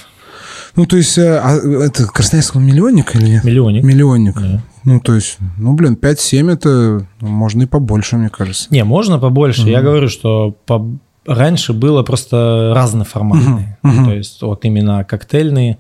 ну, 0.77 0.87
то 0.87 0.97
есть, 0.97 1.19
э, 1.19 1.39
а, 1.39 1.57
это 1.85 2.07
Красноярский 2.07 2.61
миллионник 2.61 3.15
или 3.15 3.29
нет? 3.31 3.45
Миллионник. 3.45 3.85
Миллионник. 3.85 4.35
Да. 4.41 4.61
Ну, 4.85 5.01
то 5.01 5.15
есть, 5.15 5.39
ну, 5.59 5.75
блин, 5.75 5.99
5-7 6.01 6.53
это 6.53 7.07
ну, 7.21 7.29
можно 7.29 7.63
и 7.63 7.67
побольше, 7.67 8.17
мне 8.17 8.29
кажется. 8.29 8.67
Не, 8.71 8.85
можно 8.85 9.19
побольше. 9.19 9.63
Угу. 9.63 9.71
Я 9.71 9.83
говорю, 9.83 10.09
что 10.09 10.55
по... 10.67 10.87
раньше 11.27 11.73
было 11.73 12.03
просто 12.03 12.73
разноформатные. 12.75 13.79
Угу. 13.83 13.93
Угу. 13.93 14.05
То 14.05 14.13
есть, 14.13 14.43
вот 14.43 14.65
именно 14.65 15.05
коктейльные 15.05 15.79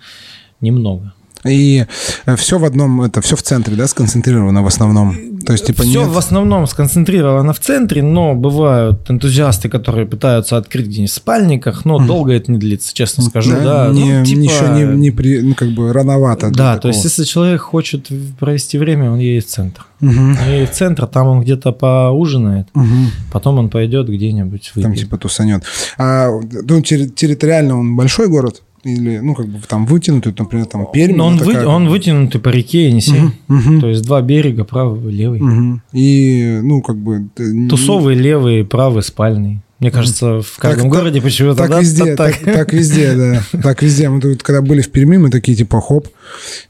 немного. 0.60 1.12
И 1.44 1.86
э, 2.26 2.36
все 2.36 2.58
в 2.58 2.64
одном, 2.64 3.02
это 3.02 3.20
все 3.20 3.36
в 3.36 3.42
центре, 3.42 3.76
да, 3.76 3.86
сконцентрировано 3.86 4.62
в 4.62 4.66
основном? 4.66 5.16
То 5.44 5.52
есть, 5.52 5.66
типа, 5.66 5.82
Все 5.82 6.00
нет... 6.00 6.08
в 6.08 6.16
основном 6.16 6.66
сконцентрировано 6.66 7.52
в 7.52 7.60
центре, 7.60 8.02
но 8.02 8.34
бывают 8.34 9.10
энтузиасты, 9.10 9.68
которые 9.68 10.06
пытаются 10.06 10.56
открыть 10.56 10.86
где-нибудь 10.86 11.10
в 11.10 11.14
спальниках, 11.14 11.84
но 11.84 11.98
долго 11.98 12.32
это 12.32 12.50
не 12.50 12.58
длится, 12.58 12.94
честно 12.94 13.22
скажу. 13.24 13.52
Да, 13.52 13.90
не, 13.92 14.20
ну, 14.20 14.24
типа- 14.24 14.40
еще 14.40 14.68
не, 14.70 14.96
не 14.98 15.10
при, 15.10 15.42
ну, 15.42 15.54
как 15.54 15.68
бы 15.72 15.92
рановато. 15.92 16.50
Да, 16.50 16.78
то 16.78 16.88
есть 16.88 17.04
если 17.04 17.24
человек 17.24 17.60
хочет 17.60 18.08
провести 18.38 18.78
время, 18.78 19.10
он 19.10 19.18
едет 19.18 19.44
в 19.44 19.50
центр. 19.50 19.84
Мгм. 20.00 20.30
Он 20.42 20.48
едет 20.50 20.70
в 20.70 20.74
центр, 20.74 21.06
там 21.06 21.26
он 21.26 21.40
где-то 21.42 21.72
поужинает, 21.72 22.68
Мгм. 22.74 23.10
потом 23.32 23.58
он 23.58 23.68
пойдет 23.68 24.08
где-нибудь 24.08 24.72
выпьет. 24.74 24.82
Там 24.82 24.94
типа 24.94 25.18
тусанет. 25.18 25.64
А 25.98 26.28
ну, 26.30 26.80
терри- 26.80 27.08
территориально 27.08 27.78
он 27.78 27.96
большой 27.96 28.28
город? 28.28 28.62
Или, 28.84 29.18
ну, 29.18 29.34
как 29.34 29.46
бы 29.48 29.58
там 29.66 29.86
вытянутый, 29.86 30.34
например, 30.38 30.66
там 30.66 30.86
Пермь? 30.92 31.16
Но 31.16 31.26
он, 31.26 31.36
вот 31.38 31.46
вы- 31.46 31.52
такая- 31.54 31.68
он 31.68 31.88
вытянутый 31.88 32.40
по 32.40 32.50
реке 32.50 32.88
Енисей. 32.88 33.30
Мгм. 33.48 33.80
То 33.80 33.88
есть 33.88 34.02
два 34.04 34.20
берега, 34.20 34.64
правый, 34.64 35.10
левый. 35.12 35.40
Мгм. 35.40 35.82
И, 35.92 36.60
ну, 36.62 36.82
как 36.82 36.96
бы... 36.96 37.28
ты- 37.34 37.68
Тусовый, 37.68 38.14
левый, 38.14 38.64
правый, 38.64 39.02
спальный. 39.02 39.60
Мне 39.80 39.90
кажется, 39.90 40.40
в 40.40 40.56
каждом 40.58 40.84
Так- 40.90 40.92
городе 40.98 41.20
почему-то 41.20 41.56
Так 41.56 41.70
да, 41.70 41.80
везде, 41.80 42.14
так- 42.14 42.36
так, 42.38 42.54
так 42.54 42.72
везде, 42.72 43.14
да. 43.14 43.42
Так 43.62 43.82
везде. 43.82 44.08
Мы 44.08 44.20
тут, 44.20 44.42
когда 44.42 44.62
были 44.62 44.80
в 44.80 44.90
Перми, 44.90 45.16
мы 45.18 45.30
такие, 45.30 45.56
типа, 45.56 45.80
хоп. 45.80 46.08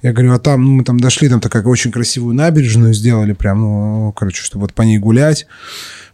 Я 0.02 0.12
говорю, 0.12 0.32
а 0.32 0.38
там, 0.38 0.64
ну, 0.64 0.70
мы 0.72 0.84
там 0.84 0.98
дошли, 0.98 1.28
там 1.28 1.38
такая 1.40 1.62
очень 1.64 1.92
красивую 1.92 2.34
набережную 2.34 2.94
сделали, 2.94 3.32
прям, 3.32 3.60
ну, 3.60 4.12
короче, 4.16 4.42
чтобы 4.42 4.62
вот 4.62 4.72
по 4.74 4.82
ней 4.82 4.98
гулять. 4.98 5.46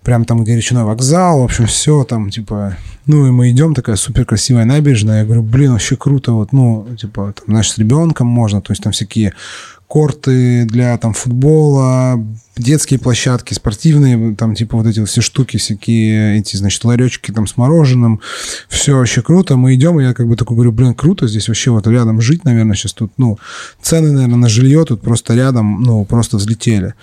Прям 0.03 0.25
там, 0.25 0.43
где 0.43 0.57
речной 0.57 0.85
вокзал, 0.85 1.41
в 1.41 1.45
общем, 1.45 1.67
все 1.67 2.05
там, 2.05 2.31
типа... 2.31 2.77
Ну, 3.07 3.27
и 3.27 3.31
мы 3.31 3.51
идем, 3.51 3.75
такая 3.75 3.97
супер 3.97 4.25
красивая 4.25 4.65
набережная. 4.65 5.21
Я 5.21 5.25
говорю, 5.25 5.43
блин, 5.43 5.73
вообще 5.73 5.97
круто, 5.97 6.33
вот, 6.33 6.53
ну, 6.53 6.87
типа, 6.99 7.35
там, 7.37 7.45
знаешь, 7.49 7.71
с 7.71 7.79
ребенком 7.79 8.27
можно, 8.27 8.61
то 8.61 8.73
есть 8.73 8.83
там 8.83 8.93
всякие 8.93 9.35
корты 9.91 10.67
для 10.67 10.97
там 10.99 11.13
футбола, 11.13 12.25
детские 12.57 13.01
площадки, 13.01 13.55
спортивные, 13.55 14.37
там 14.37 14.55
типа 14.55 14.77
вот 14.77 14.87
эти 14.87 15.05
все 15.05 15.21
штуки, 15.21 15.57
всякие 15.57 16.39
эти, 16.39 16.55
значит, 16.55 16.85
ларечки 16.85 17.33
там 17.33 17.49
с 17.49 17.57
мороженым, 17.57 18.21
все 18.69 18.97
вообще 18.97 19.21
круто. 19.21 19.57
Мы 19.57 19.75
идем, 19.75 19.99
и 19.99 20.05
я 20.05 20.15
как 20.15 20.29
бы 20.29 20.37
такой 20.37 20.55
говорю, 20.55 20.71
блин, 20.71 20.95
круто, 20.95 21.27
здесь 21.27 21.49
вообще 21.49 21.73
вот 21.73 21.89
рядом 21.89 22.21
жить, 22.21 22.45
наверное, 22.45 22.77
сейчас 22.77 22.93
тут, 22.93 23.11
ну, 23.17 23.41
цены, 23.83 24.13
наверное, 24.13 24.37
на 24.37 24.49
жилье 24.49 24.85
тут 24.85 25.03
просто 25.03 25.35
рядом, 25.35 25.83
ну, 25.83 26.05
просто 26.05 26.37
взлетели. 26.37 26.95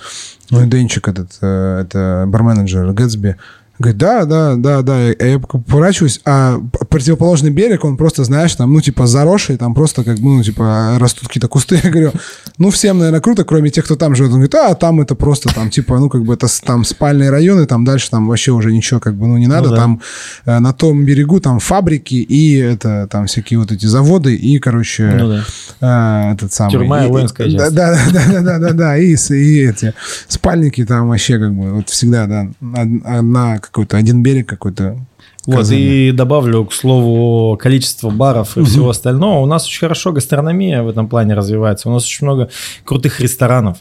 Ну, 0.49 0.63
и 0.63 0.69
Денчик 0.69 1.09
этот, 1.09 1.31
э, 1.41 1.81
это 1.81 2.23
барменеджер 2.25 2.93
Гэтсби, 2.93 3.35
Говорит, 3.79 3.97
да, 3.97 4.25
да, 4.25 4.55
да, 4.55 4.81
да. 4.81 4.93
А 4.95 5.23
я 5.25 5.39
поворачиваюсь, 5.39 6.19
а 6.25 6.59
противоположный 6.89 7.51
берег, 7.51 7.85
он 7.85 7.95
просто, 7.97 8.23
знаешь, 8.23 8.55
там, 8.55 8.73
ну, 8.73 8.81
типа, 8.81 9.05
заросший, 9.07 9.57
там 9.57 9.73
просто 9.75 10.03
как 10.03 10.17
бы, 10.17 10.37
ну, 10.37 10.43
типа, 10.43 10.97
растут 10.99 11.27
какие-то 11.27 11.47
кусты. 11.47 11.79
Я 11.83 11.89
говорю, 11.91 12.11
ну, 12.57 12.71
всем, 12.71 12.97
наверное, 12.97 13.21
круто, 13.21 13.43
кроме 13.43 13.69
тех, 13.69 13.85
кто 13.85 13.95
там 13.95 14.15
живет. 14.15 14.29
Он 14.31 14.35
говорит, 14.37 14.55
а, 14.55 14.73
там 14.75 14.99
это 15.01 15.13
просто, 15.15 15.53
там, 15.53 15.69
типа, 15.69 15.99
ну, 15.99 16.09
как 16.09 16.23
бы, 16.23 16.33
это 16.33 16.47
там 16.65 16.83
спальные 16.85 17.29
районы, 17.29 17.65
там 17.67 17.85
дальше 17.85 18.09
там 18.09 18.27
вообще 18.27 18.51
уже 18.51 18.71
ничего, 18.73 18.99
как 18.99 19.15
бы, 19.15 19.27
ну, 19.27 19.37
не 19.37 19.47
надо. 19.47 19.69
да. 19.69 19.75
Там 19.75 20.01
э, 20.45 20.59
на 20.59 20.73
том 20.73 21.05
берегу 21.05 21.39
там 21.39 21.59
фабрики 21.59 22.15
и 22.15 22.55
это, 22.57 23.07
там 23.11 23.27
всякие 23.27 23.59
вот 23.59 23.71
эти 23.71 23.85
заводы 23.85 24.35
и, 24.35 24.57
короче, 24.59 25.13
Ну 25.19 25.29
да. 25.29 26.29
э, 26.29 26.33
этот 26.33 26.51
самый... 26.51 26.71
Тюрьма 26.71 27.03
и 27.03 27.07
и- 27.07 27.11
воинская 27.11 27.47
да, 27.57 27.69
да, 27.69 27.97
да, 28.11 28.21
да, 28.31 28.41
да, 28.41 28.59
да, 28.59 28.73
да, 28.73 28.97
и, 28.97 29.15
и 29.15 29.59
эти 29.67 29.93
спальники 30.27 30.83
там 30.85 31.09
вообще 31.09 31.37
как 31.39 31.53
бы 31.53 31.73
вот 31.73 31.89
всегда, 31.89 32.25
да, 32.25 32.47
на 32.59 33.59
какой-то 33.67 33.97
один 33.97 34.23
берег 34.23 34.47
какой-то. 34.49 34.97
Вот, 35.45 35.71
и 35.71 36.11
добавлю, 36.11 36.65
к 36.65 36.73
слову, 36.73 37.55
количество 37.57 38.09
баров 38.09 38.57
и 38.57 38.63
всего 38.63 38.89
остального. 38.89 39.39
У 39.39 39.45
нас 39.45 39.65
очень 39.65 39.79
хорошо 39.79 40.11
гастрономия 40.11 40.83
в 40.83 40.89
этом 40.89 41.07
плане 41.07 41.35
развивается. 41.35 41.89
У 41.89 41.93
нас 41.93 42.03
очень 42.03 42.25
много 42.25 42.49
крутых 42.83 43.21
ресторанов. 43.21 43.77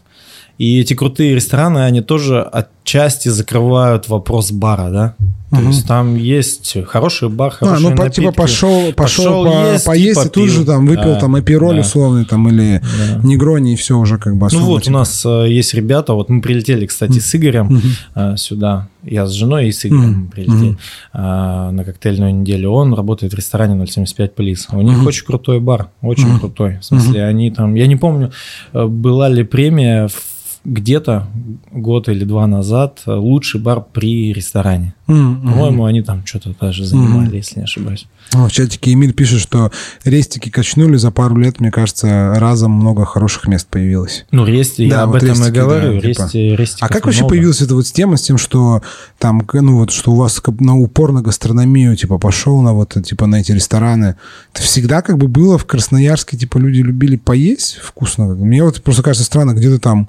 И 0.59 0.81
эти 0.81 0.95
крутые 0.95 1.35
рестораны, 1.35 1.81
они 1.81 2.03
тоже 2.03 2.41
отчасти 2.91 3.29
закрывают 3.31 4.09
вопрос 4.09 4.53
бара, 4.53 4.91
да? 4.91 5.15
То 5.51 5.61
есть 5.63 5.87
там 5.87 6.17
есть 6.17 6.77
хороший 6.87 7.29
бар, 7.29 7.49
А, 7.49 7.65
хорошие 7.67 7.91
ну, 7.91 7.97
по- 7.97 8.11
типа 8.11 8.27
напитки. 8.27 8.37
пошел, 8.43 8.93
пошел, 8.93 9.25
Пошел 9.25 9.45
по- 9.45 9.73
есть 9.73 9.85
и 9.85 9.87
поесть, 9.87 10.21
и 10.21 10.25
тут 10.25 10.33
попил. 10.35 10.47
же 10.49 10.65
там 10.65 10.87
выпил 10.87 11.05
Да, 11.15 11.21
там 11.21 11.39
эпироль 11.41 11.77
да. 11.77 11.81
условный 11.81 12.25
там 12.25 12.49
или 12.49 12.81
Да. 12.83 13.21
негрони, 13.27 13.73
и 13.73 13.77
все 13.77 13.97
уже 13.97 14.19
как 14.19 14.35
бы 14.35 14.41
Ну 14.41 14.47
особо, 14.47 14.63
вот, 14.65 14.77
у 14.83 14.85
типа. 14.85 14.99
нас 14.99 15.25
э, 15.25 15.47
есть 15.49 15.73
ребята, 15.75 16.15
вот 16.15 16.29
мы 16.29 16.41
прилетели, 16.43 16.85
кстати, 16.87 17.21
с 17.21 17.35
Игорем 17.35 17.81
э, 18.15 18.37
сюда. 18.37 18.89
Я 19.03 19.27
с 19.27 19.31
женой 19.33 19.69
и 19.69 19.73
с 19.73 19.87
Игорем 19.87 20.11
Мгм. 20.11 20.29
прилетели 20.29 20.77
э, 21.15 21.71
на 21.71 21.85
коктейльную 21.85 22.35
неделю. 22.35 22.71
Он 22.73 22.93
работает 22.93 23.33
в 23.33 23.37
ресторане 23.37 23.77
075 23.87 24.35
Полис. 24.35 24.67
У 24.73 24.83
них 24.83 25.05
очень 25.07 25.25
крутой 25.25 25.61
бар, 25.61 25.89
очень 26.03 26.39
крутой. 26.39 26.79
В 26.81 26.85
смысле, 26.85 27.25
они 27.25 27.51
там, 27.51 27.75
я 27.77 27.87
не 27.87 27.97
помню, 27.97 28.31
э, 28.73 28.85
была 28.87 29.29
ли 29.29 29.43
премия 29.45 30.09
в- 30.09 30.23
где-то 30.67 31.29
год 31.71 32.09
или 32.09 32.25
два 32.25 32.47
назад 32.47 33.03
лучший 33.07 33.61
бар 33.61 33.81
при 33.93 34.33
ресторане. 34.33 34.95
М. 35.07 35.41
По-моему, 35.43 35.85
они 35.85 36.03
там 36.03 36.27
что-то 36.27 36.55
даже 36.61 36.85
занимали, 36.85 37.37
если 37.37 37.61
не 37.61 37.65
ошибаюсь. 37.65 38.07
О, 38.33 38.49
в 38.49 38.53
чатике 38.53 38.93
Эмиль 38.93 39.13
пишет, 39.13 39.41
что 39.41 39.71
рестики 40.05 40.51
качнули 40.51 40.97
за 40.97 41.13
пару 41.13 41.37
лет, 41.37 41.61
мне 41.61 41.71
кажется, 41.71 42.35
разом 42.37 42.73
много 42.73 43.05
хороших 43.05 43.47
мест 43.47 43.69
появилось. 43.69 44.27
Ну, 44.33 44.45
Рести, 44.45 44.89
Да, 44.89 44.97
я 44.97 45.03
об 45.03 45.11
вот 45.11 45.23
этом 45.23 45.29
рестики, 45.31 45.49
и 45.49 45.53
говорю. 45.53 45.93
да, 45.95 46.01
типа. 46.01 46.23
Рести, 46.23 46.57
рестиков 46.57 46.91
А 46.91 46.93
как 46.93 47.05
вообще 47.05 47.21
много. 47.21 47.31
появилась 47.35 47.63
эта 47.63 47.75
вот 47.77 47.87
тема 47.87 48.17
с 48.17 48.23
тем, 48.23 48.37
что 48.37 48.83
там, 49.19 49.47
ну 49.53 49.77
вот, 49.79 49.93
что 49.93 50.11
у 50.11 50.17
вас 50.17 50.43
на 50.59 50.77
упор 50.77 51.13
на 51.13 51.23
гастрономию, 51.23 51.95
типа, 51.97 52.19
пошел 52.19 52.61
на 52.63 52.73
вот, 52.73 52.97
типа, 53.05 53.27
на 53.27 53.37
эти 53.37 53.53
рестораны? 53.53 54.17
Это 54.53 54.63
всегда 54.63 55.03
как 55.03 55.19
бы 55.19 55.29
было 55.29 55.57
в 55.57 55.65
Красноярске, 55.67 56.37
типа, 56.37 56.59
люди 56.59 56.81
любили 56.81 57.15
поесть 57.17 57.77
вкусно? 57.81 58.27
Мне 58.27 58.65
вот 58.65 58.83
просто 58.83 59.05
кажется 59.05 59.25
странно, 59.25 59.53
где-то 59.53 59.79
там 59.79 60.09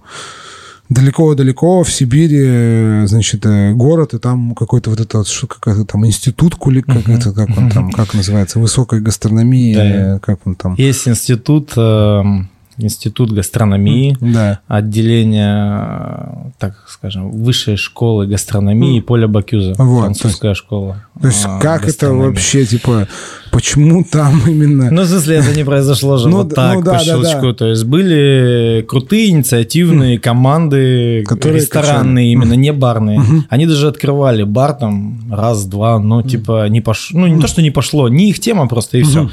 далеко-далеко 0.90 1.84
в 1.84 1.92
Сибири, 1.92 2.40
э, 2.40 3.08
значит, 3.08 3.46
э, 3.46 3.74
город, 3.74 4.14
и 4.14 4.20
там 4.20 4.56
какой-то 4.56 4.90
вот 4.90 5.00
это 5.00 5.18
вот, 5.20 5.28
что 5.28 5.48
какой-то 5.48 5.86
там 5.86 6.06
институт 6.06 6.56
кули, 6.56 6.82
как 6.82 7.08
это, 7.10 7.32
как 7.34 7.50
он 7.58 7.70
там, 7.70 7.92
как 7.92 8.14
называется, 8.14 8.60
высокой 8.60 9.02
гастрономии, 9.02 9.76
Да. 9.76 10.16
э, 10.16 10.20
как 10.20 10.40
он 10.46 10.56
там. 10.56 10.76
Есть 10.76 11.08
институт, 11.08 11.74
эм, 11.76 12.50
институт 12.78 13.32
гастрономии, 13.32 14.18
Да. 14.22 14.60
отделение, 14.68 16.52
так 16.60 16.76
скажем, 16.88 17.32
высшей 17.32 17.76
школы 17.78 18.28
гастрономии 18.28 19.00
Поля 19.00 19.28
Бакюза, 19.28 19.74
Вот, 19.78 20.02
французская 20.02 20.54
школа. 20.54 21.04
То 21.22 21.28
есть 21.28 21.46
а, 21.48 21.60
как 21.60 21.88
это 21.88 22.14
вообще, 22.14 22.66
типа, 22.66 23.08
почему 23.52 24.04
там 24.04 24.42
именно... 24.48 24.92
Ну, 24.92 25.02
в 25.02 25.06
смысле, 25.08 25.38
это 25.38 25.56
не 25.56 25.64
произошло 25.64 26.18
же 26.18 26.30
Ну 26.30 26.38
вот 26.44 26.54
так, 26.54 26.76
ну 26.76 26.82
да, 26.82 26.94
по 26.94 26.98
да, 27.00 27.04
щелчку. 27.04 27.48
да. 27.48 27.54
То 27.54 27.66
есть 27.68 27.86
были 27.86 28.86
крутые 28.88 29.30
инициативные 29.30 30.20
команды, 30.20 31.24
Которые 31.28 31.62
ресторанные 31.62 32.36
качали. 32.36 32.48
именно, 32.50 32.54
не 32.60 32.72
барные. 32.74 33.22
Они 33.50 33.66
даже 33.66 33.88
открывали 33.88 34.44
бар 34.44 34.74
там 34.74 35.22
раз-два, 35.32 36.00
но 36.00 36.22
типа 36.22 36.68
не 36.70 36.82
пошло. 36.82 37.20
Ну, 37.22 37.28
не 37.28 37.42
то, 37.42 37.48
что 37.48 37.62
не 37.62 37.72
пошло, 37.72 38.08
не 38.10 38.30
их 38.30 38.40
тема 38.40 38.68
просто, 38.68 38.98
и 38.98 39.02
все. 39.04 39.30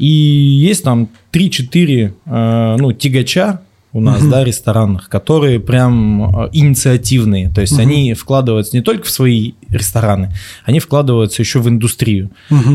И 0.00 0.06
есть 0.06 0.82
там 0.82 1.10
3-4 1.32 2.12
э, 2.24 2.76
ну, 2.78 2.92
тягача 2.92 3.60
у 3.92 4.00
нас, 4.00 4.24
да, 4.24 4.44
ресторанных, 4.44 5.08
которые 5.08 5.58
прям 5.58 6.44
э, 6.44 6.48
инициативные. 6.52 7.50
То 7.50 7.60
есть 7.60 7.78
они 7.78 8.14
вкладываются 8.14 8.76
не 8.76 8.82
только 8.82 9.04
в 9.04 9.10
свои 9.10 9.52
рестораны, 9.68 10.32
они 10.64 10.78
вкладываются 10.80 11.42
еще 11.42 11.58
в 11.58 11.68
индустрию. 11.68 12.30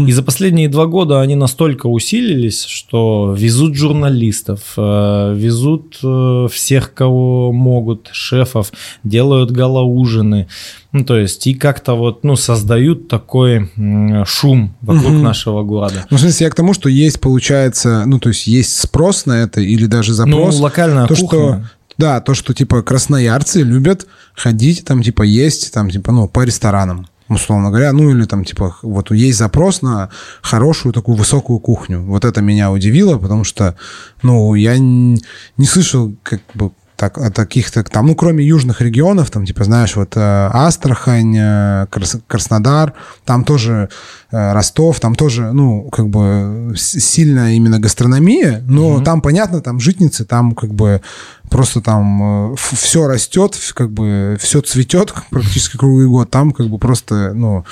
И 0.08 0.12
за 0.12 0.24
последние 0.24 0.68
два 0.70 0.86
года 0.88 1.22
они 1.22 1.36
настолько 1.36 1.88
усилились, 1.88 2.66
что 2.66 3.34
везут 3.38 3.76
журналистов, 3.76 4.74
э, 4.78 5.34
везут 5.38 6.00
э, 6.04 6.48
всех, 6.52 6.94
кого 6.94 7.52
могут, 7.54 8.10
шефов, 8.12 8.72
делают 9.04 9.52
галаужины. 9.52 10.48
Ну, 10.92 11.04
то 11.04 11.18
есть, 11.18 11.46
и 11.48 11.54
как-то 11.54 11.94
вот, 11.96 12.24
ну, 12.24 12.38
создают 12.38 13.10
такой 13.10 13.70
шум 14.26 14.74
вокруг 14.82 15.12
Мгм. 15.12 15.24
нашего 15.24 15.62
города. 15.62 16.06
Ну, 16.10 16.16
в 16.16 16.20
смысле, 16.22 16.46
я 16.46 16.50
к 16.50 16.56
тому, 16.56 16.74
что 16.74 16.88
есть, 16.88 17.20
получается, 17.20 18.04
ну, 18.06 18.18
то 18.18 18.30
есть 18.30 18.48
есть 18.48 18.80
спрос 18.80 19.26
на 19.26 19.44
это 19.44 19.60
или 19.60 19.88
даже 19.88 20.14
запрос. 20.14 20.34
ну, 21.02 21.05
то, 21.08 21.16
кухня. 21.16 21.28
что, 21.28 21.64
да, 21.98 22.22
то, 22.22 22.34
что, 22.34 22.54
типа, 22.54 22.82
красноярцы 22.82 23.62
любят 23.62 24.08
ходить, 24.36 24.86
там, 24.86 25.02
типа, 25.02 25.24
есть, 25.24 25.74
там, 25.74 25.90
типа, 25.90 26.12
ну, 26.12 26.28
по 26.28 26.44
ресторанам, 26.44 27.08
условно 27.30 27.70
говоря, 27.70 27.92
ну, 27.94 28.10
или 28.10 28.26
там, 28.26 28.44
типа, 28.44 28.78
вот 28.82 29.12
есть 29.12 29.38
запрос 29.38 29.82
на 29.82 30.10
хорошую 30.42 30.94
такую 30.94 31.18
высокую 31.18 31.60
кухню. 31.60 32.02
Вот 32.02 32.26
это 32.26 32.42
меня 32.42 32.72
удивило, 32.72 33.18
потому 33.18 33.44
что, 33.44 33.76
ну, 34.22 34.56
я 34.56 34.78
не 34.78 35.66
слышал, 35.66 36.16
как 36.24 36.42
бы, 36.54 36.72
так, 36.96 37.18
о 37.18 37.30
таких-то 37.30 37.84
там, 37.84 38.08
ну, 38.08 38.16
кроме 38.16 38.46
южных 38.46 38.82
регионов, 38.82 39.30
там, 39.30 39.46
типа, 39.46 39.64
знаешь, 39.64 39.96
вот 39.96 40.16
э, 40.16 40.50
Астрахань, 40.54 41.36
э, 41.38 41.88
Крас- 41.92 42.22
Краснодар, 42.28 42.94
там 43.26 43.44
тоже 43.44 43.90
Ростов, 44.54 45.00
там 45.00 45.16
тоже, 45.16 45.52
ну, 45.54 45.90
как 45.92 46.10
бы 46.10 46.74
сильная 46.78 47.54
именно 47.54 47.80
гастрономия, 47.80 48.64
но 48.68 48.96
угу. 48.96 49.04
там, 49.04 49.22
понятно, 49.22 49.62
там 49.62 49.80
житницы, 49.80 50.26
там 50.26 50.54
как 50.54 50.74
бы 50.74 51.02
просто 51.50 51.82
там 51.82 52.54
э, 52.54 52.56
все 52.58 53.08
растет, 53.08 53.56
как 53.74 53.92
бы 53.92 54.38
все 54.40 54.62
цветет 54.62 55.14
практически 55.30 55.78
круглый 55.78 56.08
год, 56.08 56.30
там 56.30 56.52
как 56.52 56.68
бы 56.68 56.78
просто, 56.78 57.34
ну, 57.34 57.66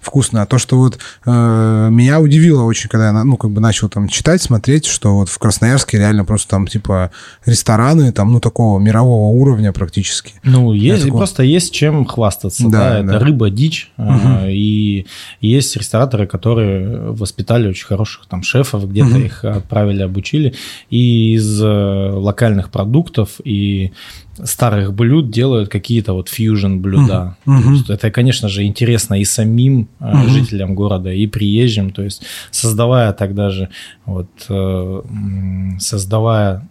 вкусно. 0.00 0.42
А 0.42 0.46
то, 0.46 0.58
что 0.58 0.76
вот 0.76 0.98
э, 1.24 1.88
меня 1.90 2.20
удивило 2.20 2.62
очень, 2.62 2.88
когда 2.88 3.06
я, 3.08 3.24
ну, 3.24 3.36
как 3.36 3.50
бы 3.50 3.60
начал 3.60 3.88
там 3.88 4.08
читать, 4.08 4.42
смотреть, 4.42 4.86
что 4.86 5.14
вот 5.14 5.28
в 5.28 5.38
Красноярске 5.38 5.98
реально 5.98 6.24
просто 6.24 6.48
там, 6.48 6.66
типа, 6.66 7.10
рестораны, 7.44 8.12
там, 8.12 8.32
ну, 8.32 8.40
такого 8.40 8.78
мирового 8.78 9.30
уровня 9.32 9.72
практически. 9.72 10.34
Ну, 10.42 10.72
есть, 10.72 11.04
такого... 11.04 11.18
просто 11.18 11.42
есть 11.42 11.72
чем 11.72 12.04
хвастаться, 12.04 12.64
да, 12.64 12.70
да, 12.70 13.02
да. 13.02 13.16
это 13.16 13.24
рыба, 13.24 13.50
дичь, 13.50 13.92
угу. 13.96 14.10
э, 14.10 14.52
и 14.52 15.06
есть 15.40 15.76
рестораторы, 16.08 16.26
которые 16.26 17.12
воспитали 17.12 17.68
очень 17.68 17.86
хороших 17.86 18.26
там 18.26 18.42
шефов, 18.42 18.88
где-то 18.88 19.16
угу. 19.16 19.18
их 19.18 19.44
отправили, 19.44 20.02
обучили, 20.02 20.54
и 20.90 21.34
из 21.34 21.62
э, 21.62 22.10
локальных 22.12 22.70
продуктов 22.70 23.40
и 23.44 23.92
старых 24.44 24.92
блюд 24.94 25.30
делают 25.30 25.68
какие-то 25.68 26.12
вот 26.12 26.28
фьюжн 26.28 26.78
блюда. 26.78 27.36
Mm-hmm. 27.44 27.92
Это, 27.92 28.10
конечно 28.10 28.48
же, 28.48 28.62
интересно 28.62 29.20
и 29.20 29.24
самим 29.24 29.88
mm-hmm. 30.00 30.28
жителям 30.28 30.74
города, 30.74 31.10
и 31.10 31.26
приезжим. 31.26 31.90
То 31.90 32.04
есть 32.04 32.22
создавая 32.50 33.12
тогда 33.12 33.50
же, 33.50 33.68
вот, 34.06 34.28
э, 34.48 35.02
создавая 35.80 36.68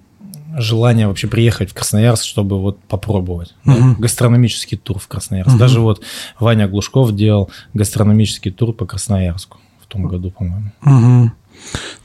желание 0.58 1.08
вообще 1.08 1.28
приехать 1.28 1.72
в 1.72 1.74
Красноярск, 1.74 2.24
чтобы 2.26 2.60
вот 2.60 2.80
попробовать. 2.84 3.54
Uh-huh. 3.66 3.80
Да? 3.80 3.96
Гастрономический 4.00 4.78
тур 4.78 5.00
в 5.00 5.08
Красноярск. 5.08 5.56
Uh-huh. 5.56 5.60
Даже 5.60 5.80
вот 5.80 6.02
Ваня 6.40 6.68
Глушков 6.68 7.16
делал 7.16 7.50
гастрономический 7.74 8.52
тур 8.52 8.74
по 8.74 8.86
Красноярску 8.86 9.58
в 9.82 9.88
том 9.88 10.08
году, 10.08 10.32
по-моему. 10.32 10.72
Uh-huh. 10.84 11.30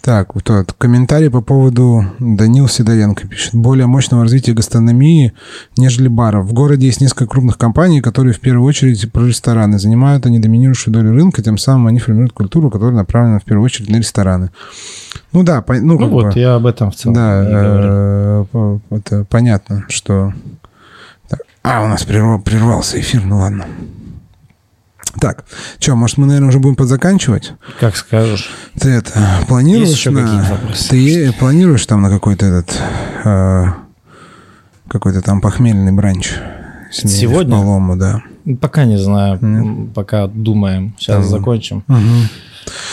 Так, 0.00 0.34
вот 0.34 0.50
этот 0.50 0.72
комментарий 0.72 1.30
по 1.30 1.40
поводу 1.40 2.06
Данил 2.18 2.68
Сидоренко 2.68 3.28
пишет. 3.28 3.54
Более 3.54 3.86
мощного 3.86 4.22
развития 4.22 4.52
гастрономии, 4.52 5.32
нежели 5.76 6.08
баров. 6.08 6.46
В 6.46 6.52
городе 6.52 6.86
есть 6.86 7.00
несколько 7.00 7.26
крупных 7.26 7.58
компаний, 7.58 8.00
которые 8.00 8.34
в 8.34 8.40
первую 8.40 8.66
очередь 8.66 9.12
про 9.12 9.26
рестораны. 9.26 9.78
Занимают 9.78 10.26
они 10.26 10.38
доминирующую 10.38 10.92
долю 10.92 11.12
рынка, 11.12 11.42
тем 11.42 11.58
самым 11.58 11.86
они 11.88 12.00
формируют 12.00 12.32
культуру, 12.32 12.70
которая 12.70 12.96
направлена 12.96 13.38
в 13.38 13.44
первую 13.44 13.64
очередь 13.64 13.90
на 13.90 13.96
рестораны. 13.96 14.50
Ну 15.32 15.42
да, 15.42 15.62
по, 15.62 15.74
ну, 15.74 15.98
ну 15.98 16.08
вот, 16.08 16.34
бы, 16.34 16.38
я 16.38 16.56
об 16.56 16.66
этом 16.66 16.90
в 16.90 16.94
целом 16.94 17.14
Да, 17.14 17.42
э, 17.44 18.44
это 18.90 19.24
понятно, 19.24 19.84
что... 19.88 20.32
Так, 21.28 21.40
а, 21.62 21.82
у 21.84 21.88
нас 21.88 22.04
прервал, 22.04 22.40
прервался 22.40 23.00
эфир, 23.00 23.24
ну 23.24 23.38
ладно. 23.38 23.66
Так, 25.20 25.44
что, 25.78 25.94
может, 25.94 26.18
мы, 26.18 26.26
наверное, 26.26 26.48
уже 26.48 26.58
будем 26.58 26.76
подзаканчивать? 26.76 27.52
Как 27.80 27.96
скажешь. 27.96 28.50
Ты 28.78 28.90
это 28.90 29.12
планируешь? 29.46 29.88
Есть 29.88 29.98
еще 30.00 30.10
на... 30.10 30.42
вопросы? 30.50 30.88
Ты 30.90 31.32
планируешь 31.32 31.84
там 31.86 32.02
на 32.02 32.10
какой-то 32.10 32.46
этот 32.46 32.80
э, 33.24 33.64
какой-то 34.88 35.22
там 35.22 35.40
похмельный 35.40 35.92
бранч? 35.92 36.34
Сегодня? 36.90 37.56
Полому, 37.56 37.96
да. 37.96 38.22
Пока 38.60 38.84
не 38.84 38.98
знаю, 38.98 39.38
Нет? 39.40 39.94
пока 39.94 40.26
думаем. 40.26 40.94
Сейчас 40.98 41.24
там. 41.24 41.30
закончим. 41.30 41.84
Угу. 41.88 41.98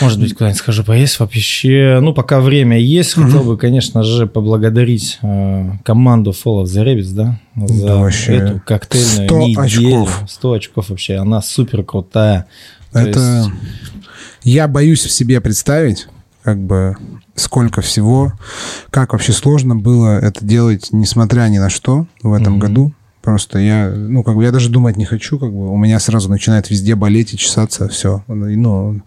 Может 0.00 0.20
быть, 0.20 0.34
куда-нибудь 0.34 0.58
схожу 0.58 0.84
поесть 0.84 1.18
вообще. 1.20 1.98
Ну, 2.00 2.12
пока 2.12 2.40
время 2.40 2.78
есть, 2.78 3.16
угу. 3.16 3.26
хотел 3.26 3.42
бы, 3.42 3.56
конечно 3.56 4.02
же, 4.02 4.26
поблагодарить 4.26 5.18
э, 5.22 5.70
команду 5.84 6.30
Fall 6.30 6.64
of 6.64 6.64
the 6.64 6.84
Rabbits, 6.84 7.12
да, 7.12 7.40
за 7.56 7.86
да, 7.86 7.96
вообще 7.96 8.36
эту 8.36 8.60
коктейльную 8.64 9.28
100 9.28 9.38
неделю. 9.38 9.60
очков. 9.60 10.22
100 10.28 10.52
очков 10.52 10.90
вообще, 10.90 11.16
она 11.16 11.42
супер 11.42 11.82
крутая. 11.84 12.46
Это... 12.92 13.20
Есть... 13.20 13.50
Я 14.42 14.68
боюсь 14.68 15.04
в 15.04 15.10
себе 15.10 15.40
представить, 15.40 16.08
как 16.42 16.58
бы 16.58 16.96
сколько 17.34 17.80
всего, 17.80 18.32
как 18.90 19.12
вообще 19.12 19.32
сложно 19.32 19.76
было 19.76 20.18
это 20.18 20.44
делать, 20.44 20.88
несмотря 20.92 21.42
ни 21.48 21.58
на 21.58 21.70
что 21.70 22.06
в 22.22 22.32
этом 22.32 22.56
mm 22.56 22.58
году. 22.58 22.92
Просто 23.22 23.58
я, 23.58 23.90
ну, 23.90 24.22
как 24.22 24.36
бы 24.36 24.44
я 24.44 24.50
даже 24.50 24.70
думать 24.70 24.96
не 24.96 25.04
хочу, 25.04 25.38
как 25.38 25.52
бы 25.52 25.70
у 25.70 25.76
меня 25.76 26.00
сразу 26.00 26.30
начинает 26.30 26.70
везде 26.70 26.94
болеть 26.94 27.34
и 27.34 27.38
чесаться 27.38 27.88
все. 27.88 28.24
Ну, 28.26 29.00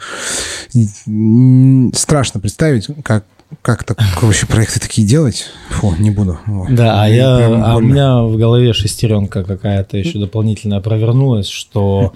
страшно 1.94 2.40
представить, 2.40 2.88
как 3.04 3.26
как 3.62 3.84
так 3.84 4.00
вообще 4.22 4.48
проекты 4.48 4.80
такие 4.80 5.08
делать? 5.08 5.46
Фу, 5.70 5.94
не 6.00 6.10
буду. 6.10 6.40
Да, 6.70 7.04
а 7.04 7.08
я, 7.08 7.46
а 7.46 7.78
у 7.78 7.82
меня 7.82 8.24
в 8.24 8.36
голове 8.38 8.74
шестеренка 8.74 9.44
какая-то 9.44 9.98
еще 9.98 10.18
дополнительная 10.20 10.80
провернулась, 10.80 11.48
что, 11.48 12.14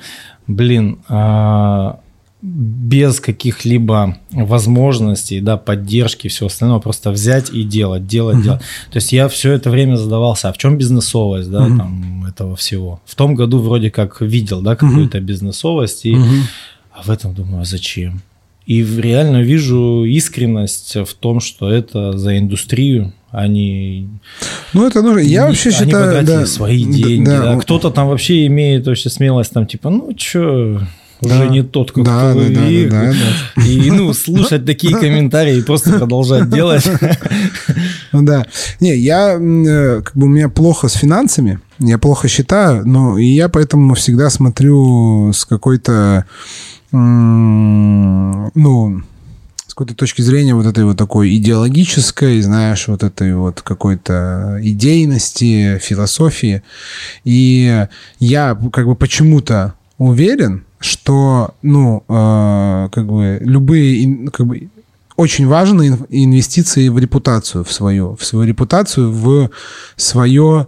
блин, 0.48 1.00
а, 1.08 2.00
без 2.42 3.20
каких-либо 3.20 4.18
возможностей, 4.32 5.40
да, 5.40 5.58
поддержки, 5.58 6.28
все 6.28 6.46
остальное, 6.46 6.80
просто 6.80 7.10
взять 7.12 7.50
и 7.50 7.64
делать, 7.64 8.06
делать, 8.06 8.38
uh-huh. 8.38 8.44
делать. 8.44 8.62
То 8.92 8.98
есть 8.98 9.12
я 9.12 9.28
все 9.28 9.54
это 9.54 9.72
время 9.72 9.96
задавался, 9.96 10.50
а 10.50 10.54
в 10.54 10.58
чем 10.58 10.78
бизнесовость, 10.78 11.50
да, 11.50 11.68
uh-huh. 11.68 11.78
там, 11.78 12.26
этого 12.26 12.56
всего. 12.56 13.02
В 13.06 13.16
том 13.16 13.34
году 13.34 13.60
вроде 13.60 13.90
как 13.90 14.22
видел, 14.22 14.62
да, 14.62 14.76
какую-то 14.76 15.18
uh-huh. 15.18 15.22
бизнесовость, 15.22 16.06
и, 16.06 16.14
uh-huh. 16.14 16.42
а 16.92 17.02
в 17.04 17.10
этом 17.10 17.34
думаю, 17.34 17.62
а 17.62 17.66
зачем? 17.66 18.22
И 18.68 18.84
реально 18.84 19.42
вижу 19.42 20.04
искренность 20.04 20.96
в 20.96 21.14
том, 21.16 21.40
что 21.40 21.72
это 21.72 22.18
за 22.18 22.38
индустрию, 22.38 23.14
они... 23.32 24.10
Ну, 24.74 24.86
это 24.86 25.02
нужно. 25.02 25.20
Я 25.20 25.48
вообще 25.48 25.72
считаю... 25.72 26.18
Они 26.18 26.28
да, 26.28 26.46
свои 26.46 26.84
деньги. 26.84 27.26
Да, 27.26 27.56
да. 27.56 27.60
Кто-то 27.60 27.90
там 27.90 28.10
вообще 28.10 28.46
имеет 28.48 28.86
вообще 28.86 29.10
смелость, 29.10 29.54
там, 29.54 29.68
типа, 29.68 29.90
ну, 29.90 30.14
что 31.18 31.28
уже 31.28 31.39
да. 31.39 31.47
не 31.47 31.63
тот, 31.63 31.91
как 31.91 32.03
да, 32.03 32.34
да, 32.34 32.49
да, 32.49 32.89
да, 32.89 33.13
да. 33.55 33.63
И, 33.63 33.91
ну, 33.91 34.13
слушать 34.13 34.65
такие 34.65 34.95
комментарии 34.99 35.57
и 35.57 35.61
просто 35.61 35.97
продолжать 35.97 36.49
делать. 36.49 36.88
Ну 38.13 38.24
да. 38.24 38.47
Не, 38.80 38.95
я, 38.95 39.38
э, 39.38 40.01
как 40.01 40.15
бы 40.15 40.28
у 40.28 40.30
меня 40.30 40.47
плохо 40.47 40.88
с 40.88 40.93
финансами, 40.93 41.59
я 41.78 41.97
плохо 41.97 42.30
считаю, 42.30 42.88
но 42.88 43.18
и 43.18 43.26
я 43.26 43.49
поэтому 43.49 43.93
всегда 43.95 44.30
смотрю 44.30 45.34
с 45.34 45.45
какой-то, 45.45 46.26
ну, 46.91 49.03
с 49.68 49.74
какой-то 49.74 49.93
точки 49.93 50.22
зрения 50.22 50.55
вот 50.55 50.65
этой 50.65 50.86
вот 50.86 50.97
такой 50.97 51.36
идеологической, 51.36 52.41
знаешь, 52.41 52.88
вот 52.88 53.03
этой 53.03 53.36
вот 53.36 53.61
какой-то 53.61 54.57
идейности, 54.61 55.78
философии. 55.80 56.63
И 57.26 57.86
я 58.20 58.57
как 58.72 58.86
бы 58.86 58.95
почему-то 58.95 59.74
уверен, 59.97 60.63
что, 60.80 61.55
ну, 61.61 62.03
э, 62.07 62.89
как 62.91 63.07
бы 63.07 63.39
любые, 63.41 64.30
как 64.30 64.45
бы 64.45 64.69
очень 65.15 65.47
важны 65.47 65.97
инвестиции 66.09 66.89
в 66.89 66.99
репутацию, 66.99 67.63
в 67.63 67.71
свою, 67.71 68.15
в 68.15 68.23
свою 68.23 68.47
репутацию, 68.47 69.11
в 69.11 69.49
свое, 69.95 70.67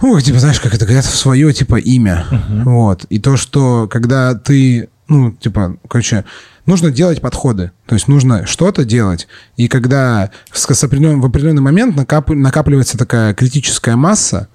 ну, 0.00 0.20
типа, 0.20 0.38
знаешь, 0.38 0.60
как 0.60 0.74
это 0.74 0.86
говорят, 0.86 1.04
в 1.04 1.16
свое, 1.16 1.52
типа, 1.52 1.76
имя. 1.76 2.26
Uh-huh. 2.30 2.64
Вот. 2.64 3.04
И 3.10 3.18
то, 3.18 3.36
что 3.36 3.86
когда 3.90 4.34
ты, 4.34 4.88
ну, 5.08 5.32
типа, 5.32 5.76
короче, 5.88 6.24
нужно 6.66 6.90
делать 6.90 7.20
подходы. 7.20 7.72
То 7.86 7.94
есть 7.94 8.08
нужно 8.08 8.46
что-то 8.46 8.84
делать. 8.84 9.28
И 9.56 9.68
когда 9.68 10.30
с, 10.50 10.66
с 10.66 10.84
определен, 10.84 11.20
в 11.20 11.26
определенный 11.26 11.62
момент 11.62 11.96
накап, 11.96 12.30
накапливается 12.30 12.96
такая 12.96 13.34
критическая 13.34 13.96
масса, 13.96 14.48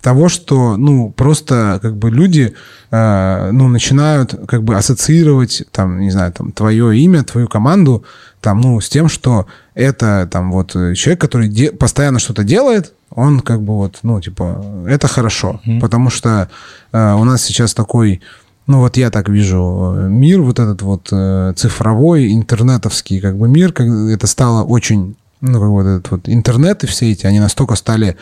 того, 0.00 0.28
что, 0.28 0.76
ну, 0.76 1.10
просто 1.10 1.78
как 1.82 1.96
бы 1.96 2.10
люди, 2.10 2.54
э, 2.90 3.50
ну, 3.52 3.68
начинают 3.68 4.34
как 4.46 4.62
бы 4.62 4.76
ассоциировать, 4.76 5.64
там, 5.72 6.00
не 6.00 6.10
знаю, 6.10 6.32
там, 6.32 6.52
твое 6.52 6.98
имя, 6.98 7.22
твою 7.22 7.48
команду, 7.48 8.04
там, 8.40 8.60
ну, 8.60 8.80
с 8.80 8.88
тем, 8.88 9.08
что 9.08 9.46
это, 9.74 10.28
там, 10.30 10.52
вот, 10.52 10.72
человек, 10.72 11.20
который 11.20 11.48
де- 11.48 11.72
постоянно 11.72 12.18
что-то 12.18 12.44
делает, 12.44 12.92
он 13.10 13.40
как 13.40 13.62
бы 13.62 13.74
вот, 13.74 13.98
ну, 14.02 14.20
типа, 14.20 14.64
это 14.88 15.08
хорошо, 15.08 15.60
mm-hmm. 15.66 15.80
потому 15.80 16.10
что 16.10 16.48
э, 16.92 17.14
у 17.14 17.24
нас 17.24 17.42
сейчас 17.42 17.74
такой, 17.74 18.20
ну, 18.66 18.78
вот 18.78 18.96
я 18.96 19.10
так 19.10 19.28
вижу 19.28 19.96
мир, 20.08 20.40
вот 20.42 20.58
этот 20.58 20.82
вот 20.82 21.08
э, 21.12 21.52
цифровой, 21.56 22.32
интернетовский, 22.32 23.20
как 23.20 23.36
бы 23.36 23.48
мир, 23.48 23.72
как 23.72 23.86
это 23.86 24.26
стало 24.26 24.64
очень 24.64 25.16
ну, 25.40 25.70
вот 25.70 25.86
этот 25.86 26.10
вот 26.10 26.28
интернет 26.28 26.84
и 26.84 26.86
все 26.86 27.12
эти, 27.12 27.26
они 27.26 27.40
настолько 27.40 27.74
стали 27.74 28.16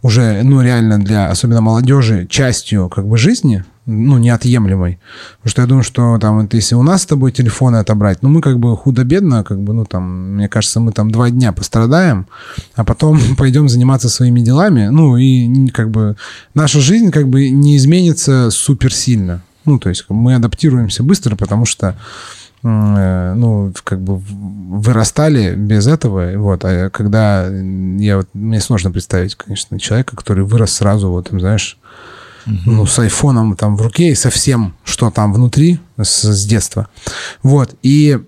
уже, 0.00 0.42
ну, 0.42 0.62
реально 0.62 0.98
для, 0.98 1.30
особенно 1.30 1.60
молодежи, 1.60 2.26
частью 2.28 2.88
как 2.88 3.06
бы 3.06 3.18
жизни, 3.18 3.64
ну, 3.84 4.18
неотъемлемой. 4.18 4.98
Потому 5.38 5.50
что 5.50 5.62
я 5.62 5.68
думаю, 5.68 5.84
что 5.84 6.18
там, 6.18 6.40
вот, 6.40 6.54
если 6.54 6.74
у 6.74 6.82
нас 6.82 7.02
с 7.02 7.06
тобой 7.06 7.30
телефоны 7.32 7.76
отобрать, 7.76 8.22
ну, 8.22 8.30
мы 8.30 8.40
как 8.40 8.58
бы 8.58 8.76
худо-бедно, 8.76 9.44
как 9.44 9.60
бы, 9.60 9.74
ну, 9.74 9.84
там, 9.84 10.34
мне 10.34 10.48
кажется, 10.48 10.80
мы 10.80 10.92
там 10.92 11.10
два 11.10 11.30
дня 11.30 11.52
пострадаем, 11.52 12.26
а 12.74 12.84
потом 12.84 13.20
пойдем 13.36 13.68
заниматься 13.68 14.08
своими 14.08 14.40
делами, 14.40 14.88
ну, 14.88 15.16
и 15.18 15.68
как 15.68 15.90
бы 15.90 16.16
наша 16.54 16.80
жизнь 16.80 17.10
как 17.10 17.28
бы 17.28 17.50
не 17.50 17.76
изменится 17.76 18.50
супер 18.50 18.94
сильно. 18.94 19.42
Ну, 19.64 19.78
то 19.78 19.90
есть 19.90 20.06
мы 20.08 20.34
адаптируемся 20.34 21.02
быстро, 21.02 21.36
потому 21.36 21.66
что 21.66 21.96
ну, 22.62 23.72
как 23.82 24.00
бы 24.00 24.18
вырастали 24.18 25.54
без 25.54 25.86
этого, 25.86 26.30
вот, 26.36 26.64
а 26.64 26.90
когда 26.90 27.48
я 27.48 28.18
вот, 28.18 28.28
мне 28.34 28.60
сложно 28.60 28.90
представить, 28.90 29.34
конечно, 29.34 29.80
человека, 29.80 30.16
который 30.16 30.44
вырос 30.44 30.74
сразу, 30.74 31.10
вот, 31.10 31.28
знаешь, 31.32 31.78
ну, 32.46 32.86
с 32.86 32.98
айфоном 32.98 33.56
там 33.56 33.76
в 33.76 33.82
руке 33.82 34.10
и 34.10 34.14
со 34.14 34.30
всем, 34.30 34.74
что 34.84 35.10
там 35.10 35.32
внутри 35.32 35.78
с, 36.00 36.24
с 36.24 36.44
детства. 36.46 36.88
Вот. 37.42 37.74
И 37.82 38.18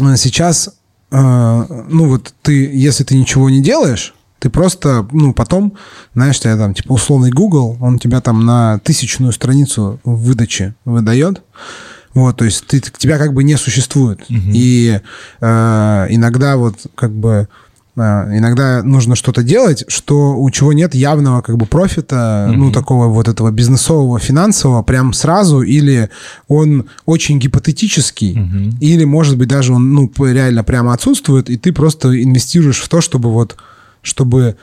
э, 0.00 0.16
сейчас, 0.16 0.70
э, 1.10 1.16
ну 1.20 2.08
вот 2.08 2.34
ты, 2.42 2.74
если 2.74 3.04
ты 3.04 3.16
ничего 3.16 3.50
не 3.50 3.62
делаешь, 3.62 4.14
ты 4.38 4.50
просто, 4.50 5.06
ну, 5.12 5.32
потом, 5.32 5.74
знаешь, 6.14 6.40
тебя 6.40 6.56
там, 6.56 6.74
типа, 6.74 6.92
условный 6.92 7.30
Google, 7.30 7.76
он 7.80 8.00
тебя 8.00 8.20
там 8.20 8.44
на 8.44 8.80
тысячную 8.80 9.32
страницу 9.32 10.00
выдачи 10.04 10.74
выдает. 10.84 11.42
Вот, 12.14 12.36
то 12.36 12.44
есть 12.44 12.66
ты, 12.66 12.80
тебя 12.80 13.18
как 13.18 13.32
бы 13.32 13.44
не 13.44 13.56
существует. 13.56 14.20
Угу. 14.28 14.50
И 14.52 15.00
э, 15.40 16.06
иногда 16.10 16.56
вот 16.56 16.76
как 16.94 17.12
бы 17.12 17.48
а, 17.94 18.26
иногда 18.34 18.82
нужно 18.82 19.14
что-то 19.14 19.42
делать, 19.42 19.84
что 19.88 20.34
у 20.34 20.50
чего 20.50 20.72
нет 20.72 20.94
явного 20.94 21.42
как 21.42 21.58
бы 21.58 21.66
профита, 21.66 22.48
mm-hmm. 22.48 22.56
ну 22.56 22.72
такого 22.72 23.08
вот 23.08 23.28
этого 23.28 23.50
бизнесового, 23.50 24.18
финансового, 24.18 24.82
прям 24.82 25.12
сразу, 25.12 25.60
или 25.60 26.08
он 26.48 26.86
очень 27.04 27.38
гипотетический, 27.38 28.34
mm-hmm. 28.34 28.78
или 28.80 29.04
может 29.04 29.36
быть 29.36 29.48
даже 29.48 29.74
он 29.74 29.92
ну 29.92 30.10
реально 30.20 30.64
прямо 30.64 30.94
отсутствует, 30.94 31.50
и 31.50 31.58
ты 31.58 31.72
просто 31.72 32.22
инвестируешь 32.22 32.80
в 32.80 32.88
то, 32.88 33.02
чтобы 33.02 33.30
вот 33.30 33.56
чтобы 34.00 34.56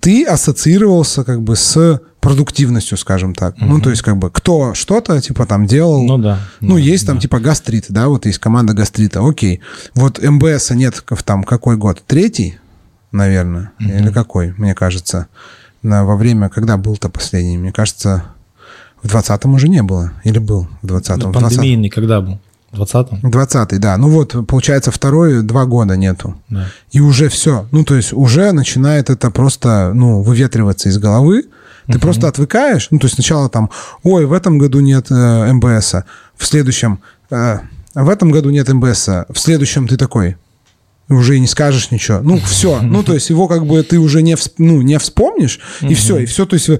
ты 0.00 0.24
ассоциировался 0.24 1.24
как 1.24 1.42
бы 1.42 1.56
с 1.56 2.00
продуктивностью, 2.20 2.98
скажем 2.98 3.34
так. 3.34 3.56
Угу. 3.56 3.64
Ну, 3.64 3.80
то 3.80 3.90
есть, 3.90 4.02
как 4.02 4.16
бы, 4.18 4.30
кто 4.30 4.74
что-то, 4.74 5.20
типа, 5.20 5.46
там 5.46 5.66
делал. 5.66 6.02
Ну, 6.04 6.18
да. 6.18 6.38
Ну, 6.60 6.74
да, 6.74 6.80
есть 6.80 7.06
да. 7.06 7.12
там, 7.12 7.20
типа, 7.20 7.40
гастрит, 7.40 7.86
да, 7.88 8.08
вот 8.08 8.26
есть 8.26 8.38
команда 8.38 8.74
гастрита, 8.74 9.26
окей. 9.26 9.60
Вот 9.94 10.22
МБСа 10.22 10.74
нет 10.74 11.02
там 11.24 11.44
какой 11.44 11.76
год? 11.76 12.02
Третий, 12.06 12.58
наверное, 13.10 13.72
угу. 13.80 13.88
или 13.88 14.10
какой, 14.10 14.54
мне 14.58 14.74
кажется. 14.74 15.28
На, 15.82 16.04
во 16.04 16.16
время, 16.16 16.50
когда 16.50 16.76
был-то 16.76 17.08
последний? 17.08 17.56
Мне 17.56 17.72
кажется, 17.72 18.24
в 19.02 19.06
20-м 19.06 19.54
уже 19.54 19.68
не 19.68 19.82
было. 19.82 20.12
Или 20.24 20.38
был 20.38 20.68
в 20.82 20.86
20-м? 20.86 21.18
Ну, 21.20 21.32
пандемийный 21.32 21.88
когда 21.88 22.20
был? 22.20 22.38
20-м? 22.72 23.30
20-й, 23.30 23.78
да. 23.78 23.96
Ну 23.96 24.08
вот, 24.08 24.46
получается, 24.46 24.90
второй 24.90 25.42
два 25.42 25.64
года 25.66 25.96
нету. 25.96 26.36
Да. 26.48 26.66
И 26.92 27.00
уже 27.00 27.28
все. 27.28 27.66
Ну, 27.72 27.84
то 27.84 27.96
есть 27.96 28.12
уже 28.12 28.52
начинает 28.52 29.10
это 29.10 29.30
просто, 29.30 29.92
ну, 29.94 30.22
выветриваться 30.22 30.88
из 30.88 30.98
головы. 30.98 31.44
Ты 31.86 31.94
угу. 31.94 32.00
просто 32.00 32.28
отвыкаешь. 32.28 32.88
Ну, 32.90 32.98
то 32.98 33.06
есть 33.06 33.16
сначала 33.16 33.48
там, 33.48 33.70
ой, 34.02 34.26
в 34.26 34.32
этом 34.32 34.58
году 34.58 34.80
нет 34.80 35.10
э, 35.10 35.52
МБСа. 35.52 36.04
В 36.36 36.46
следующем, 36.46 37.00
э, 37.30 37.58
в 37.94 38.08
этом 38.08 38.30
году 38.30 38.50
нет 38.50 38.68
МБСа. 38.68 39.26
В 39.28 39.38
следующем 39.38 39.88
ты 39.88 39.96
такой, 39.96 40.36
уже 41.16 41.36
и 41.36 41.40
не 41.40 41.46
скажешь 41.46 41.90
ничего. 41.90 42.20
Ну, 42.22 42.38
все. 42.44 42.80
Ну, 42.82 43.02
то 43.02 43.14
есть 43.14 43.30
его 43.30 43.48
как 43.48 43.66
бы 43.66 43.82
ты 43.82 43.98
уже 43.98 44.22
не, 44.22 44.36
всп... 44.36 44.54
ну, 44.58 44.80
не 44.82 44.98
вспомнишь, 44.98 45.60
и 45.82 45.94
все. 45.94 46.18
И 46.18 46.26
все, 46.26 46.46
то 46.46 46.54
есть 46.54 46.70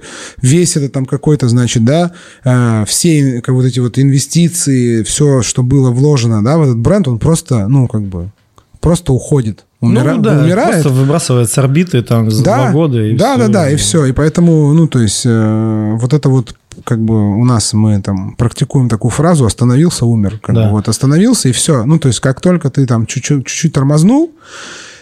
весь 0.41 0.77
это 0.77 0.89
там 0.89 1.05
какой-то, 1.05 1.49
значит, 1.49 1.83
да, 1.83 2.11
э, 2.43 2.85
все 2.87 3.41
как 3.41 3.55
вот 3.55 3.65
эти 3.65 3.79
вот 3.79 3.99
инвестиции, 3.99 5.03
все, 5.03 5.41
что 5.41 5.63
было 5.63 5.91
вложено, 5.91 6.43
да, 6.43 6.57
в 6.57 6.63
этот 6.63 6.77
бренд, 6.77 7.07
он 7.07 7.19
просто, 7.19 7.67
ну, 7.67 7.87
как 7.87 8.03
бы, 8.03 8.31
просто 8.79 9.13
уходит. 9.13 9.65
Умира... 9.79 10.13
Ну, 10.13 10.21
да, 10.21 10.39
умирает. 10.39 10.73
просто 10.73 10.89
выбрасывает 10.89 11.49
с 11.49 11.57
орбиты 11.57 12.03
там 12.03 12.29
за 12.29 12.43
да, 12.43 12.57
два 12.57 12.71
года. 12.71 13.03
И 13.03 13.15
да, 13.15 13.33
все. 13.33 13.47
да, 13.47 13.47
да, 13.47 13.69
и 13.71 13.75
все. 13.77 14.05
И 14.05 14.11
поэтому, 14.11 14.73
ну, 14.73 14.87
то 14.87 14.99
есть, 14.99 15.23
э, 15.25 15.95
вот 15.95 16.13
это 16.13 16.29
вот 16.29 16.55
как 16.83 16.99
бы 16.99 17.37
у 17.37 17.45
нас 17.45 17.73
мы 17.73 18.01
там 18.01 18.35
практикуем 18.35 18.89
такую 18.89 19.11
фразу 19.11 19.45
«остановился, 19.45 20.05
умер». 20.05 20.39
Как 20.41 20.55
да. 20.55 20.65
бы 20.65 20.71
вот 20.71 20.87
остановился, 20.87 21.49
и 21.49 21.51
все. 21.51 21.85
Ну, 21.85 21.99
то 21.99 22.07
есть, 22.07 22.19
как 22.19 22.41
только 22.41 22.69
ты 22.69 22.85
там 22.85 23.05
чуть-чуть, 23.05 23.45
чуть-чуть 23.45 23.73
тормознул, 23.73 24.31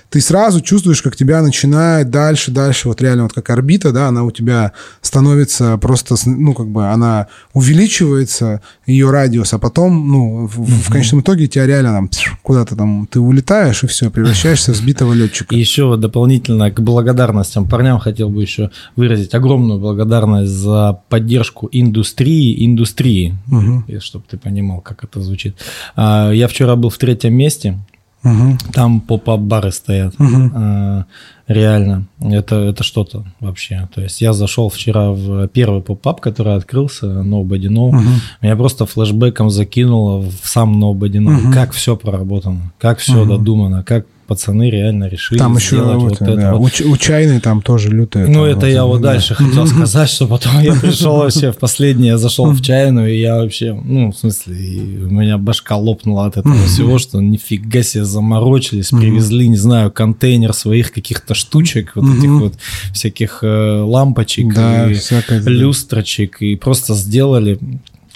ты 0.10 0.22
сразу 0.22 0.62
чувствуешь, 0.62 1.02
как 1.02 1.16
тебя 1.16 1.42
начинает 1.42 2.10
дальше, 2.10 2.52
дальше, 2.52 2.88
вот 2.88 3.02
реально 3.02 3.24
вот 3.24 3.34
как 3.34 3.50
орбита, 3.52 3.92
да, 3.92 4.08
она 4.08 4.24
у 4.24 4.32
тебя 4.32 4.72
становится 5.02 5.78
просто, 5.78 6.16
ну, 6.26 6.54
как 6.54 6.68
бы 6.68 6.88
она 6.88 7.28
увеличивается, 7.54 8.62
ее 8.88 9.12
радиус, 9.12 9.54
а 9.54 9.60
потом, 9.60 10.12
ну, 10.12 10.48
в, 10.48 10.60
mm-hmm. 10.60 10.66
в 10.66 10.92
конечном 10.92 11.22
итоге 11.22 11.48
тебя 11.48 11.68
реально 11.68 11.92
там 11.92 12.10
куда-то 12.42 12.76
там, 12.76 13.08
ты 13.10 13.20
улетаешь, 13.20 13.84
и 13.84 13.88
все, 13.88 14.10
превращаешься 14.10 14.74
в 14.74 14.76
сбитого 14.76 15.14
летчика. 15.14 15.54
И 15.54 15.60
еще 15.60 15.96
дополнительно 15.96 16.72
к 16.72 16.80
благодарностям 16.82 17.68
парням 17.68 18.00
хотел 18.00 18.30
бы 18.30 18.42
еще 18.42 18.72
выразить 18.96 19.36
огромную 19.36 19.80
благодарность 19.80 20.52
за 20.52 21.02
поддержку 21.10 21.70
индустрии, 21.72 22.66
индустрии, 22.66 23.36
mm-hmm. 23.52 24.00
чтобы 24.00 24.26
ты 24.28 24.38
понимал, 24.38 24.82
как 24.82 25.04
это 25.04 25.22
звучит. 25.22 25.56
А, 25.96 26.32
я 26.32 26.48
вчера 26.48 26.76
был 26.76 26.90
в 26.90 26.98
третьем 26.98 27.36
месте, 27.36 27.78
Угу. 28.24 28.58
Там 28.74 29.02
поп-ап-бары 29.02 29.72
стоят. 29.72 30.14
Угу. 30.20 30.52
А, 30.54 31.06
реально, 31.48 32.08
это, 32.20 32.56
это 32.56 32.84
что-то 32.84 33.26
вообще. 33.40 33.88
То 33.94 34.02
есть 34.02 34.22
я 34.22 34.34
зашел 34.34 34.70
вчера 34.70 35.12
в 35.12 35.48
первый 35.48 35.82
поп-ап, 35.82 36.20
который 36.20 36.56
открылся, 36.56 37.06
Nobody 37.06 37.68
Know. 37.68 37.90
Угу. 37.90 38.04
Меня 38.42 38.56
просто 38.56 38.86
флешбеком 38.86 39.50
закинуло 39.50 40.22
в 40.22 40.42
сам 40.44 40.84
Nobody 40.84 41.20
Know. 41.20 41.46
Угу. 41.46 41.54
Как 41.54 41.72
все 41.72 41.96
проработано, 41.96 42.74
как 42.78 43.00
все 43.00 43.22
угу. 43.22 43.30
додумано, 43.30 43.84
как 43.84 44.06
пацаны 44.30 44.70
реально 44.70 45.06
решили 45.06 45.40
там 45.40 45.58
еще 45.58 45.78
сделать 45.78 45.98
вот, 45.98 46.20
вот 46.20 46.20
да. 46.20 46.34
это. 46.34 46.56
Вот. 46.56 46.82
У, 46.82 46.92
у 46.92 46.98
чайной 46.98 47.40
там 47.40 47.64
тоже 47.64 47.90
лютая. 47.90 48.28
Ну, 48.28 48.46
это 48.46 48.60
вот, 48.60 48.68
я 48.68 48.86
вот 48.86 49.02
да. 49.02 49.14
дальше 49.14 49.34
хотел 49.34 49.66
сказать, 49.66 50.08
что 50.08 50.28
потом 50.28 50.60
я 50.60 50.74
пришел 50.82 51.18
вообще 51.18 51.52
в 51.52 51.58
последнее, 51.58 52.20
зашел 52.20 52.52
в 52.52 52.62
чайную, 52.62 53.12
и 53.12 53.20
я 53.20 53.38
вообще, 53.38 53.74
ну, 53.74 54.12
в 54.12 54.16
смысле, 54.18 54.56
у 54.56 55.10
меня 55.10 55.40
башка 55.40 55.76
лопнула 55.76 56.28
от 56.28 56.38
этого 56.38 56.64
всего, 56.66 57.00
что 57.00 57.20
нифига 57.20 57.82
себе 57.82 58.06
заморочились, 58.06 58.90
привезли, 58.90 59.48
не 59.48 59.58
знаю, 59.58 59.92
контейнер 59.92 60.54
своих 60.54 60.92
каких-то 60.92 61.34
штучек, 61.34 61.94
вот 61.96 62.18
этих 62.18 62.30
вот 62.30 62.54
всяких 62.94 63.40
э, 63.42 63.82
лампочек, 63.82 64.56
и 64.56 65.50
люстрочек, 65.50 66.42
и 66.42 66.56
просто 66.56 66.94
сделали 66.94 67.60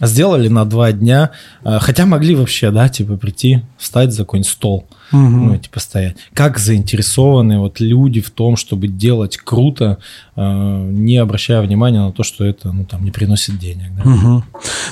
сделали 0.01 0.47
на 0.47 0.65
два 0.65 0.91
дня, 0.91 1.31
э, 1.63 1.77
хотя 1.79 2.05
могли 2.05 2.35
вообще, 2.35 2.71
да, 2.71 2.89
типа 2.89 3.15
прийти, 3.17 3.61
встать 3.77 4.11
за 4.11 4.23
какой-нибудь 4.23 4.51
стол 4.51 4.87
угу. 5.13 5.21
ну, 5.21 5.57
типа 5.57 5.79
стоять. 5.79 6.17
Как 6.33 6.59
заинтересованы 6.59 7.59
вот 7.59 7.79
люди 7.79 8.21
в 8.21 8.31
том, 8.31 8.57
чтобы 8.57 8.87
делать 8.87 9.37
круто, 9.37 9.99
э, 10.35 10.89
не 10.91 11.17
обращая 11.17 11.61
внимания 11.61 12.01
на 12.01 12.11
то, 12.11 12.23
что 12.23 12.43
это, 12.43 12.71
ну, 12.71 12.85
там, 12.85 13.03
не 13.05 13.11
приносит 13.11 13.57
денег. 13.59 13.91
Да? 13.97 14.09
Угу. 14.09 14.43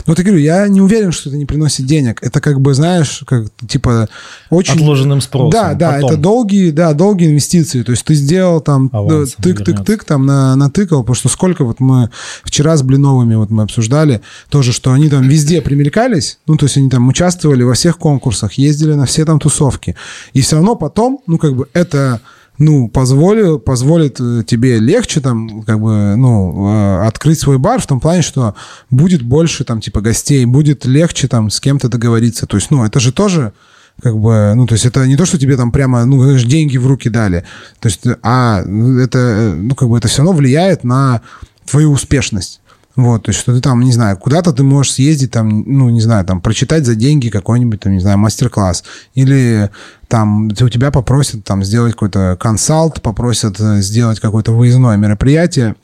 Ну, 0.06 0.16
ты 0.16 0.24
говорю, 0.24 0.40
я 0.40 0.68
не 0.68 0.82
уверен, 0.82 1.12
что 1.12 1.30
это 1.30 1.38
не 1.38 1.46
приносит 1.46 1.86
денег. 1.86 2.22
Это 2.22 2.40
как 2.40 2.62
бы, 2.62 2.74
знаешь, 2.74 3.24
как, 3.26 3.48
типа, 3.68 4.08
очень... 4.50 4.76
Отложенным 4.76 5.22
спросом. 5.22 5.52
Да, 5.52 5.74
да, 5.74 5.94
потом. 5.94 6.10
это 6.10 6.20
долгие, 6.20 6.72
да, 6.72 6.94
долгие 6.94 7.30
инвестиции. 7.30 7.84
То 7.84 7.92
есть 7.92 8.06
ты 8.06 8.14
сделал 8.14 8.62
там 8.62 8.88
тык-тык-тык, 8.88 10.06
там 10.06 10.26
на, 10.26 10.56
натыкал, 10.56 11.02
потому 11.02 11.16
что 11.16 11.30
сколько 11.30 11.66
вот 11.66 11.80
мы 11.80 12.10
вчера 12.44 12.78
с 12.78 12.84
Блиновыми 12.84 13.36
вот 13.36 13.50
мы 13.50 13.64
обсуждали 13.64 14.22
тоже, 14.50 14.74
что 14.74 14.92
они 14.92 15.10
там 15.10 15.28
везде 15.28 15.62
примелькались, 15.62 16.40
ну, 16.48 16.58
то 16.58 16.66
есть 16.66 16.78
они 16.78 16.90
там 16.90 17.08
участвовали 17.08 17.64
во 17.64 17.74
всех 17.74 17.98
конкурсах, 17.98 18.54
ездили 18.54 18.94
на 18.94 19.06
все 19.06 19.26
там 19.26 19.40
тусовки. 19.40 19.96
И 20.34 20.41
все 20.41 20.57
равно 20.57 20.76
потом, 20.76 21.22
ну, 21.28 21.38
как 21.38 21.55
бы 21.55 21.68
это 21.74 22.22
ну, 22.57 22.89
позволит, 22.89 23.66
позволит 23.66 24.20
э, 24.20 24.43
тебе 24.45 24.78
легче 24.78 25.20
там, 25.20 25.64
как 25.64 25.80
бы, 25.80 26.16
ну, 26.16 26.68
э, 26.68 27.07
открыть 27.07 27.39
свой 27.39 27.57
бар 27.57 27.82
в 27.82 27.88
том 27.88 27.99
плане, 27.99 28.22
что 28.22 28.53
будет 28.91 29.24
больше 29.24 29.64
там, 29.64 29.82
типа, 29.82 30.01
гостей, 30.01 30.45
будет 30.45 30.86
легче 30.86 31.28
там 31.28 31.49
с 31.49 31.59
кем-то 31.59 31.89
договориться. 31.89 32.45
То 32.45 32.57
есть, 32.57 32.70
ну, 32.70 32.86
это 32.86 32.99
же 32.99 33.12
тоже 33.12 33.53
как 34.01 34.18
бы, 34.18 34.53
ну, 34.55 34.68
то 34.68 34.74
есть 34.74 34.86
это 34.86 35.05
не 35.05 35.16
то, 35.16 35.26
что 35.26 35.38
тебе 35.38 35.57
там 35.57 35.72
прямо, 35.72 36.05
ну, 36.05 36.38
деньги 36.38 36.78
в 36.78 36.88
руки 36.88 37.09
дали, 37.09 37.43
то 37.80 37.88
есть, 37.88 38.01
а 38.24 38.62
это, 38.62 39.53
ну, 39.55 39.76
как 39.76 39.89
бы 39.89 39.97
это 39.97 40.07
все 40.07 40.20
равно 40.24 40.34
влияет 40.34 40.84
на 40.84 41.22
твою 41.66 41.91
успешность. 41.91 42.61
Вот, 42.96 43.24
то 43.24 43.30
есть, 43.30 43.39
что 43.39 43.54
ты 43.54 43.62
там, 43.62 43.82
не 43.82 43.94
знаю, 43.94 44.18
куда-то 44.18 44.52
ты 44.52 44.64
можешь 44.64 44.94
съездить, 44.94 45.32
там, 45.32 45.64
ну, 45.66 45.89
не 45.89 46.02
знаю, 46.02 46.26
там, 46.26 46.42
прочитать 46.42 46.86
за 46.86 46.96
деньги 46.96 47.30
какой-нибудь, 47.30 47.80
там, 47.80 47.94
не 47.94 48.00
знаю, 48.00 48.18
мастер-класс. 48.18 48.84
Или 49.16 49.70
там 50.08 50.48
у 50.48 50.70
тебя 50.70 50.92
попросят 50.92 51.46
там 51.46 51.64
сделать 51.64 51.94
какой-то 51.94 52.38
консалт, 52.39 53.02
попросят 53.02 53.60
э, 53.60 53.82
сделать 53.82 54.20
какое-то 54.20 54.52
выездное 54.52 54.98
мероприятие. 54.98 55.76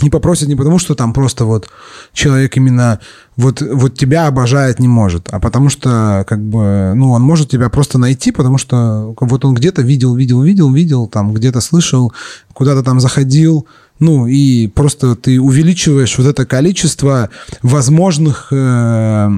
И 0.00 0.10
попросят 0.10 0.48
не 0.48 0.56
потому, 0.56 0.78
что 0.78 0.94
там 0.94 1.12
просто 1.12 1.44
вот 1.44 1.68
человек 2.12 2.56
именно 2.56 2.98
вот, 3.36 3.60
вот 3.60 3.96
тебя 3.96 4.26
обожает 4.26 4.80
не 4.80 4.88
может, 4.88 5.28
а 5.30 5.38
потому 5.38 5.68
что, 5.68 6.24
как 6.26 6.40
бы, 6.40 6.92
ну, 6.94 7.12
он 7.12 7.22
может 7.22 7.50
тебя 7.50 7.68
просто 7.68 7.98
найти, 7.98 8.32
потому 8.32 8.58
что 8.58 9.14
вот 9.20 9.44
он 9.44 9.54
где-то 9.54 9.82
видел, 9.82 10.14
видел, 10.16 10.42
видел, 10.42 10.72
видел, 10.72 11.06
там 11.06 11.32
где-то 11.32 11.60
слышал, 11.60 12.12
куда-то 12.52 12.82
там 12.82 13.00
заходил, 13.00 13.66
ну, 13.98 14.26
и 14.26 14.66
просто 14.66 15.14
ты 15.14 15.40
увеличиваешь 15.40 16.18
вот 16.18 16.26
это 16.26 16.44
количество 16.46 17.30
возможных 17.62 18.48
э, 18.50 19.30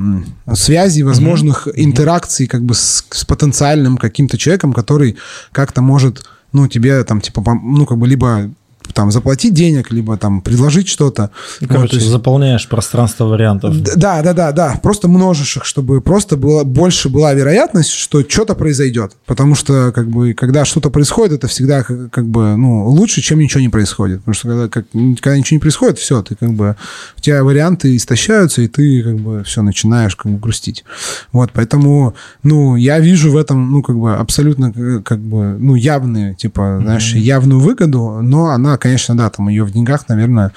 связей, 0.55 1.02
возможных 1.02 1.66
mm-hmm. 1.66 1.72
интеракций 1.76 2.46
как 2.46 2.64
бы 2.64 2.74
с, 2.74 3.05
с 3.11 3.24
потенциальным 3.26 3.98
каким-то 3.98 4.38
человеком, 4.38 4.72
который 4.72 5.16
как-то 5.52 5.82
может, 5.82 6.24
ну, 6.52 6.66
тебе 6.68 7.05
там, 7.05 7.20
типа, 7.20 7.42
ну, 7.62 7.84
как 7.84 7.98
бы 7.98 8.09
либо 8.09 8.50
там 8.93 9.11
заплатить 9.11 9.55
денег, 9.55 9.91
либо 9.91 10.16
там 10.16 10.41
предложить 10.41 10.89
что-то. 10.89 11.30
Короче, 11.61 11.78
вот, 11.78 11.93
есть... 11.95 12.07
заполняешь 12.07 12.68
пространство 12.68 13.24
вариантов. 13.24 13.80
Да, 13.97 14.22
да, 14.22 14.32
да, 14.32 14.53
да. 14.53 14.80
Просто 14.82 15.09
множишь 15.09 15.57
их, 15.57 15.64
чтобы 15.64 16.01
просто 16.01 16.37
было, 16.37 16.64
больше 16.64 17.09
была 17.09 17.35
вероятность, 17.35 17.91
что 17.91 18.22
что-то 18.28 18.55
произойдет. 18.55 19.12
Потому 19.26 19.55
что, 19.55 19.93
как 19.93 20.09
бы, 20.09 20.35
когда 20.35 20.64
что-то 20.64 20.91
происходит, 20.91 21.35
это 21.35 21.49
всегда 21.49 21.82
как, 21.82 22.11
как 22.11 22.26
бы, 22.26 22.57
ну, 22.57 22.89
лучше, 22.89 23.20
чем 23.20 23.39
ничего 23.39 23.61
не 23.61 23.68
происходит. 23.68 24.18
Потому 24.20 24.35
что 24.35 24.49
когда, 24.49 24.68
как, 24.68 24.87
когда 25.20 25.37
ничего 25.37 25.57
не 25.57 25.61
происходит, 25.61 25.99
все, 25.99 26.22
ты 26.22 26.35
как 26.35 26.53
бы, 26.53 26.76
у 27.16 27.20
тебя 27.20 27.43
варианты 27.43 27.97
истощаются, 27.97 28.62
и 28.62 28.68
ты 28.68 29.03
как 29.03 29.16
бы 29.16 29.43
все 29.45 29.62
начинаешь 29.62 30.16
как 30.16 30.32
бы 30.32 30.39
грустить. 30.39 30.85
Вот, 31.32 31.51
поэтому, 31.53 32.14
ну, 32.43 32.76
я 32.76 32.99
вижу 33.01 33.32
в 33.32 33.37
этом, 33.37 33.72
ну, 33.72 33.82
как 33.82 33.99
бы, 33.99 34.14
абсолютно, 34.14 35.03
как 35.03 35.18
бы, 35.18 35.57
ну, 35.59 35.74
явные, 35.74 36.35
типа, 36.35 36.80
знаешь, 36.82 37.14
mm-hmm. 37.14 37.18
явную 37.18 37.61
выгоду, 37.61 38.20
но 38.22 38.51
она, 38.51 38.74
конечно, 38.77 39.16
да, 39.16 39.31
там 39.31 39.49
ее 39.49 39.64
в 39.64 39.72
деньгах, 39.72 40.09
наверное, 40.09 40.53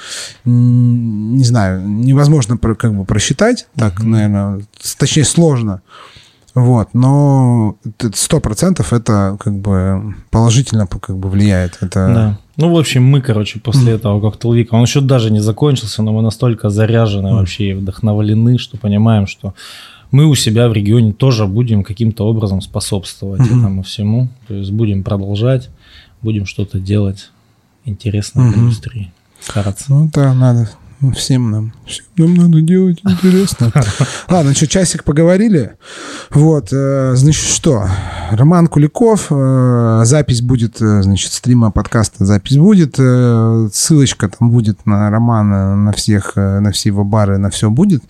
не 0.45 1.43
знаю, 1.43 1.87
невозможно 1.87 2.57
как 2.57 2.93
бы 2.93 3.05
просчитать, 3.05 3.67
так, 3.75 3.99
mm-hmm. 3.99 4.05
наверное, 4.05 4.61
точнее, 4.97 5.25
сложно. 5.25 5.81
Вот, 6.57 6.89
но 6.93 7.75
сто 8.15 8.39
процентов 8.39 8.91
это 8.91 9.37
как 9.39 9.53
бы 9.53 10.15
положительно 10.31 10.87
как 10.87 11.15
бы 11.15 11.29
влияет. 11.29 11.77
Это... 11.81 12.13
Да. 12.15 12.39
Ну, 12.55 12.73
в 12.73 12.79
общем, 12.79 13.03
мы, 13.03 13.21
короче, 13.21 13.59
после 13.59 13.91
mm. 13.91 13.95
этого 13.95 14.19
коктейльвика, 14.19 14.73
он 14.73 14.81
еще 14.81 15.01
даже 15.01 15.29
не 15.29 15.39
закончился, 15.39 16.01
но 16.01 16.11
мы 16.13 16.23
настолько 16.23 16.71
заряжены 16.71 17.27
mm. 17.27 17.33
вообще 17.33 17.69
и 17.69 17.73
вдохновлены, 17.75 18.57
что 18.57 18.77
понимаем, 18.77 19.27
что 19.27 19.53
мы 20.09 20.25
у 20.25 20.33
себя 20.33 20.67
в 20.67 20.73
регионе 20.73 21.13
тоже 21.13 21.45
будем 21.45 21.83
каким-то 21.83 22.25
образом 22.25 22.61
способствовать 22.61 23.41
mm-hmm. 23.41 23.59
этому 23.59 23.83
всему. 23.83 24.29
То 24.47 24.55
есть 24.55 24.71
будем 24.71 25.03
продолжать, 25.03 25.69
будем 26.23 26.47
что-то 26.47 26.79
делать 26.79 27.29
интересное 27.87 28.45
mm-hmm. 28.45 28.53
в 28.53 28.57
индустрии. 28.57 29.11
Стараться. 29.39 29.85
Ну 29.89 30.09
да, 30.13 30.33
надо 30.33 30.69
ну, 30.99 31.11
всем 31.11 31.51
нам. 31.51 31.73
Всем 31.85 32.07
нам 32.17 32.33
надо 32.33 32.61
делать 32.61 33.01
интересно. 33.03 33.71
Ладно, 34.29 34.55
что, 34.55 34.65
часик 34.65 35.03
поговорили. 35.03 35.73
Вот, 36.31 36.69
э, 36.71 37.13
значит, 37.15 37.45
что? 37.45 37.87
Роман 38.31 38.65
Куликов. 38.65 39.27
Э, 39.29 40.01
запись 40.05 40.41
будет, 40.41 40.81
э, 40.81 41.03
значит, 41.03 41.33
стрима 41.33 41.69
подкаста 41.69 42.25
запись 42.25 42.57
будет. 42.57 42.95
Ссылочка 42.95 44.27
там 44.27 44.49
будет 44.49 44.87
на 44.87 45.11
Романа, 45.11 45.75
на 45.75 45.91
всех, 45.91 46.35
на 46.35 46.71
все 46.71 46.89
его 46.89 47.03
бары, 47.03 47.37
на 47.37 47.51
все 47.51 47.69
будет. 47.69 48.03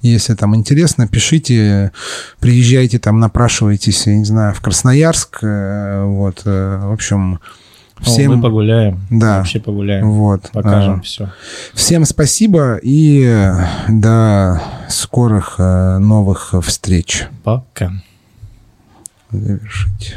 Если 0.00 0.34
там 0.34 0.54
интересно, 0.54 1.08
пишите, 1.08 1.90
приезжайте 2.38 3.00
там, 3.00 3.18
напрашивайтесь, 3.18 4.06
я 4.06 4.16
не 4.16 4.24
знаю, 4.24 4.54
в 4.54 4.60
Красноярск. 4.60 5.40
Вот, 5.42 6.42
в 6.44 6.92
общем, 6.92 7.40
Всем... 8.00 8.36
мы 8.36 8.42
погуляем. 8.42 9.00
Да. 9.10 9.38
Вообще 9.38 9.60
погуляем. 9.60 10.10
Вот. 10.10 10.50
Покажем 10.52 11.00
а, 11.00 11.02
все. 11.02 11.30
Всем 11.74 12.04
спасибо 12.04 12.78
и 12.82 13.52
до 13.88 14.60
скорых 14.88 15.58
новых 15.58 16.54
встреч. 16.62 17.26
Пока. 17.44 17.92
Завершить. 19.30 20.16